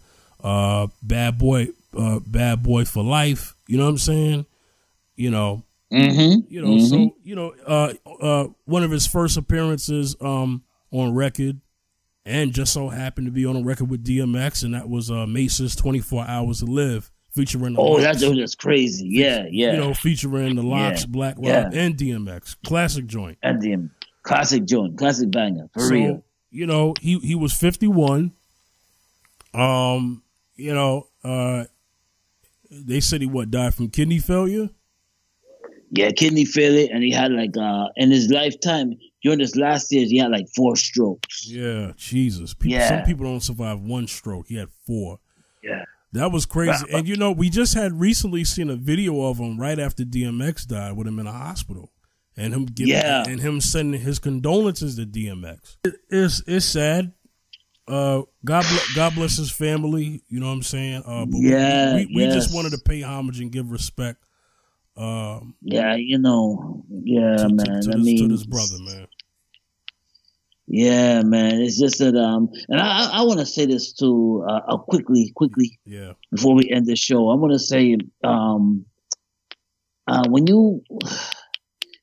uh, 0.43 0.87
Bad 1.01 1.37
Boy, 1.37 1.69
uh, 1.97 2.19
Bad 2.25 2.63
Boy 2.63 2.85
for 2.85 3.03
Life. 3.03 3.55
You 3.67 3.77
know 3.77 3.85
what 3.85 3.91
I'm 3.91 3.97
saying? 3.97 4.45
You 5.15 5.31
know, 5.31 5.63
mm-hmm. 5.91 6.51
you 6.51 6.61
know, 6.61 6.69
mm-hmm. 6.69 6.85
so 6.85 7.15
you 7.23 7.35
know, 7.35 7.53
uh, 7.65 7.93
uh, 8.21 8.47
one 8.65 8.83
of 8.83 8.91
his 8.91 9.07
first 9.07 9.37
appearances 9.37 10.15
um, 10.21 10.63
on 10.91 11.13
record, 11.13 11.59
and 12.25 12.53
just 12.53 12.73
so 12.73 12.89
happened 12.89 13.27
to 13.27 13.31
be 13.31 13.45
on 13.45 13.55
a 13.55 13.63
record 13.63 13.89
with 13.89 14.05
DMX, 14.05 14.63
and 14.63 14.73
that 14.73 14.89
was 14.89 15.11
uh, 15.11 15.25
Mase's 15.25 15.75
24 15.75 16.25
Hours 16.27 16.59
to 16.59 16.65
Live 16.65 17.11
featuring. 17.31 17.75
oh, 17.77 17.83
Lox. 17.83 18.03
that's 18.03 18.21
just 18.21 18.57
crazy. 18.57 19.07
Yeah, 19.07 19.45
yeah. 19.49 19.73
You 19.73 19.79
know, 19.79 19.93
featuring 19.93 20.55
the 20.55 20.63
Lox, 20.63 21.01
yeah, 21.01 21.07
Black 21.09 21.35
Rob, 21.37 21.45
yeah. 21.45 21.69
and 21.73 21.97
DMX. 21.97 22.55
Classic 22.65 23.05
joint. 23.05 23.37
And 23.43 23.61
DMX. 23.61 23.89
Classic 24.23 24.63
joint. 24.65 24.97
Classic 24.97 25.29
banger. 25.29 25.67
For 25.73 25.81
so, 25.81 25.89
real. 25.89 26.23
You 26.49 26.67
know, 26.67 26.93
he 26.99 27.19
he 27.19 27.35
was 27.35 27.53
fifty 27.53 27.87
one. 27.87 28.33
Um, 29.53 30.23
you 30.55 30.73
know, 30.73 31.07
uh, 31.23 31.65
they 32.69 32.99
said 32.99 33.21
he 33.21 33.27
what 33.27 33.51
died 33.51 33.73
from 33.73 33.89
kidney 33.89 34.19
failure. 34.19 34.69
Yeah, 35.89 36.11
kidney 36.11 36.45
failure, 36.45 36.87
and 36.91 37.03
he 37.03 37.11
had 37.11 37.31
like 37.31 37.57
uh 37.57 37.87
in 37.95 38.11
his 38.11 38.29
lifetime 38.29 38.97
during 39.23 39.39
his 39.39 39.55
last 39.55 39.91
years 39.91 40.09
he 40.09 40.17
had 40.17 40.31
like 40.31 40.47
four 40.55 40.75
strokes. 40.75 41.47
Yeah, 41.47 41.91
Jesus. 41.97 42.53
People, 42.53 42.77
yeah. 42.77 42.89
Some 42.89 43.03
people 43.03 43.25
don't 43.25 43.41
survive 43.41 43.81
one 43.81 44.07
stroke. 44.07 44.47
He 44.47 44.55
had 44.55 44.69
four. 44.85 45.19
Yeah. 45.63 45.83
That 46.13 46.31
was 46.31 46.45
crazy. 46.45 46.85
And 46.91 47.07
you 47.07 47.15
know, 47.15 47.31
we 47.31 47.49
just 47.49 47.73
had 47.73 47.99
recently 47.99 48.43
seen 48.43 48.69
a 48.69 48.75
video 48.75 49.21
of 49.23 49.37
him 49.37 49.59
right 49.59 49.79
after 49.79 50.03
DMX 50.03 50.67
died 50.67 50.97
with 50.97 51.07
him 51.07 51.19
in 51.19 51.27
a 51.27 51.31
hospital. 51.31 51.89
And 52.37 52.53
him 52.53 52.65
giving, 52.65 52.93
yeah. 52.93 53.23
and 53.27 53.39
him 53.39 53.59
sending 53.59 53.99
his 53.99 54.17
condolences 54.17 54.95
to 54.95 55.05
DMX. 55.05 55.77
It, 55.83 55.95
it's 56.09 56.41
it's 56.47 56.65
sad. 56.65 57.11
Uh, 57.87 58.21
God 58.45 58.61
bless, 58.61 58.93
God 58.93 59.15
bless 59.15 59.37
his 59.37 59.51
family. 59.51 60.23
You 60.29 60.39
know 60.39 60.47
what 60.47 60.53
I'm 60.53 60.63
saying? 60.63 61.03
Uh, 61.05 61.25
but 61.25 61.39
yeah, 61.41 61.95
we, 61.95 62.05
we, 62.05 62.15
we 62.15 62.23
yes. 62.23 62.33
just 62.33 62.55
wanted 62.55 62.71
to 62.71 62.77
pay 62.77 63.01
homage 63.01 63.41
and 63.41 63.51
give 63.51 63.69
respect. 63.69 64.23
Um, 64.95 65.55
yeah, 65.61 65.95
you 65.95 66.17
know, 66.17 66.85
yeah, 66.89 67.37
to, 67.37 67.49
man. 67.49 67.57
To, 67.57 67.81
to, 67.81 67.91
I 67.91 67.97
this, 67.97 68.05
mean, 68.05 68.29
to 68.29 68.35
this 68.35 68.45
brother, 68.45 68.77
man. 68.79 69.07
Yeah, 70.67 71.23
man. 71.23 71.61
It's 71.61 71.77
just 71.77 71.99
that, 71.99 72.15
um, 72.15 72.49
and 72.69 72.79
I, 72.79 73.19
I 73.19 73.21
want 73.23 73.39
to 73.39 73.45
say 73.45 73.65
this 73.65 73.91
too, 73.91 74.45
uh, 74.47 74.61
uh, 74.67 74.77
quickly, 74.77 75.33
quickly. 75.35 75.79
Yeah. 75.85 76.13
Before 76.31 76.55
we 76.55 76.69
end 76.69 76.85
the 76.85 76.95
show, 76.95 77.29
I 77.29 77.35
want 77.35 77.51
to 77.51 77.59
say, 77.59 77.97
um, 78.23 78.85
uh, 80.07 80.29
when 80.29 80.47
you, 80.47 80.83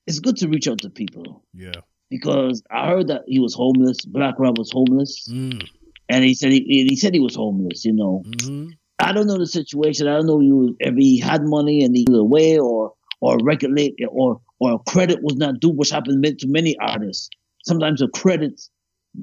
it's 0.09 0.20
good 0.20 0.36
to 0.39 0.48
reach 0.48 0.66
out 0.68 0.78
to 0.78 0.90
people. 0.90 1.44
Yeah. 1.55 1.80
Because 2.10 2.62
I 2.70 2.89
heard 2.89 3.09
that 3.09 3.22
he 3.26 3.39
was 3.39 3.55
homeless. 3.55 4.05
Black 4.05 4.39
Rob 4.39 4.59
was 4.59 4.72
homeless, 4.72 5.28
mm. 5.30 5.62
and 6.09 6.24
he 6.24 6.35
said 6.35 6.52
he, 6.52 6.86
he 6.89 6.97
said 6.97 7.12
he 7.12 7.20
was 7.20 7.35
homeless. 7.35 7.85
You 7.85 7.93
know, 7.93 8.22
mm-hmm. 8.26 8.70
I 8.98 9.12
don't 9.12 9.26
know 9.26 9.36
the 9.36 9.47
situation. 9.47 10.09
I 10.09 10.16
don't 10.16 10.26
know 10.26 10.74
if 10.80 10.94
he 10.97 11.20
had 11.20 11.43
money 11.44 11.85
and 11.85 11.94
he 11.94 12.06
was 12.09 12.18
away, 12.18 12.59
or 12.59 12.94
or 13.20 13.36
regulate, 13.43 13.97
or 14.09 14.40
or 14.59 14.82
credit 14.85 15.22
was 15.22 15.36
not 15.36 15.60
due, 15.60 15.68
which 15.68 15.90
happened 15.90 16.24
to 16.24 16.48
many 16.48 16.78
artists 16.78 17.28
sometimes 17.68 18.01
the 18.01 18.09
credit, 18.09 18.60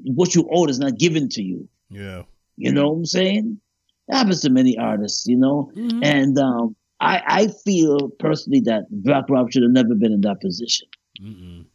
what 0.04 0.34
you 0.34 0.48
owe 0.50 0.66
is 0.66 0.78
not 0.78 0.98
given 0.98 1.28
to 1.30 1.42
you. 1.42 1.68
Yeah. 1.90 2.22
You 2.56 2.72
know 2.72 2.88
what 2.88 2.98
I'm 2.98 3.06
saying? 3.06 3.60
It 4.08 4.14
happens 4.14 4.40
to 4.42 4.50
many 4.50 4.78
artists, 4.78 5.26
you 5.26 5.36
know? 5.36 5.70
Mm-hmm. 5.76 6.02
And 6.02 6.38
um, 6.38 6.76
I, 7.00 7.22
I 7.26 7.48
feel 7.48 8.08
personally 8.18 8.60
that 8.60 8.84
Black 8.90 9.24
Rob 9.28 9.52
should 9.52 9.62
have 9.62 9.72
never 9.72 9.94
been 9.94 10.12
in 10.12 10.22
that 10.22 10.40
position. 10.40 10.88
Mm-mm. 11.20 11.66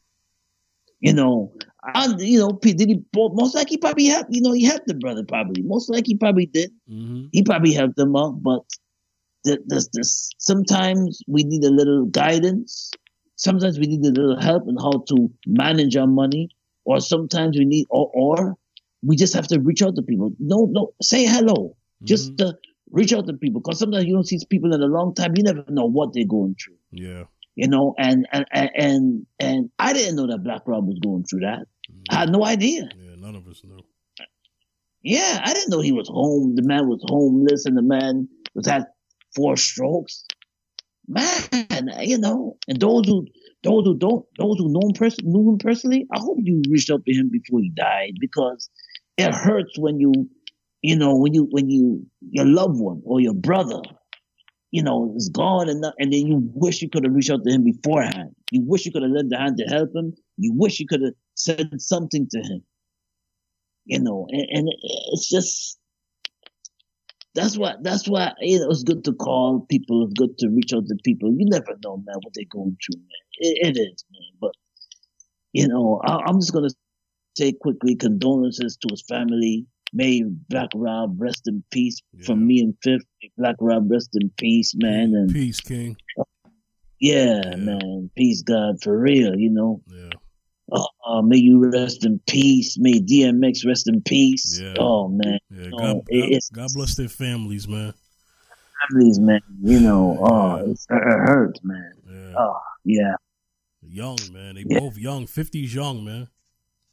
You 1.00 1.14
know, 1.14 1.52
I, 1.84 2.14
you 2.20 2.40
know, 2.40 2.60
did 2.62 2.80
he 2.80 3.04
most 3.14 3.56
likely 3.56 3.78
probably 3.78 4.06
helped, 4.06 4.32
you 4.32 4.42
know, 4.42 4.52
he 4.52 4.64
helped 4.64 4.88
the 4.88 4.94
brother 4.94 5.24
probably. 5.24 5.64
Most 5.64 5.90
likely 5.90 6.14
he 6.14 6.18
probably 6.18 6.46
did. 6.46 6.72
Mm-hmm. 6.90 7.26
He 7.32 7.44
probably 7.44 7.74
helped 7.74 7.96
them 7.96 8.16
out, 8.16 8.44
but 8.44 8.62
the, 9.44 9.58
the, 9.66 9.88
the, 9.94 10.04
sometimes 10.38 11.24
we 11.28 11.44
need 11.44 11.64
a 11.64 11.72
little 11.72 12.06
guidance. 12.06 12.92
Sometimes 13.36 13.80
we 13.80 13.88
need 13.88 14.06
a 14.06 14.22
little 14.22 14.40
help 14.40 14.68
in 14.68 14.78
how 14.78 15.04
to 15.08 15.32
manage 15.48 15.98
our 15.98 16.06
money 16.06 16.50
or 16.86 17.00
sometimes 17.00 17.58
we 17.58 17.66
need, 17.66 17.88
or, 17.90 18.12
or 18.14 18.56
we 19.02 19.16
just 19.16 19.34
have 19.34 19.48
to 19.48 19.60
reach 19.60 19.82
out 19.82 19.96
to 19.96 20.04
people. 20.04 20.32
No, 20.38 20.68
no, 20.72 20.94
say 21.02 21.26
hello. 21.26 21.76
Mm-hmm. 21.76 22.06
Just 22.06 22.40
reach 22.92 23.14
out 23.14 23.28
to 23.28 23.34
people 23.34 23.62
because 23.62 23.80
sometimes 23.80 24.06
you 24.06 24.14
don't 24.14 24.28
see 24.28 24.40
people 24.50 24.74
in 24.74 24.82
a 24.82 24.86
long 24.86 25.14
time. 25.14 25.34
You 25.36 25.44
never 25.44 25.64
know 25.70 25.86
what 25.86 26.14
they're 26.14 26.26
going 26.26 26.56
through. 26.64 26.78
Yeah. 26.92 27.24
You 27.56 27.68
know, 27.68 27.96
and 27.98 28.28
and 28.32 28.46
and 28.54 29.26
and 29.40 29.70
I 29.78 29.94
didn't 29.94 30.16
know 30.16 30.28
that 30.28 30.44
Black 30.44 30.62
Rob 30.66 30.88
was 30.88 31.00
going 31.00 31.26
through 31.26 31.42
that. 31.42 31.66
Mm-hmm. 31.92 32.04
I 32.10 32.16
had 32.16 32.32
no 32.32 32.46
idea. 32.46 32.90
Yeah, 32.96 33.16
none 33.18 33.36
of 33.36 33.48
us 33.48 33.62
knew. 33.64 33.80
Yeah, 35.04 35.42
I 35.44 35.54
didn't 35.54 35.70
know 35.70 35.82
he 35.82 35.92
was 35.92 36.08
home. 36.08 36.56
The 36.56 36.62
man 36.62 36.88
was 36.88 37.04
homeless, 37.08 37.66
and 37.66 37.76
the 37.76 37.82
man 37.82 38.30
was 38.54 38.68
had 38.68 38.86
four 39.36 39.58
strokes. 39.58 40.26
Man, 41.08 41.90
you 42.02 42.20
know, 42.20 42.58
and 42.68 42.80
those 42.80 43.08
who 43.08 43.26
those 43.64 43.86
who 43.86 43.96
don't, 43.96 44.26
those 44.40 44.58
who 44.58 44.72
know 44.72 44.88
him, 44.88 44.94
pers- 44.94 45.22
knew 45.24 45.52
him 45.52 45.58
personally, 45.60 46.08
I 46.12 46.20
hope 46.20 46.38
you 46.42 46.62
reached 46.70 46.90
out 46.90 47.06
to 47.06 47.14
him 47.14 47.30
before 47.30 47.60
he 47.60 47.70
died 47.70 48.14
because 48.20 48.70
it 49.18 49.34
hurts 49.34 49.78
when 49.78 50.00
you, 50.00 50.30
you 50.82 50.96
know, 50.96 51.16
when 51.16 51.34
you, 51.34 51.48
when 51.52 51.70
you, 51.70 52.06
your 52.22 52.46
loved 52.46 52.80
one 52.80 53.02
or 53.06 53.20
your 53.20 53.34
brother, 53.34 53.82
you 54.72 54.82
know, 54.82 55.14
is 55.16 55.30
gone 55.30 55.70
and, 55.70 55.82
not, 55.82 55.94
and 56.00 56.14
then 56.14 56.26
you 56.26 56.50
wish 56.54 56.82
you 56.82 56.90
could 56.90 57.04
have 57.04 57.14
reached 57.14 57.30
out 57.30 57.44
to 57.44 57.52
him 57.52 57.64
beforehand. 57.64 58.36
You 58.52 58.62
wish 58.66 58.86
you 58.86 58.92
could 58.92 59.04
have 59.04 59.12
lent 59.12 59.34
a 59.34 59.38
hand 59.38 59.58
to 59.58 59.66
help 59.66 59.94
him. 59.94 60.14
You 60.38 60.54
wish 60.54 60.80
you 60.80 60.88
could 60.88 61.02
have 61.02 61.14
said 61.36 61.70
something 61.82 62.28
to 62.32 62.40
him. 62.40 62.64
You 63.86 64.00
know, 64.00 64.28
and, 64.30 64.48
and 64.50 64.70
it's 65.12 65.30
just, 65.30 65.78
that's 67.34 67.58
why 67.58 67.76
that's 67.82 68.08
why 68.08 68.34
you 68.42 68.60
know 68.60 68.70
it's 68.70 68.84
good 68.84 69.04
to 69.06 69.14
call 69.14 69.66
people. 69.70 70.04
It's 70.04 70.14
good 70.14 70.38
to 70.40 70.50
reach 70.50 70.74
out 70.74 70.88
to 70.88 70.96
people. 71.04 71.32
You 71.32 71.46
never 71.46 71.78
know, 71.84 71.98
man, 72.06 72.18
what 72.22 72.34
they're 72.34 72.46
going 72.50 72.78
through, 72.84 73.00
man. 73.00 73.08
it, 73.38 73.78
it 73.78 73.80
is, 73.80 74.04
man. 74.12 74.30
But 74.40 74.52
you 75.54 75.68
know, 75.68 76.02
I, 76.04 76.30
am 76.30 76.40
just 76.40 76.54
gonna 76.54 76.70
say 77.38 77.54
quickly 77.54 77.96
condolences 77.96 78.78
to 78.78 78.88
his 78.92 79.04
family. 79.08 79.66
May 79.94 80.24
Black 80.24 80.70
Rob 80.74 81.20
rest 81.20 81.48
in 81.48 81.64
peace 81.72 82.02
yeah. 82.14 82.26
from 82.26 82.46
me 82.48 82.60
and 82.62 82.76
Fifth. 82.82 83.06
Black 83.38 83.56
Rob 83.60 83.92
rest 83.92 84.10
in 84.14 84.30
peace, 84.38 84.74
man. 84.76 85.14
And 85.16 85.32
peace, 85.32 85.60
King. 85.60 85.98
Yeah, 87.00 87.42
yeah. 87.44 87.56
man. 87.56 88.10
Peace, 88.16 88.42
God, 88.42 88.82
for 88.82 88.98
real. 88.98 89.36
You 89.36 89.50
know. 89.50 89.82
Yeah. 89.88 90.10
Uh, 90.72 90.86
uh, 91.06 91.22
may 91.22 91.38
you 91.38 91.70
rest 91.70 92.06
in 92.06 92.20
peace. 92.28 92.78
May 92.80 93.02
DMX 93.02 93.66
rest 93.66 93.90
in 93.90 94.02
peace. 94.02 94.58
Yeah. 94.62 94.76
Oh 94.80 95.10
man. 95.10 95.40
Yeah. 95.50 95.70
God, 95.78 96.02
God, 96.10 96.40
God, 96.54 96.70
bless 96.74 96.96
their 96.96 97.10
families, 97.10 97.68
man. 97.68 97.94
Families, 98.90 99.20
man. 99.20 99.42
You 99.62 99.80
know, 99.82 100.18
oh, 100.22 100.56
it 100.72 100.78
hurts, 100.90 101.60
man. 101.64 101.94
Yeah. 102.10 102.34
Oh, 102.38 102.60
yeah. 102.86 103.16
Young, 103.84 104.18
man. 104.32 104.56
They 104.56 104.64
both 104.64 104.98
young. 104.98 105.26
50's 105.26 105.74
young, 105.76 106.06
man. 106.06 106.28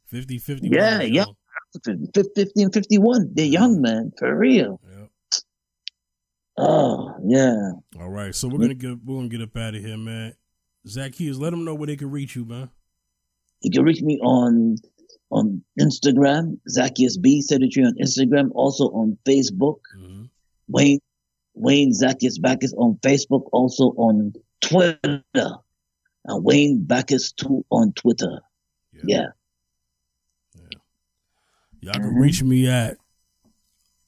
50, 0.07 0.39
50. 0.39 0.69
Yeah, 0.69 1.03
young. 1.03 1.35
50 1.85 2.63
and 2.63 2.73
51. 2.73 3.31
They're 3.35 3.47
young, 3.47 3.81
man. 3.81 4.13
For 4.19 4.35
real. 4.37 4.81
Yeah. 4.89 5.41
Oh, 6.57 7.15
yeah. 7.25 7.73
All 8.01 8.09
right. 8.11 8.35
So 8.35 8.49
we're 8.49 8.59
gonna 8.59 8.75
get 8.75 8.99
we're 9.05 9.17
gonna 9.17 9.29
get 9.29 9.43
up 9.43 9.57
out 9.57 9.75
of 9.75 9.85
here, 9.85 9.97
man. 9.97 10.35
Zacchaeus, 10.87 11.37
let 11.37 11.51
them 11.51 11.65
know 11.65 11.75
where 11.75 11.87
they 11.87 11.97
can 11.97 12.11
reach 12.11 12.35
you, 12.35 12.45
man. 12.45 12.71
You 13.61 13.71
can 13.71 13.85
reach 13.85 14.03
me 14.03 14.19
on 14.21 14.77
on 15.31 15.63
Instagram, 15.79 16.59
Zacchaeus 16.69 17.19
B 17.19 17.43
Secretary 17.43 17.87
on 17.87 17.95
Instagram, 18.01 18.51
also 18.55 18.85
on 18.87 19.19
Facebook. 19.27 19.81
Mm-hmm. 19.97 20.25
Wayne 20.69 21.01
Wayne 21.55 21.93
Zacchaeus 21.93 22.39
Backus 22.39 22.73
on 22.75 22.99
Facebook, 23.03 23.49
also 23.53 23.93
on 23.97 24.33
Twitter. 24.61 25.23
And 25.35 26.45
Wayne 26.45 26.85
Backus 26.85 27.33
too 27.33 27.65
on 27.71 27.93
Twitter. 27.93 28.41
Yeah. 28.93 29.03
yeah. 29.07 29.27
Y'all 31.81 31.95
can 31.95 32.03
mm-hmm. 32.03 32.21
reach 32.21 32.43
me 32.43 32.69
at 32.69 32.97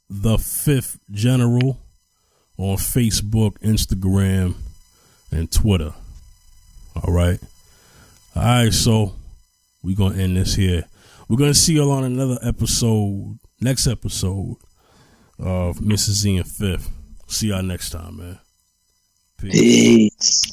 the 0.08 0.38
fifth 0.38 0.98
general 1.10 1.78
on 2.56 2.76
Facebook, 2.76 3.58
Instagram, 3.60 4.54
and 5.30 5.50
Twitter. 5.50 5.94
All 6.96 7.12
right. 7.12 7.38
All 8.34 8.42
right, 8.42 8.72
so 8.72 9.14
we're 9.82 9.96
gonna 9.96 10.18
end 10.18 10.36
this 10.36 10.54
here. 10.54 10.84
We're 11.28 11.38
gonna 11.38 11.54
see 11.54 11.74
y'all 11.74 11.92
on 11.92 12.04
another 12.04 12.38
episode, 12.42 13.38
next 13.60 13.86
episode 13.86 14.56
of 15.38 15.78
Mrs. 15.78 16.10
Z 16.10 16.36
and 16.36 16.46
Fifth. 16.46 16.90
See 17.28 17.48
y'all 17.48 17.62
next 17.62 17.90
time, 17.90 18.18
man. 18.18 18.38
Peace. 19.38 20.52